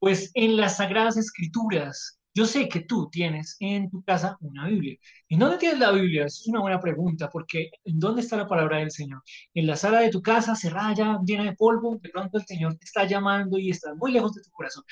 Pues 0.00 0.32
en 0.34 0.56
las 0.56 0.78
Sagradas 0.78 1.16
Escrituras. 1.16 2.18
Yo 2.34 2.46
sé 2.46 2.68
que 2.68 2.80
tú 2.80 3.08
tienes 3.08 3.56
en 3.60 3.88
tu 3.90 4.02
casa 4.02 4.36
una 4.40 4.66
Biblia. 4.66 4.96
¿En 5.28 5.38
dónde 5.38 5.58
tienes 5.58 5.78
la 5.78 5.92
Biblia? 5.92 6.24
Es 6.26 6.44
una 6.48 6.58
buena 6.58 6.80
pregunta, 6.80 7.30
porque 7.30 7.70
¿en 7.84 8.00
dónde 8.00 8.22
está 8.22 8.36
la 8.36 8.48
palabra 8.48 8.78
del 8.78 8.90
Señor? 8.90 9.22
En 9.54 9.68
la 9.68 9.76
sala 9.76 10.00
de 10.00 10.10
tu 10.10 10.20
casa, 10.20 10.56
cerrada 10.56 10.94
ya, 10.94 11.20
llena 11.24 11.44
de 11.44 11.54
polvo, 11.54 11.96
de 12.02 12.08
pronto 12.08 12.38
el 12.38 12.44
Señor 12.44 12.74
te 12.74 12.86
está 12.86 13.04
llamando 13.04 13.56
y 13.56 13.70
estás 13.70 13.94
muy 13.94 14.10
lejos 14.10 14.34
de 14.34 14.42
tu 14.42 14.50
corazón. 14.50 14.82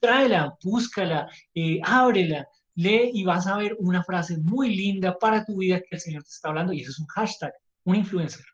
Tráela, 0.00 0.54
búscala, 0.62 1.30
eh, 1.54 1.80
ábrela, 1.82 2.46
lee 2.78 3.10
y 3.12 3.24
vas 3.24 3.48
a 3.48 3.56
ver 3.56 3.76
una 3.80 4.04
frase 4.04 4.38
muy 4.38 4.74
linda 4.74 5.18
para 5.18 5.44
tu 5.44 5.56
vida 5.56 5.80
que 5.80 5.96
el 5.96 6.00
Señor 6.00 6.22
te 6.22 6.30
está 6.30 6.48
hablando 6.48 6.72
y 6.72 6.80
eso 6.80 6.92
es 6.92 7.00
un 7.00 7.06
hashtag, 7.08 7.52
un 7.84 7.96
influencer. 7.96 8.44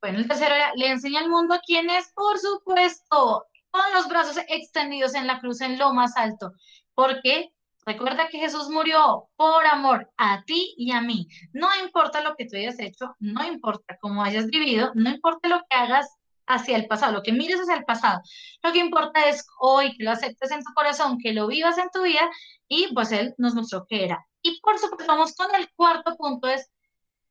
Bueno, 0.00 0.18
el 0.18 0.28
tercero 0.28 0.54
era, 0.54 0.72
le 0.76 0.90
enseña 0.90 1.20
al 1.20 1.28
mundo 1.28 1.58
quién 1.66 1.90
es, 1.90 2.12
por 2.14 2.38
supuesto, 2.38 3.46
con 3.70 3.82
los 3.94 4.08
brazos 4.08 4.38
extendidos 4.48 5.14
en 5.14 5.26
la 5.26 5.40
cruz 5.40 5.60
en 5.60 5.76
lo 5.76 5.92
más 5.92 6.16
alto. 6.16 6.52
Porque 6.94 7.52
recuerda 7.84 8.28
que 8.28 8.38
Jesús 8.38 8.68
murió 8.70 9.28
por 9.34 9.66
amor 9.66 10.08
a 10.16 10.44
ti 10.44 10.74
y 10.76 10.92
a 10.92 11.00
mí. 11.00 11.26
No 11.52 11.68
importa 11.82 12.22
lo 12.22 12.36
que 12.36 12.46
tú 12.46 12.56
hayas 12.56 12.78
hecho, 12.78 13.16
no 13.18 13.44
importa 13.44 13.98
cómo 14.00 14.22
hayas 14.22 14.46
vivido, 14.46 14.92
no 14.94 15.10
importa 15.10 15.48
lo 15.48 15.58
que 15.68 15.76
hagas 15.76 16.06
hacia 16.48 16.76
el 16.76 16.86
pasado, 16.86 17.12
lo 17.12 17.22
que 17.22 17.32
mires 17.32 17.60
hacia 17.60 17.76
el 17.76 17.84
pasado. 17.84 18.20
Lo 18.62 18.72
que 18.72 18.78
importa 18.78 19.28
es 19.28 19.46
hoy 19.60 19.96
que 19.96 20.04
lo 20.04 20.10
aceptes 20.10 20.50
en 20.50 20.62
tu 20.64 20.72
corazón, 20.74 21.18
que 21.18 21.32
lo 21.32 21.46
vivas 21.46 21.78
en 21.78 21.90
tu 21.92 22.02
vida 22.02 22.28
y 22.66 22.92
pues 22.94 23.12
Él 23.12 23.34
nos 23.38 23.54
mostró 23.54 23.86
que 23.88 24.04
era. 24.04 24.26
Y 24.42 24.60
por 24.60 24.78
supuesto, 24.78 25.06
vamos 25.06 25.34
con 25.34 25.54
el 25.54 25.68
cuarto 25.74 26.16
punto, 26.16 26.48
es 26.48 26.68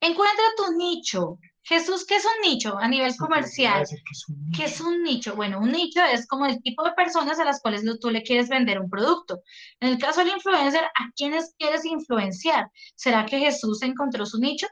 encuentra 0.02 0.44
tu 0.56 0.74
nicho. 0.78 1.40
Jesús, 1.64 2.06
¿qué 2.06 2.16
es 2.16 2.24
un 2.24 2.50
nicho 2.50 2.78
a 2.78 2.88
nivel 2.88 3.14
comercial? 3.18 3.84
que 3.86 4.12
es 4.12 4.30
un 4.30 4.52
¿Qué 4.56 4.64
es 4.66 4.72
nicho. 4.80 4.88
un 4.88 5.04
nicho? 5.04 5.36
Bueno, 5.36 5.60
un 5.60 5.72
nicho 5.72 6.02
es 6.02 6.26
como 6.26 6.46
el 6.46 6.62
tipo 6.64 6.84
de 6.84 6.94
personas 6.94 7.40
a 7.40 7.44
las 7.44 7.62
cuales 7.62 7.84
tú 8.00 8.10
le 8.10 8.24
quieres 8.24 8.48
vender 8.48 8.80
un 8.80 8.90
producto. 8.90 9.42
En 9.82 9.90
el 9.90 9.98
caso 9.98 10.22
del 10.22 10.30
influencer, 10.34 10.86
¿a 10.86 11.12
quiénes 11.14 11.54
quieres 11.58 11.84
influenciar? 11.84 12.72
¿Será 12.96 13.26
que 13.26 13.40
Jesús 13.40 13.82
encontró 13.82 14.26
su 14.26 14.40
nicho? 14.40 14.68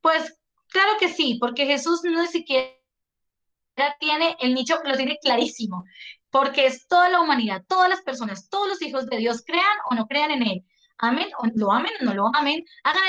Pues 0.00 0.36
claro 0.68 0.92
que 0.98 1.08
sí, 1.08 1.38
porque 1.40 1.64
Jesús 1.64 2.00
no 2.02 2.20
ni 2.20 2.26
siquiera 2.26 2.70
tiene 4.00 4.36
el 4.40 4.54
nicho, 4.54 4.78
lo 4.84 4.96
tiene 4.96 5.18
clarísimo, 5.18 5.84
porque 6.30 6.66
es 6.66 6.86
toda 6.88 7.08
la 7.08 7.20
humanidad, 7.20 7.64
todas 7.68 7.88
las 7.88 8.02
personas, 8.02 8.48
todos 8.48 8.68
los 8.68 8.82
hijos 8.82 9.06
de 9.06 9.18
Dios, 9.18 9.42
crean 9.46 9.78
o 9.90 9.94
no 9.94 10.06
crean 10.06 10.30
en 10.30 10.42
Él. 10.42 10.64
Amén, 10.98 11.28
o 11.38 11.46
lo 11.54 11.72
amen 11.72 11.92
o 12.00 12.04
no 12.04 12.14
lo 12.14 12.30
amen, 12.34 12.64
hagan 12.84 13.02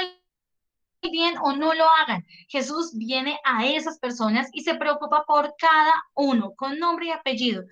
el 1.01 1.09
bien 1.11 1.35
o 1.41 1.53
no 1.53 1.73
lo 1.73 1.85
hagan. 1.89 2.25
Jesús 2.49 2.91
viene 2.95 3.39
a 3.45 3.65
esas 3.65 3.99
personas 3.99 4.49
y 4.53 4.63
se 4.63 4.75
preocupa 4.75 5.23
por 5.25 5.55
cada 5.57 5.93
uno, 6.15 6.53
con 6.55 6.79
nombre 6.79 7.07
y 7.07 7.11
apellido, 7.11 7.63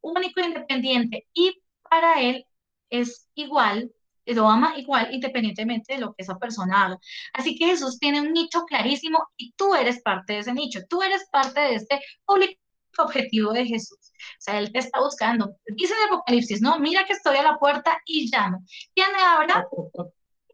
único 0.00 0.40
e 0.40 0.46
independiente. 0.46 1.28
Y 1.32 1.62
para 1.88 2.20
él 2.20 2.46
es 2.90 3.28
igual, 3.34 3.92
lo 4.34 4.48
ama 4.48 4.74
igual, 4.78 5.08
independientemente 5.12 5.94
de 5.94 6.00
lo 6.00 6.14
que 6.14 6.22
esa 6.22 6.38
persona 6.38 6.84
haga. 6.86 6.98
Así 7.32 7.56
que 7.56 7.66
Jesús 7.66 7.98
tiene 7.98 8.20
un 8.20 8.32
nicho 8.32 8.64
clarísimo 8.64 9.28
y 9.36 9.52
tú 9.52 9.74
eres 9.74 10.00
parte 10.02 10.34
de 10.34 10.38
ese 10.40 10.52
nicho, 10.52 10.80
tú 10.88 11.02
eres 11.02 11.26
parte 11.30 11.60
de 11.60 11.74
este 11.76 12.00
público 12.24 12.60
objetivo 12.98 13.52
de 13.52 13.66
Jesús. 13.66 13.98
O 13.98 14.40
sea, 14.40 14.58
Él 14.58 14.72
te 14.72 14.80
está 14.80 15.00
buscando. 15.00 15.56
Dice 15.66 15.94
en 15.94 16.12
Apocalipsis, 16.12 16.60
¿no? 16.60 16.78
Mira 16.78 17.04
que 17.04 17.14
estoy 17.14 17.36
a 17.36 17.42
la 17.42 17.58
puerta 17.58 18.00
y 18.04 18.30
llamo. 18.30 18.64
¿Quién 18.94 19.12
me 19.12 19.22
abra? 19.22 19.66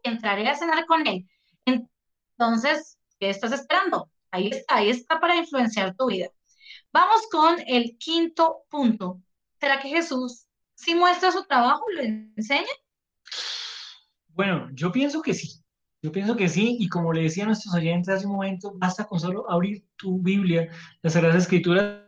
Entraré 0.02 0.48
a 0.48 0.54
cenar 0.54 0.86
con 0.86 1.06
Él. 1.06 1.28
Entonces, 1.64 2.98
¿qué 3.18 3.30
estás 3.30 3.52
esperando? 3.52 4.10
Ahí 4.30 4.48
está, 4.48 4.76
ahí 4.76 4.90
está 4.90 5.18
para 5.20 5.36
influenciar 5.36 5.96
tu 5.96 6.06
vida. 6.06 6.28
Vamos 6.92 7.26
con 7.30 7.56
el 7.66 7.96
quinto 7.98 8.64
punto. 8.68 9.20
¿Será 9.58 9.80
que 9.80 9.88
Jesús 9.88 10.46
si 10.74 10.94
muestra 10.94 11.32
su 11.32 11.44
trabajo, 11.44 11.84
lo 11.90 12.02
enseña? 12.02 12.66
Bueno, 14.36 14.68
yo 14.74 14.92
pienso 14.92 15.22
que 15.22 15.32
sí. 15.32 15.64
Yo 16.02 16.12
pienso 16.12 16.36
que 16.36 16.48
sí, 16.48 16.76
y 16.78 16.88
como 16.88 17.12
le 17.12 17.22
decía 17.22 17.44
a 17.44 17.46
nuestros 17.46 17.74
oyentes 17.74 18.14
hace 18.14 18.26
un 18.26 18.32
momento, 18.32 18.72
basta 18.76 19.06
con 19.06 19.18
solo 19.18 19.50
abrir 19.50 19.84
tu 19.96 20.20
Biblia, 20.20 20.68
las 21.00 21.14
Sagradas 21.14 21.42
Escrituras. 21.42 22.02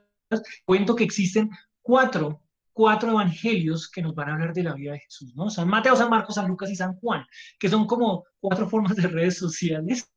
Cuento 0.66 0.94
que 0.94 1.04
existen 1.04 1.50
cuatro, 1.80 2.42
cuatro 2.74 3.10
evangelios 3.12 3.90
que 3.90 4.02
nos 4.02 4.14
van 4.14 4.28
a 4.28 4.34
hablar 4.34 4.52
de 4.52 4.62
la 4.62 4.74
vida 4.74 4.92
de 4.92 5.00
Jesús, 5.00 5.34
¿no? 5.34 5.48
San 5.48 5.68
Mateo, 5.68 5.96
San 5.96 6.10
Marcos, 6.10 6.34
San 6.34 6.46
Lucas 6.46 6.70
y 6.70 6.76
San 6.76 6.96
Juan, 6.96 7.24
que 7.58 7.70
son 7.70 7.86
como 7.86 8.24
cuatro 8.40 8.68
formas 8.68 8.94
de 8.94 9.08
redes 9.08 9.38
sociales 9.38 10.12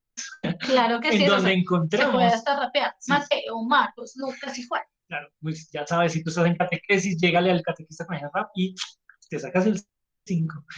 Claro 0.59 0.99
que 0.99 1.12
sí, 1.12 1.16
en 1.16 1.22
eso 1.24 1.36
donde 1.36 1.49
se, 1.49 1.55
se 1.55 1.59
encontramos, 1.62 2.16
puede 2.16 2.28
hasta 2.28 2.59
rapear. 2.59 2.93
Sí. 2.99 3.12
Mateo, 3.12 3.64
Marcos, 3.64 4.14
Lucas 4.18 4.59
y 4.59 4.68
Juan. 4.68 4.82
claro, 5.07 5.30
pues 5.41 5.70
ya 5.72 5.88
sabes, 5.88 6.12
si 6.12 6.24
tú 6.24 6.30
estás 6.30 6.45
en 6.45 6.55
catequesis, 6.55 7.18
llégale 7.18 7.51
al 7.51 7.62
catequista 7.62 8.05
con 8.05 8.18
el 8.18 8.30
rap 8.34 8.49
y 8.55 8.76
te 9.30 9.39
sacas 9.39 9.66
el 9.66 9.82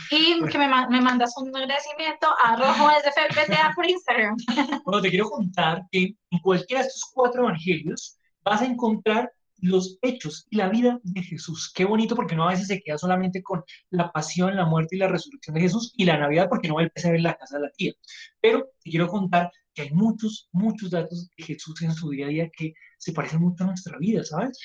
Y 0.10 0.44
que 0.46 0.58
me, 0.58 0.68
me 0.90 1.02
mandas 1.02 1.34
un 1.38 1.56
agradecimiento 1.56 2.28
a 2.44 2.56
Rojo 2.56 2.90
desde 2.90 3.12
FPTA 3.12 3.74
por 3.76 3.90
Instagram. 3.90 4.36
Bueno, 4.86 5.02
te 5.02 5.10
quiero 5.10 5.30
contar 5.30 5.84
que 5.92 6.16
en 6.32 6.40
cualquiera 6.40 6.82
de 6.82 6.88
estos 6.88 7.12
cuatro 7.14 7.44
evangelios 7.44 8.18
vas 8.44 8.62
a 8.62 8.66
encontrar 8.66 9.32
los 9.64 9.98
hechos 10.02 10.46
y 10.50 10.58
la 10.58 10.68
vida 10.68 11.00
de 11.04 11.24
Jesús. 11.24 11.72
Qué 11.74 11.86
bonito 11.86 12.16
porque 12.16 12.36
no 12.36 12.44
a 12.48 12.52
veces 12.52 12.68
se 12.68 12.82
queda 12.82 12.98
solamente 12.98 13.42
con 13.42 13.64
la 13.92 14.12
pasión, 14.12 14.56
la 14.58 14.66
muerte 14.66 14.96
y 14.96 15.00
la 15.00 15.08
resurrección 15.08 15.56
de 15.56 15.62
Jesús 15.62 15.94
y 15.96 16.04
la 16.04 16.18
Navidad 16.18 16.50
porque 16.50 16.68
no 16.68 16.76
va 16.76 16.82
a 16.82 16.86
empezar 16.86 17.16
en 17.16 17.24
la 17.24 17.36
casa 17.36 17.58
de 17.58 17.64
la 17.64 17.72
tía. 17.72 17.94
Pero 18.42 18.68
te 18.84 18.90
quiero 18.90 19.08
contar 19.08 19.52
que 19.74 19.84
hay 19.84 19.92
muchos, 19.92 20.50
muchos 20.52 20.92
datos 20.92 21.30
de 21.38 21.44
Jesús 21.46 21.82
en 21.82 21.94
su 21.94 22.10
día 22.10 22.26
a 22.26 22.30
día 22.30 22.50
que 22.50 22.74
se 22.98 23.14
parecen 23.14 23.40
mucho 23.40 23.64
a 23.64 23.68
nuestra 23.68 23.98
vida, 23.98 24.24
¿sabes? 24.24 24.60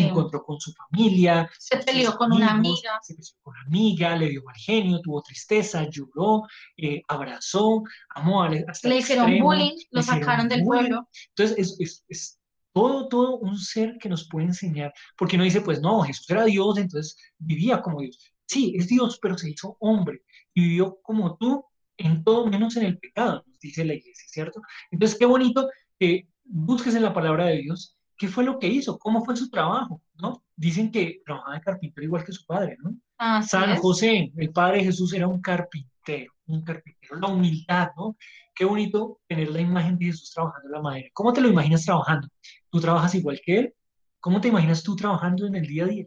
Se 0.00 0.08
encontró 0.08 0.42
con 0.44 0.60
su 0.60 0.72
familia, 0.72 1.50
Se 1.58 1.76
peleó 1.78 2.16
con 2.16 2.32
una 2.32 2.52
amigos, 2.52 2.80
amiga. 2.80 2.98
se 3.02 3.14
peleó 3.14 3.30
con 3.42 3.52
una 3.54 3.62
amiga, 3.66 4.16
le 4.16 4.28
dio 4.30 4.42
mal 4.44 4.56
genio, 4.56 5.00
tuvo 5.00 5.22
tristeza, 5.22 5.88
lloró, 5.90 6.42
eh, 6.76 7.02
abrazó, 7.08 7.82
amó 8.14 8.42
hasta 8.44 8.88
Le 8.88 8.98
hicieron 8.98 9.26
extremo, 9.26 9.46
bullying, 9.46 9.76
lo 9.90 10.02
sacaron 10.02 10.48
del 10.48 10.62
bullying. 10.62 10.80
pueblo. 10.82 11.08
Entonces, 11.36 11.58
es, 11.58 11.76
es, 11.80 12.04
es 12.08 12.40
todo, 12.72 13.08
todo 13.08 13.36
un 13.38 13.56
ser 13.58 13.96
que 14.00 14.08
nos 14.08 14.28
puede 14.28 14.46
enseñar, 14.46 14.92
porque 15.16 15.38
no 15.38 15.44
dice, 15.44 15.60
pues 15.60 15.80
no, 15.80 16.00
Jesús 16.02 16.28
era 16.28 16.44
Dios, 16.44 16.76
entonces 16.78 17.16
vivía 17.38 17.80
como 17.80 18.00
Dios. 18.00 18.18
Sí, 18.46 18.74
es 18.76 18.88
Dios, 18.88 19.18
pero 19.22 19.38
se 19.38 19.50
hizo 19.50 19.76
hombre 19.80 20.22
y 20.54 20.62
vivió 20.62 20.98
como 21.02 21.36
tú 21.36 21.64
en 21.96 22.24
todo 22.24 22.46
menos 22.46 22.76
en 22.76 22.84
el 22.86 22.98
pecado, 22.98 23.44
nos 23.46 23.58
dice 23.60 23.84
la 23.84 23.94
iglesia, 23.94 24.24
¿cierto? 24.28 24.60
Entonces, 24.90 25.16
qué 25.18 25.26
bonito 25.26 25.68
que 25.98 26.28
busques 26.42 26.94
en 26.94 27.02
la 27.04 27.14
palabra 27.14 27.46
de 27.46 27.58
Dios 27.58 27.96
qué 28.16 28.28
fue 28.28 28.44
lo 28.44 28.58
que 28.58 28.68
hizo, 28.68 28.98
cómo 28.98 29.24
fue 29.24 29.36
su 29.36 29.50
trabajo, 29.50 30.00
¿no? 30.14 30.44
Dicen 30.56 30.90
que 30.90 31.20
trabajaba 31.24 31.54
de 31.56 31.60
carpintero 31.60 32.04
igual 32.04 32.24
que 32.24 32.32
su 32.32 32.44
padre, 32.46 32.76
¿no? 32.82 32.94
Así 33.18 33.50
San 33.50 33.70
es. 33.70 33.80
José, 33.80 34.32
el 34.36 34.50
padre 34.50 34.78
de 34.78 34.84
Jesús, 34.84 35.12
era 35.12 35.26
un 35.26 35.40
carpintero, 35.40 36.32
un 36.46 36.62
carpintero, 36.62 37.16
la 37.16 37.28
humildad, 37.28 37.90
¿no? 37.96 38.16
Qué 38.54 38.64
bonito 38.64 39.20
tener 39.26 39.50
la 39.50 39.60
imagen 39.60 39.98
de 39.98 40.06
Jesús 40.06 40.30
trabajando 40.32 40.68
la 40.68 40.80
madera. 40.80 41.08
¿Cómo 41.12 41.32
te 41.32 41.40
lo 41.40 41.48
imaginas 41.48 41.84
trabajando? 41.84 42.28
¿Tú 42.70 42.80
trabajas 42.80 43.14
igual 43.14 43.40
que 43.44 43.58
él? 43.58 43.74
¿Cómo 44.20 44.40
te 44.40 44.48
imaginas 44.48 44.82
tú 44.82 44.94
trabajando 44.96 45.46
en 45.46 45.56
el 45.56 45.66
día 45.66 45.84
a 45.84 45.88
día? 45.88 46.06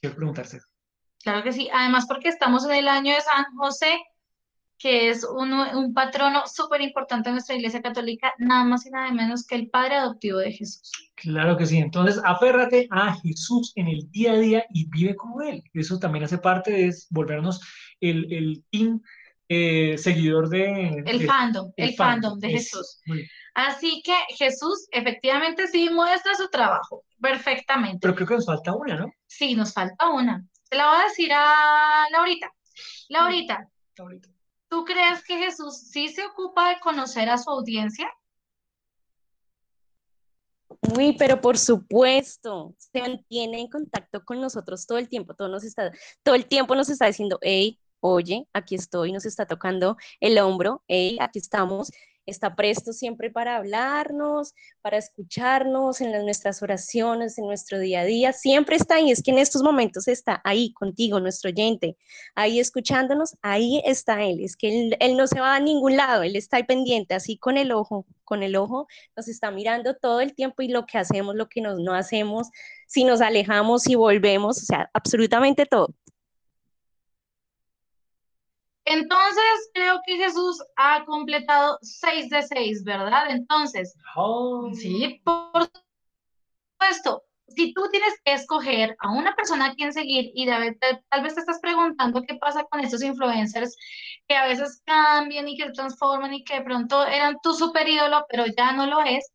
Quiero 0.00 0.16
preguntarse. 0.16 0.60
Claro 1.22 1.42
que 1.42 1.52
sí. 1.52 1.68
Además, 1.72 2.06
porque 2.06 2.28
estamos 2.28 2.64
en 2.66 2.72
el 2.72 2.88
año 2.88 3.14
de 3.14 3.20
San 3.20 3.44
José, 3.56 3.96
que 4.78 5.08
es 5.10 5.24
un, 5.24 5.52
un 5.52 5.94
patrono 5.94 6.42
súper 6.46 6.80
importante 6.82 7.28
en 7.28 7.36
nuestra 7.36 7.56
Iglesia 7.56 7.80
Católica, 7.82 8.32
nada 8.38 8.64
más 8.64 8.84
y 8.86 8.90
nada 8.90 9.10
menos 9.12 9.46
que 9.46 9.54
el 9.54 9.68
padre 9.70 9.96
adoptivo 9.96 10.38
de 10.38 10.52
Jesús. 10.52 10.90
Claro 11.14 11.56
que 11.56 11.64
sí. 11.66 11.78
Entonces, 11.78 12.20
aférrate 12.24 12.86
a 12.90 13.14
Jesús 13.14 13.72
en 13.76 13.88
el 13.88 14.10
día 14.10 14.32
a 14.32 14.36
día 14.38 14.66
y 14.70 14.88
vive 14.90 15.16
como 15.16 15.40
Él. 15.42 15.62
Eso 15.72 15.98
también 15.98 16.24
hace 16.24 16.38
parte 16.38 16.72
de 16.72 16.94
volvernos 17.10 17.60
el, 18.00 18.30
el 18.32 18.64
team 18.70 19.00
eh, 19.48 19.96
seguidor 19.96 20.48
de... 20.48 21.02
El 21.06 21.20
de- 21.20 21.26
fandom, 21.26 21.72
el 21.76 21.94
fandom 21.94 22.38
de. 22.38 22.50
Jesús. 22.50 23.00
Así 23.54 24.02
que 24.04 24.14
Jesús 24.36 24.86
efectivamente 24.90 25.66
sí 25.68 25.88
muestra 25.88 26.34
su 26.34 26.48
trabajo 26.50 27.04
perfectamente. 27.18 27.98
Pero 28.02 28.14
creo 28.14 28.26
que 28.28 28.34
nos 28.34 28.46
falta 28.46 28.74
una, 28.74 28.96
¿no? 28.96 29.10
Sí, 29.26 29.54
nos 29.54 29.72
falta 29.72 30.10
una. 30.10 30.44
Se 30.64 30.76
la 30.76 30.88
voy 30.88 31.00
a 31.00 31.04
decir 31.04 31.30
a 31.32 32.04
Laurita. 32.12 32.52
Laurita, 33.08 33.68
Ahorita. 33.98 34.28
¿Tú 34.68 34.84
crees 34.84 35.24
que 35.24 35.38
Jesús 35.38 35.76
sí 35.76 36.08
se 36.08 36.24
ocupa 36.24 36.70
de 36.70 36.80
conocer 36.80 37.28
a 37.28 37.38
su 37.38 37.50
audiencia? 37.50 38.10
Uy, 40.96 41.16
pero 41.18 41.40
por 41.40 41.58
supuesto, 41.58 42.74
se 42.78 43.00
mantiene 43.00 43.60
en 43.60 43.68
contacto 43.68 44.24
con 44.24 44.40
nosotros 44.40 44.86
todo 44.86 44.98
el 44.98 45.08
tiempo, 45.08 45.34
todo, 45.34 45.48
nos 45.48 45.64
está, 45.64 45.92
todo 46.22 46.34
el 46.34 46.46
tiempo 46.46 46.74
nos 46.74 46.88
está 46.88 47.06
diciendo, 47.06 47.38
hey, 47.42 47.80
oye, 48.00 48.46
aquí 48.52 48.74
estoy, 48.74 49.12
nos 49.12 49.26
está 49.26 49.46
tocando 49.46 49.96
el 50.20 50.38
hombro, 50.38 50.82
hey, 50.88 51.16
aquí 51.20 51.38
estamos, 51.38 51.90
está 52.26 52.54
presto 52.56 52.92
siempre 52.92 53.30
para 53.30 53.56
hablarnos, 53.56 54.54
para 54.82 54.98
escucharnos 54.98 56.00
en 56.00 56.12
las- 56.12 56.24
nuestras 56.24 56.62
oraciones, 56.62 57.38
en 57.38 57.46
nuestro 57.46 57.78
día 57.78 58.00
a 58.00 58.04
día, 58.04 58.32
siempre 58.32 58.76
está 58.76 58.96
ahí, 58.96 59.10
es 59.10 59.22
que 59.22 59.30
en 59.30 59.38
estos 59.38 59.62
momentos 59.62 60.08
está 60.08 60.40
ahí 60.44 60.72
contigo, 60.72 61.20
nuestro 61.20 61.50
oyente, 61.50 61.96
ahí 62.34 62.60
escuchándonos, 62.60 63.36
ahí 63.42 63.80
está 63.84 64.22
Él, 64.24 64.40
es 64.40 64.56
que 64.56 64.68
él, 64.88 64.96
él 65.00 65.16
no 65.16 65.26
se 65.26 65.40
va 65.40 65.54
a 65.56 65.60
ningún 65.60 65.96
lado, 65.96 66.22
Él 66.22 66.36
está 66.36 66.56
ahí 66.58 66.64
pendiente, 66.64 67.14
así 67.14 67.38
con 67.38 67.56
el 67.56 67.72
ojo, 67.72 68.06
con 68.24 68.42
el 68.42 68.56
ojo 68.56 68.86
nos 69.16 69.28
está 69.28 69.50
mirando 69.50 69.94
todo 69.94 70.20
el 70.20 70.34
tiempo 70.34 70.62
y 70.62 70.68
lo 70.68 70.86
que 70.86 70.98
hacemos, 70.98 71.34
lo 71.36 71.48
que 71.48 71.60
nos, 71.60 71.78
no 71.78 71.94
hacemos, 71.94 72.48
si 72.86 73.04
nos 73.04 73.20
alejamos, 73.20 73.82
si 73.82 73.94
volvemos, 73.94 74.58
o 74.62 74.64
sea, 74.66 74.90
absolutamente 74.92 75.66
todo. 75.66 75.94
Entonces, 78.86 79.70
creo 79.74 80.00
que 80.06 80.16
Jesús 80.16 80.62
ha 80.76 81.04
completado 81.04 81.76
seis 81.82 82.30
de 82.30 82.42
seis, 82.42 82.84
¿verdad? 82.84 83.30
Entonces, 83.30 83.94
Oh, 84.14 84.70
sí, 84.72 85.20
por 85.24 85.68
supuesto, 86.78 87.24
si 87.48 87.72
tú 87.74 87.88
tienes 87.90 88.14
que 88.24 88.32
escoger 88.32 88.96
a 89.00 89.10
una 89.10 89.34
persona 89.34 89.66
a 89.66 89.74
quien 89.74 89.92
seguir 89.92 90.30
y 90.34 90.46
de 90.46 90.78
tal, 91.10 91.22
vez 91.22 91.34
te 91.34 91.40
estás 91.40 91.58
preguntando 91.60 92.22
qué 92.22 92.36
pasa 92.36 92.64
con 92.64 92.80
estos 92.80 93.02
influencers 93.02 93.76
que 94.28 94.36
a 94.36 94.46
veces 94.46 94.82
cambian 94.84 95.48
y 95.48 95.56
que 95.56 95.66
se 95.66 95.72
transforman 95.72 96.34
y 96.34 96.44
que 96.44 96.58
de 96.58 96.64
pronto 96.64 97.04
eran 97.06 97.38
tu 97.42 97.54
super 97.54 97.88
ídolo, 97.88 98.24
pero 98.28 98.44
ya 98.46 98.72
no 98.72 98.86
lo 98.86 99.00
es, 99.02 99.32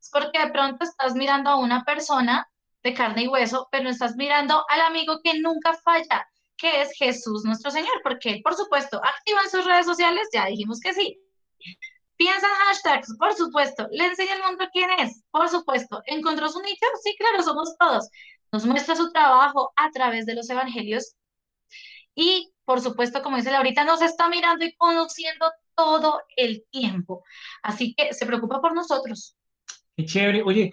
es 0.00 0.10
porque 0.12 0.38
de 0.38 0.50
pronto 0.50 0.84
estás 0.84 1.14
mirando 1.14 1.50
a 1.50 1.56
una 1.56 1.84
persona 1.84 2.48
de 2.82 2.94
carne 2.94 3.24
y 3.24 3.28
hueso, 3.28 3.68
pero 3.70 3.84
no 3.84 3.90
estás 3.90 4.16
mirando 4.16 4.64
al 4.68 4.80
amigo 4.80 5.20
que 5.22 5.38
nunca 5.40 5.74
falla, 5.74 6.28
que 6.56 6.82
es 6.82 6.92
Jesús 6.96 7.44
nuestro 7.44 7.70
Señor, 7.70 8.00
porque 8.02 8.40
por 8.42 8.54
supuesto, 8.54 9.00
activa 9.02 9.40
en 9.44 9.50
sus 9.50 9.64
redes 9.64 9.86
sociales, 9.86 10.28
ya 10.32 10.46
dijimos 10.46 10.80
que 10.80 10.94
sí. 10.94 11.20
Piensa 12.16 12.46
en 12.46 12.54
hashtags, 12.54 13.16
por 13.18 13.34
supuesto. 13.34 13.86
Le 13.90 14.06
enseña 14.06 14.34
al 14.34 14.50
mundo 14.50 14.64
quién 14.72 14.88
es, 14.98 15.22
por 15.30 15.48
supuesto. 15.50 16.00
¿Encontró 16.06 16.48
su 16.48 16.60
nicho? 16.62 16.86
Sí, 17.02 17.14
claro, 17.18 17.42
somos 17.42 17.76
todos. 17.78 18.08
Nos 18.52 18.64
muestra 18.64 18.96
su 18.96 19.12
trabajo 19.12 19.72
a 19.76 19.90
través 19.90 20.24
de 20.24 20.34
los 20.34 20.48
evangelios 20.48 21.14
y, 22.14 22.52
por 22.64 22.80
supuesto, 22.80 23.22
como 23.22 23.36
dice 23.36 23.50
Laurita, 23.50 23.84
nos 23.84 24.00
está 24.00 24.30
mirando 24.30 24.64
y 24.64 24.74
conociendo 24.76 25.52
todo 25.74 26.20
el 26.36 26.64
tiempo. 26.70 27.22
Así 27.62 27.94
que 27.94 28.14
se 28.14 28.24
preocupa 28.24 28.62
por 28.62 28.74
nosotros. 28.74 29.36
Qué 29.94 30.06
chévere. 30.06 30.42
Oye, 30.42 30.70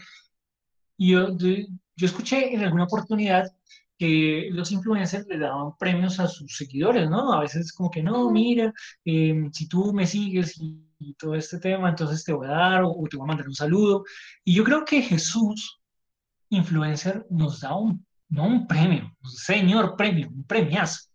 yo, 0.97 1.35
yo 1.37 2.05
escuché 2.05 2.53
en 2.53 2.63
alguna 2.63 2.85
oportunidad 2.85 3.51
que 3.97 4.49
los 4.51 4.71
influencers 4.71 5.27
le 5.27 5.37
daban 5.37 5.77
premios 5.77 6.19
a 6.19 6.27
sus 6.27 6.57
seguidores, 6.57 7.09
¿no? 7.09 7.33
A 7.33 7.41
veces 7.41 7.71
como 7.73 7.89
que, 7.89 8.03
no, 8.03 8.29
mira, 8.29 8.73
eh, 9.05 9.49
si 9.51 9.67
tú 9.67 9.93
me 9.93 10.07
sigues 10.07 10.57
y, 10.59 10.83
y 10.99 11.13
todo 11.15 11.35
este 11.35 11.59
tema, 11.59 11.89
entonces 11.89 12.23
te 12.23 12.33
voy 12.33 12.47
a 12.47 12.51
dar 12.51 12.83
o, 12.83 12.91
o 12.91 13.07
te 13.07 13.17
voy 13.17 13.25
a 13.25 13.27
mandar 13.27 13.47
un 13.47 13.55
saludo. 13.55 14.03
Y 14.43 14.55
yo 14.55 14.63
creo 14.63 14.83
que 14.85 15.01
Jesús, 15.01 15.81
influencer, 16.49 17.25
nos 17.29 17.61
da 17.61 17.75
un, 17.75 18.05
no 18.29 18.45
un 18.45 18.67
premio, 18.67 19.15
un 19.23 19.29
señor 19.29 19.95
premio, 19.95 20.27
un 20.29 20.43
premiazo. 20.45 21.09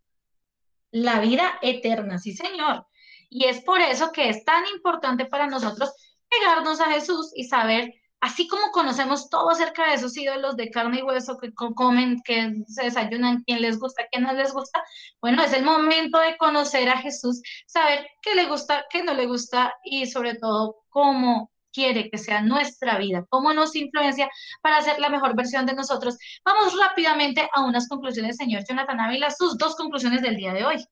La 0.91 1.21
vida 1.21 1.59
eterna, 1.63 2.19
sí, 2.19 2.33
Señor. 2.33 2.87
Y 3.29 3.45
es 3.45 3.61
por 3.63 3.81
eso 3.81 4.11
que 4.13 4.29
es 4.31 4.45
tan 4.45 4.65
importante 4.75 5.27
para 5.27 5.47
nosotros 5.47 5.93
pegarnos 6.29 6.81
a 6.81 6.91
Jesús 6.93 7.31
y 7.35 7.45
saber, 7.45 7.93
así 8.21 8.49
como 8.49 8.71
conocemos 8.73 9.29
todo 9.31 9.51
acerca 9.51 9.89
de 9.89 9.95
esos 9.95 10.17
ídolos 10.17 10.57
de 10.57 10.71
carne 10.71 10.99
y 10.99 11.03
hueso 11.03 11.39
que 11.39 11.53
co- 11.53 11.75
comen, 11.75 12.21
que 12.25 12.53
se 12.67 12.85
desayunan, 12.85 13.43
quién 13.47 13.63
les 13.63 13.79
gusta, 13.79 14.05
quién 14.11 14.25
no 14.25 14.33
les 14.33 14.53
gusta, 14.53 14.83
bueno, 15.21 15.43
es 15.43 15.53
el 15.53 15.65
momento 15.65 16.19
de 16.19 16.37
conocer 16.37 16.89
a 16.89 16.99
Jesús, 16.99 17.41
saber 17.67 18.07
qué 18.23 18.35
le 18.35 18.47
gusta, 18.47 18.85
qué 18.91 19.03
no 19.03 19.15
le 19.15 19.27
gusta 19.27 19.75
y 19.85 20.07
sobre 20.07 20.35
todo 20.35 20.77
cómo 20.89 21.51
quiere 21.73 22.11
que 22.11 22.19
sea 22.19 22.41
nuestra 22.43 22.99
vida, 22.99 23.25
cómo 23.29 23.53
nos 23.53 23.77
influencia 23.77 24.29
para 24.63 24.81
ser 24.83 24.99
la 24.99 25.11
mejor 25.11 25.37
versión 25.37 25.65
de 25.67 25.75
nosotros. 25.75 26.17
Vamos 26.45 26.75
rápidamente 26.79 27.49
a 27.55 27.63
unas 27.63 27.87
conclusiones, 27.89 28.37
señor 28.37 28.65
Jonathan 28.69 28.99
Ávila, 28.99 29.31
sus 29.31 29.57
dos 29.59 29.77
conclusiones 29.77 30.23
del 30.23 30.37
día 30.37 30.53
de 30.55 30.65
hoy. 30.65 30.85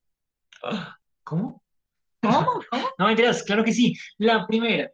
¿Cómo? 1.24 1.62
¿Cómo? 2.22 2.44
¿Cómo? 2.70 2.88
No, 2.98 3.06
mentiras, 3.06 3.42
claro 3.42 3.64
que 3.64 3.72
sí. 3.72 3.94
La 4.18 4.46
primera, 4.46 4.90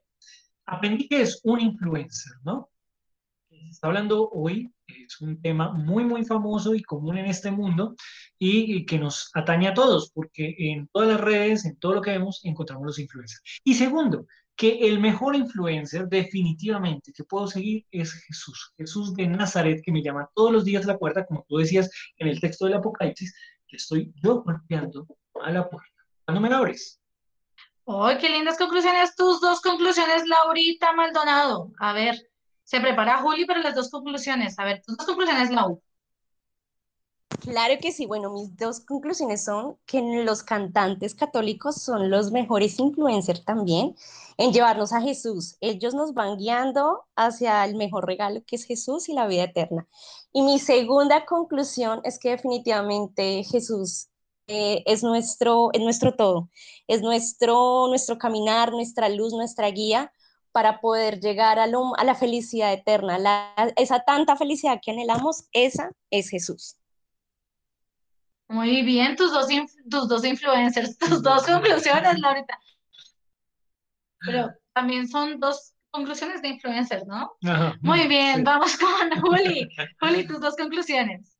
aprendí 0.66 1.08
que 1.08 1.22
es 1.22 1.40
un 1.44 1.60
influencer, 1.60 2.32
¿no? 2.44 2.70
Se 3.48 3.56
está 3.68 3.88
hablando 3.88 4.28
hoy, 4.30 4.72
es 4.86 5.20
un 5.20 5.40
tema 5.40 5.72
muy, 5.72 6.04
muy 6.04 6.24
famoso 6.24 6.74
y 6.74 6.82
común 6.82 7.18
en 7.18 7.26
este 7.26 7.50
mundo 7.50 7.94
y, 8.38 8.76
y 8.76 8.86
que 8.86 8.98
nos 8.98 9.30
atañe 9.34 9.68
a 9.68 9.74
todos, 9.74 10.10
porque 10.12 10.54
en 10.58 10.88
todas 10.88 11.08
las 11.08 11.20
redes, 11.20 11.64
en 11.64 11.76
todo 11.76 11.94
lo 11.94 12.02
que 12.02 12.12
vemos, 12.12 12.40
encontramos 12.44 12.86
los 12.86 12.98
influencers. 12.98 13.42
Y 13.64 13.74
segundo, 13.74 14.26
que 14.56 14.88
el 14.88 15.00
mejor 15.00 15.34
influencer 15.34 16.08
definitivamente 16.08 17.12
que 17.12 17.24
puedo 17.24 17.46
seguir 17.46 17.86
es 17.90 18.12
Jesús, 18.12 18.72
Jesús 18.76 19.14
de 19.14 19.26
Nazaret, 19.26 19.82
que 19.82 19.92
me 19.92 20.02
llama 20.02 20.30
todos 20.34 20.52
los 20.52 20.64
días 20.64 20.84
a 20.84 20.92
la 20.92 20.98
puerta, 20.98 21.26
como 21.26 21.44
tú 21.48 21.56
decías 21.56 21.90
en 22.18 22.28
el 22.28 22.40
texto 22.40 22.66
del 22.66 22.74
Apocalipsis, 22.74 23.34
que 23.66 23.76
estoy 23.76 24.12
yo 24.22 24.42
golpeando 24.42 25.06
a 25.42 25.50
la 25.50 25.68
puerta. 25.68 25.88
¿Cuándo 26.24 26.40
me 26.40 26.54
abres? 26.54 27.01
¡Ay, 27.86 28.18
qué 28.18 28.28
lindas 28.28 28.58
conclusiones! 28.58 29.14
Tus 29.16 29.40
dos 29.40 29.60
conclusiones, 29.60 30.26
Laurita 30.26 30.92
Maldonado. 30.92 31.72
A 31.78 31.92
ver, 31.92 32.30
se 32.64 32.80
prepara 32.80 33.18
Juli 33.18 33.44
para 33.44 33.60
las 33.60 33.74
dos 33.74 33.90
conclusiones. 33.90 34.58
A 34.58 34.64
ver, 34.64 34.82
tus 34.82 34.96
dos 34.96 35.06
conclusiones, 35.06 35.50
Lau. 35.50 35.82
Claro 37.40 37.74
que 37.80 37.90
sí. 37.90 38.06
Bueno, 38.06 38.30
mis 38.30 38.56
dos 38.56 38.80
conclusiones 38.80 39.44
son 39.44 39.76
que 39.84 40.00
los 40.24 40.44
cantantes 40.44 41.14
católicos 41.14 41.74
son 41.76 42.08
los 42.08 42.30
mejores 42.30 42.78
influencers 42.78 43.44
también 43.44 43.96
en 44.36 44.52
llevarnos 44.52 44.92
a 44.92 45.00
Jesús. 45.00 45.56
Ellos 45.60 45.92
nos 45.92 46.14
van 46.14 46.36
guiando 46.36 47.04
hacia 47.16 47.64
el 47.64 47.74
mejor 47.74 48.06
regalo 48.06 48.44
que 48.46 48.54
es 48.56 48.64
Jesús 48.64 49.08
y 49.08 49.14
la 49.14 49.26
vida 49.26 49.44
eterna. 49.44 49.88
Y 50.32 50.42
mi 50.42 50.60
segunda 50.60 51.24
conclusión 51.26 52.00
es 52.04 52.20
que 52.20 52.30
definitivamente 52.30 53.42
Jesús 53.42 54.08
eh, 54.46 54.82
es, 54.86 55.02
nuestro, 55.02 55.70
es 55.72 55.80
nuestro 55.80 56.14
todo, 56.14 56.50
es 56.86 57.00
nuestro, 57.02 57.86
nuestro 57.88 58.18
caminar, 58.18 58.72
nuestra 58.72 59.08
luz, 59.08 59.32
nuestra 59.32 59.68
guía 59.70 60.12
para 60.52 60.80
poder 60.80 61.20
llegar 61.20 61.58
a, 61.58 61.66
lo- 61.66 61.96
a 61.96 62.04
la 62.04 62.14
felicidad 62.14 62.72
eterna. 62.72 63.18
La- 63.18 63.72
esa 63.76 64.00
tanta 64.00 64.36
felicidad 64.36 64.80
que 64.82 64.90
anhelamos, 64.90 65.46
esa 65.52 65.90
es 66.10 66.28
Jesús. 66.28 66.76
Muy 68.48 68.82
bien, 68.82 69.16
tus 69.16 69.32
dos, 69.32 69.48
inf- 69.48 69.72
tus 69.88 70.08
dos 70.08 70.24
influencers, 70.24 70.98
tus 70.98 71.22
dos 71.22 71.44
conclusiones, 71.44 72.18
Laurita. 72.20 72.58
Pero 74.20 74.50
también 74.74 75.08
son 75.08 75.40
dos 75.40 75.72
conclusiones 75.90 76.42
de 76.42 76.48
influencers, 76.48 77.06
¿no? 77.06 77.32
Ajá. 77.44 77.76
Muy 77.82 78.06
bien, 78.08 78.36
Sí. 78.36 78.42
vamos 78.42 78.76
con 78.76 79.10
Juli. 79.22 79.68
Juli, 80.00 80.26
tus 80.26 80.40
dos 80.40 80.54
conclusiones. 80.56 81.31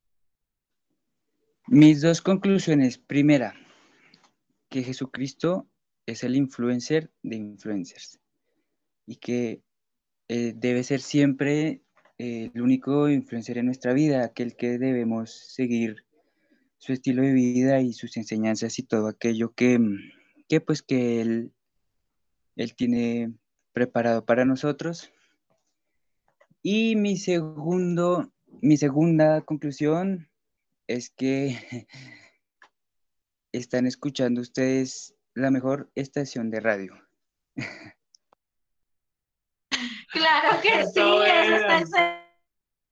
Mis 1.67 2.01
dos 2.01 2.21
conclusiones. 2.21 2.97
Primera, 2.97 3.55
que 4.69 4.83
Jesucristo 4.83 5.65
es 6.05 6.25
el 6.25 6.35
influencer 6.35 7.09
de 7.21 7.37
influencers 7.37 8.19
y 9.05 9.15
que 9.15 9.61
eh, 10.27 10.53
debe 10.53 10.83
ser 10.83 10.99
siempre 10.99 11.81
eh, 12.17 12.51
el 12.53 12.61
único 12.61 13.07
influencer 13.07 13.57
en 13.57 13.67
nuestra 13.67 13.93
vida, 13.93 14.25
aquel 14.25 14.57
que 14.57 14.77
debemos 14.77 15.31
seguir 15.31 16.03
su 16.79 16.91
estilo 16.91 17.21
de 17.21 17.31
vida 17.31 17.79
y 17.79 17.93
sus 17.93 18.17
enseñanzas 18.17 18.77
y 18.77 18.83
todo 18.83 19.07
aquello 19.07 19.53
que, 19.53 19.79
que 20.49 20.59
pues 20.59 20.81
que 20.81 21.21
él, 21.21 21.53
él 22.57 22.75
tiene 22.75 23.33
preparado 23.71 24.25
para 24.25 24.43
nosotros. 24.43 25.13
Y 26.61 26.97
mi 26.97 27.15
segundo, 27.15 28.33
mi 28.61 28.75
segunda 28.75 29.39
conclusión 29.41 30.27
es 30.87 31.09
que 31.09 31.87
están 33.51 33.85
escuchando 33.85 34.41
ustedes 34.41 35.15
la 35.33 35.51
mejor 35.51 35.91
estación 35.95 36.49
de 36.49 36.59
radio. 36.59 36.93
Claro 40.11 40.61
que 40.61 40.85
sí, 40.85 41.01
eso 41.01 41.55
está 41.55 42.23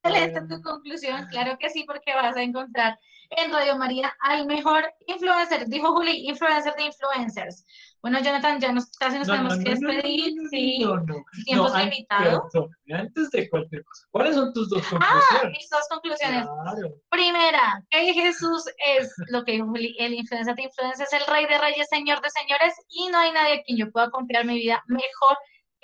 excelente 0.03 0.55
tu 0.55 0.61
conclusión. 0.63 1.27
Claro 1.29 1.57
que 1.59 1.69
sí, 1.69 1.83
porque 1.83 2.15
vas 2.15 2.35
a 2.35 2.41
encontrar 2.41 2.97
en 3.31 3.51
Radio 3.51 3.77
María 3.77 4.13
al 4.19 4.45
mejor 4.45 4.83
influencer, 5.07 5.65
dijo 5.67 5.93
Juli, 5.93 6.27
influencer 6.27 6.75
de 6.75 6.83
influencers. 6.83 7.65
Bueno, 8.01 8.19
Jonathan, 8.19 8.59
ya 8.59 8.71
nos, 8.71 8.89
casi 8.97 9.19
nos 9.19 9.27
No, 9.27 9.33
tenemos 9.35 9.57
no, 9.57 9.63
que 9.63 9.69
despedir. 9.69 10.33
no, 10.35 10.49
Sí, 10.49 10.79
no, 10.79 10.95
no. 10.97 11.15
tiempo 11.45 11.67
No, 11.67 11.73
an- 11.73 11.83
limitado. 11.89 12.49
perdón, 12.51 12.69
antes 12.93 13.29
de 13.29 13.49
cualquier 13.49 13.83
cosa, 13.85 14.07
¿cuáles 14.11 14.35
son 14.35 14.53
tus 14.53 14.69
dos 14.69 14.81
Ah, 14.85 14.89
conclusiones? 14.89 15.57
mis 15.59 15.69
dos 15.69 15.81
conclusiones. 15.89 16.45
Claro. 16.63 16.95
Primera, 17.09 17.83
que 17.89 18.13
Jesús 18.13 18.63
es 18.97 19.13
lo 19.29 19.43
que 19.43 19.51
dijo 19.53 19.67
Juli, 19.67 19.95
el 19.99 20.13
influencer 20.15 20.55
de 20.55 20.63
influencers, 20.63 21.13
el 21.13 21.25
rey 21.27 21.45
de 21.45 21.57
reyes, 21.59 21.87
señor 21.89 22.21
de 22.21 22.29
señores, 22.31 22.73
y 22.89 23.07
no 23.09 23.19
hay 23.19 23.31
nadie 23.33 23.53
a 23.59 23.63
quien 23.63 23.77
yo 23.77 23.91
pueda 23.91 24.09
confiar 24.09 24.45
mi 24.45 24.55
vida 24.55 24.83
mejor 24.87 25.37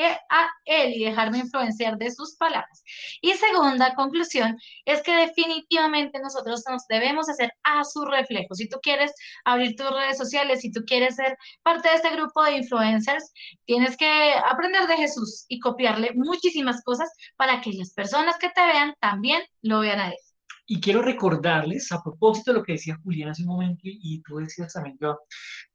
a 0.05 0.49
él 0.65 0.93
y 0.93 1.05
dejarme 1.05 1.39
influenciar 1.39 1.97
de 1.97 2.11
sus 2.11 2.35
palabras. 2.35 2.83
Y 3.21 3.33
segunda 3.33 3.95
conclusión 3.95 4.57
es 4.85 5.01
que 5.01 5.15
definitivamente 5.15 6.19
nosotros 6.19 6.63
nos 6.69 6.85
debemos 6.87 7.29
hacer 7.29 7.51
a 7.63 7.83
su 7.83 8.05
reflejo. 8.05 8.55
Si 8.55 8.69
tú 8.69 8.77
quieres 8.81 9.13
abrir 9.45 9.75
tus 9.75 9.89
redes 9.89 10.17
sociales, 10.17 10.61
si 10.61 10.71
tú 10.71 10.81
quieres 10.85 11.15
ser 11.15 11.37
parte 11.63 11.89
de 11.89 11.95
este 11.95 12.11
grupo 12.11 12.43
de 12.43 12.57
influencers, 12.57 13.31
tienes 13.65 13.97
que 13.97 14.33
aprender 14.49 14.87
de 14.87 14.97
Jesús 14.97 15.45
y 15.47 15.59
copiarle 15.59 16.11
muchísimas 16.13 16.83
cosas 16.83 17.09
para 17.35 17.61
que 17.61 17.73
las 17.73 17.93
personas 17.93 18.37
que 18.37 18.49
te 18.49 18.65
vean 18.65 18.93
también 18.99 19.41
lo 19.61 19.79
vean 19.79 19.99
a 19.99 20.09
él. 20.09 20.17
Y 20.69 20.81
quiero 20.81 21.01
recordarles, 21.01 21.91
a 21.93 22.03
propósito 22.03 22.51
de 22.51 22.59
lo 22.59 22.63
que 22.63 22.73
decía 22.73 22.99
Julián 23.01 23.29
hace 23.29 23.43
un 23.43 23.47
momento, 23.47 23.79
y, 23.83 24.21
tú 24.21 24.35
decías 24.35 24.73
también, 24.73 24.97
Joa, 24.99 25.17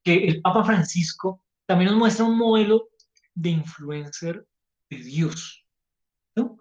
que 0.04 0.26
el 0.26 0.42
Papa 0.42 0.64
Francisco 0.64 1.42
también 1.64 1.90
nos 1.90 1.98
muestra 1.98 2.26
un 2.26 2.36
modelo 2.36 2.90
de 3.34 3.50
influencer 3.50 4.46
de 4.90 4.96
Dios, 4.98 5.64
¿no? 6.36 6.58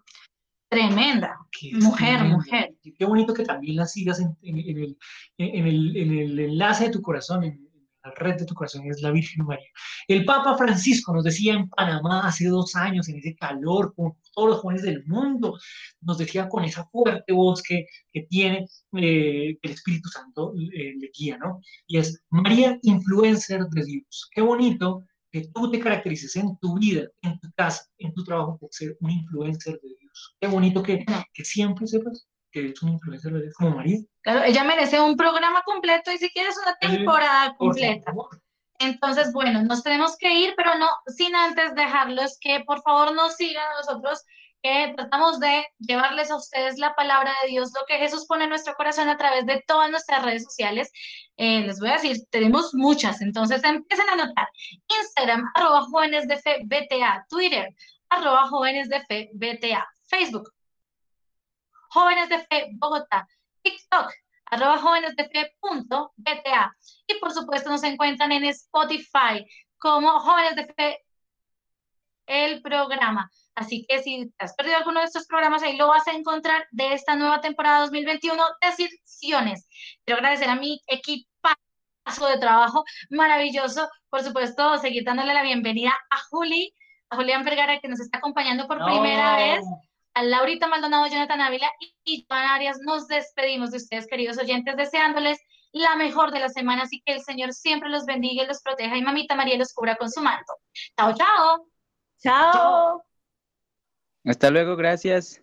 Tremenda. 0.69 1.38
Es 1.61 1.84
Mujer, 1.84 2.15
tremendo. 2.17 2.38
mujer. 2.38 2.76
Qué 2.97 3.05
bonito 3.05 3.34
que 3.34 3.43
también 3.43 3.76
la 3.76 3.86
sigas 3.86 4.19
en, 4.22 4.38
en- 4.41 4.57
en 4.57 4.78
el, 4.84 4.97
en, 5.38 5.67
el, 5.67 5.95
el 5.97 6.39
enlace 6.39 6.86
de 6.86 6.91
tu 6.91 7.01
corazón, 7.01 7.43
en, 7.43 7.67
la 8.03 8.11
red 8.15 8.36
de 8.39 8.45
tu 8.45 8.55
corazón, 8.55 8.84
es 8.88 8.99
la 9.03 9.11
Virgen 9.11 9.45
María. 9.45 9.67
El 10.07 10.26
Papa 10.26 10.57
Francisco 10.57 11.13
nos 11.13 11.24
decía 11.24 11.53
en 11.53 11.69
Panamá 11.69 12.26
hace 12.28 12.47
dos 12.47 12.76
años, 12.76 13.07
en 13.09 13.17
ese 13.17 13.36
calor, 13.36 13.93
con 13.95 14.13
todos 14.34 14.49
los 14.49 14.59
jóvenes 14.59 14.82
del 14.82 15.05
mundo, 15.05 15.59
nos 16.01 16.17
decía 16.17 16.49
con 16.49 16.63
esa 16.63 16.84
fuerte 16.86 17.32
voz 17.32 17.61
que, 17.61 17.86
que 18.11 18.22
tiene, 18.24 18.65
eh, 18.97 19.55
el 19.61 19.72
Espíritu 19.72 20.09
Santo 20.09 20.51
eh, 20.74 20.93
le 20.97 21.11
guía, 21.15 21.38
¿no? 21.38 21.59
Y 21.86 21.99
es 21.99 22.24
María, 22.32 22.80
influencer 22.82 23.65
de 23.67 23.86
Dios. 23.86 24.30
Qué 24.34 24.41
bonito 24.41 25.03
que 25.32 25.47
tú 25.53 25.71
te 25.71 25.79
caracterices 25.79 26.36
en 26.36 26.57
tu 26.57 26.77
vida, 26.77 27.07
en 27.21 27.39
tu 27.39 27.49
casa, 27.55 27.86
en 27.97 28.13
tu 28.13 28.23
trabajo 28.23 28.57
por 28.59 28.69
ser 28.71 28.97
un 28.99 29.11
influencer 29.11 29.79
de 29.82 29.89
Dios. 29.99 30.36
Qué 30.39 30.47
bonito 30.47 30.84
que, 30.84 31.05
que 31.34 31.45
siempre 31.45 31.88
sepas 31.88 32.27
que 32.51 32.59
eres 32.59 32.84
un 32.84 32.89
influencer 32.89 33.32
de 33.34 33.43
Dios 33.43 33.53
como 33.55 33.77
María. 33.77 33.99
Claro, 34.21 34.43
ella 34.43 34.63
merece 34.63 34.99
un 34.99 35.15
programa 35.15 35.61
completo 35.65 36.11
y 36.11 36.17
si 36.17 36.29
quieres 36.29 36.55
una 36.61 36.75
temporada 36.75 37.55
Por 37.57 37.69
completa. 37.69 38.13
Entonces, 38.79 39.32
bueno, 39.32 39.63
nos 39.63 39.84
tenemos 39.84 40.17
que 40.17 40.34
ir, 40.34 40.53
pero 40.57 40.75
no 40.75 40.88
sin 41.15 41.36
antes 41.36 41.75
dejarlos 41.75 42.38
que 42.41 42.63
por 42.65 42.82
favor 42.82 43.13
nos 43.13 43.36
sigan 43.36 43.63
a 43.63 43.75
nosotros, 43.75 44.23
que 44.62 44.93
tratamos 44.95 45.39
de 45.39 45.66
llevarles 45.80 46.32
a 46.32 46.36
ustedes 46.36 46.78
la 46.78 46.93
palabra 46.95 47.34
de 47.41 47.49
Dios, 47.49 47.72
lo 47.74 47.86
que 47.88 47.97
Jesús 47.97 48.26
pone 48.28 48.43
en 48.43 48.49
nuestro 48.49 48.74
corazón 48.76 49.09
a 49.09 49.18
través 49.18 49.45
de 49.45 49.64
todas 49.68 49.89
nuestras 49.89 50.24
redes 50.24 50.43
sociales. 50.43 50.91
Eh, 51.38 51.62
les 51.62 51.80
voy 51.80 51.89
a 51.89 51.93
decir, 51.93 52.18
tenemos 52.30 52.74
muchas, 52.74 53.22
entonces 53.22 53.64
empiecen 53.64 54.09
a 54.09 54.14
anotar. 54.14 54.47
Instagram, 55.01 55.51
arroba 55.55 55.82
jóvenes 55.84 56.28
de 56.28 56.38
fe 56.38 56.62
BTA, 56.64 57.26
Twitter, 57.30 57.70
arroba 58.09 58.47
jóvenes 58.47 58.89
de 58.89 59.01
fe 59.05 59.30
BTA, 59.34 59.88
Facebook, 60.07 60.51
jóvenes 61.89 62.30
de 62.30 62.39
fe 62.39 62.70
Bogotá, 62.74 63.28
TikTok, 63.64 64.12
arroba 64.45 64.78
jóvenes 64.78 65.16
de 65.16 65.28
fe 65.30 65.55
punto 65.59 66.14
BTA. 66.18 66.76
Y 67.07 67.20
por 67.20 67.32
supuesto 67.32 67.70
nos 67.70 67.84
encuentran 67.84 68.32
en 68.32 68.45
Spotify 68.45 69.45
como 69.82 70.20
Jóvenes 70.20 70.55
de 70.55 70.68
Fe, 70.76 70.99
el 72.32 72.61
programa. 72.61 73.29
Así 73.55 73.86
que 73.88 74.01
si 74.01 74.32
te 74.38 74.45
has 74.45 74.55
perdido 74.55 74.77
alguno 74.77 75.01
de 75.01 75.05
estos 75.05 75.27
programas, 75.27 75.61
ahí 75.63 75.75
lo 75.75 75.88
vas 75.88 76.07
a 76.07 76.13
encontrar 76.13 76.65
de 76.71 76.93
esta 76.93 77.15
nueva 77.15 77.41
temporada 77.41 77.82
2021 77.82 78.41
de 78.61 78.71
Circiones. 78.71 79.67
Quiero 80.05 80.19
agradecer 80.19 80.49
a 80.49 80.55
mi 80.55 80.79
equipazo 80.88 82.27
de 82.27 82.39
trabajo 82.39 82.84
maravilloso. 83.09 83.89
Por 84.09 84.23
supuesto, 84.23 84.77
seguir 84.77 85.03
dándole 85.03 85.34
la 85.34 85.43
bienvenida 85.43 85.91
a 86.09 86.17
Juli, 86.29 86.73
a 87.09 87.17
Julián 87.17 87.43
Vergara, 87.43 87.79
que 87.79 87.89
nos 87.89 87.99
está 87.99 88.19
acompañando 88.19 88.67
por 88.67 88.84
primera 88.84 89.36
vez 89.36 89.63
a 90.13 90.23
Laurita 90.23 90.67
Maldonado, 90.67 91.07
Jonathan 91.07 91.41
Ávila 91.41 91.69
y 92.05 92.25
Joan 92.29 92.45
Arias. 92.45 92.79
Nos 92.82 93.07
despedimos 93.07 93.71
de 93.71 93.77
ustedes, 93.77 94.07
queridos 94.07 94.38
oyentes, 94.38 94.75
deseándoles 94.75 95.39
la 95.73 95.95
mejor 95.95 96.32
de 96.32 96.39
las 96.39 96.53
semanas 96.53 96.91
y 96.91 97.01
que 97.01 97.13
el 97.13 97.21
Señor 97.21 97.53
siempre 97.53 97.89
los 97.89 98.05
bendiga 98.05 98.43
y 98.43 98.47
los 98.47 98.61
proteja 98.61 98.97
y 98.97 99.01
Mamita 99.01 99.36
María 99.36 99.57
los 99.57 99.73
cubra 99.73 99.95
con 99.95 100.09
su 100.09 100.21
manto. 100.21 100.53
Chao, 100.97 101.13
chao. 101.13 101.65
Chao. 102.22 103.03
Hasta 104.24 104.51
luego, 104.51 104.76
gracias. 104.76 105.41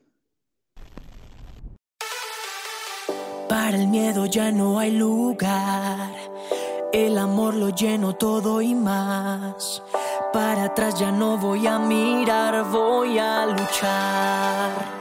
Para 3.49 3.76
el 3.76 3.89
miedo 3.89 4.26
ya 4.26 4.53
no 4.53 4.79
hay 4.79 4.93
lugar. 4.93 6.12
El 6.93 7.18
amor 7.18 7.55
lo 7.55 7.70
lleno 7.70 8.14
todo 8.14 8.62
y 8.62 8.74
más. 8.74 9.83
Para 10.33 10.64
atrás 10.64 10.99
ya 10.99 11.11
no 11.11 11.37
voy 11.37 11.66
a 11.66 11.79
mirar, 11.79 12.64
voy 12.70 13.18
a 13.18 13.47
luchar. 13.47 14.98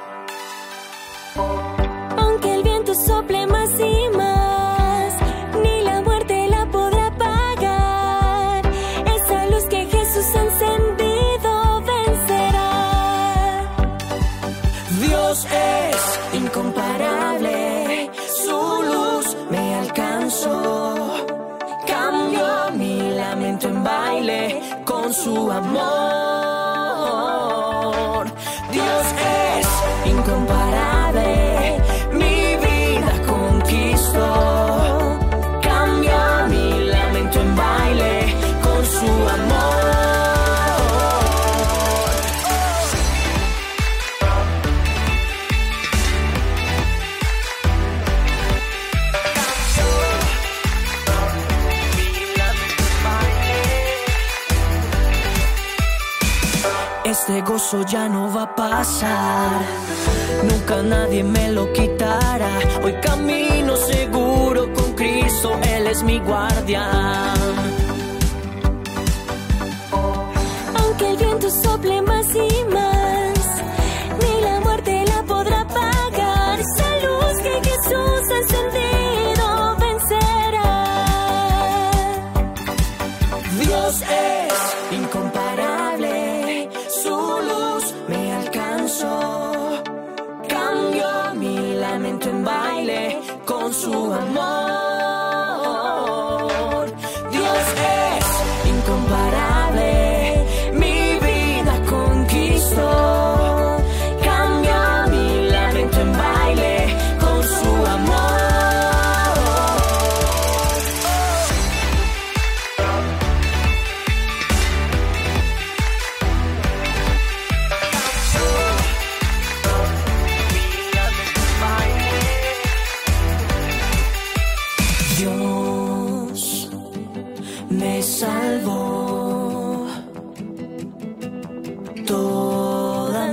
Su 25.28 25.52
amor. 25.52 25.84
Dios 28.72 29.06
es 29.60 29.68
incomparable, 30.10 30.87
este 57.28 57.42
gozo 57.42 57.86
ya 57.86 58.08
no 58.08 58.34
va 58.34 58.44
a 58.44 58.56
pasar. 58.56 59.62
Nunca 60.50 60.82
nadie 60.82 61.26
me 61.26 61.52
lo 61.52 61.74
quitará. 61.74 62.48
Hoy 62.82 62.94
camino 63.02 63.76
seguro 63.76 64.72
con 64.74 64.94
Cristo, 64.94 65.60
Él 65.62 65.88
es 65.88 66.04
mi 66.04 66.20
guardián. 66.20 67.36
Aunque 70.80 71.10
el 71.10 71.18
viento 71.18 71.50
sople 71.50 72.02
más 72.02 72.28
y 72.34 72.64
más, 72.74 73.40
ni 74.22 74.42
la 74.42 74.60
muerte 74.62 75.04
la 75.06 75.22
podrá 75.24 75.62
apagar. 75.62 76.60
Esa 76.62 76.90
luz 77.04 77.36
que 77.44 77.70
Jesús 77.70 78.22
ha 78.36 78.56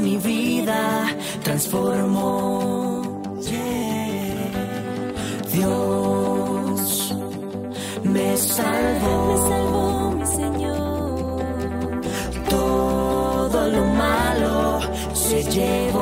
mi 0.04 0.18
vida 0.18 1.06
transformó. 1.42 3.22
Yeah. 3.40 4.50
Dios 5.52 7.14
me 8.02 8.36
salvó. 8.36 9.16
Me 9.28 9.36
salvó 9.48 10.10
mi 10.18 10.26
Señor. 10.26 12.00
Todo 12.50 13.68
lo 13.68 13.84
malo 14.02 14.80
se 15.14 15.42
llevó. 15.44 15.93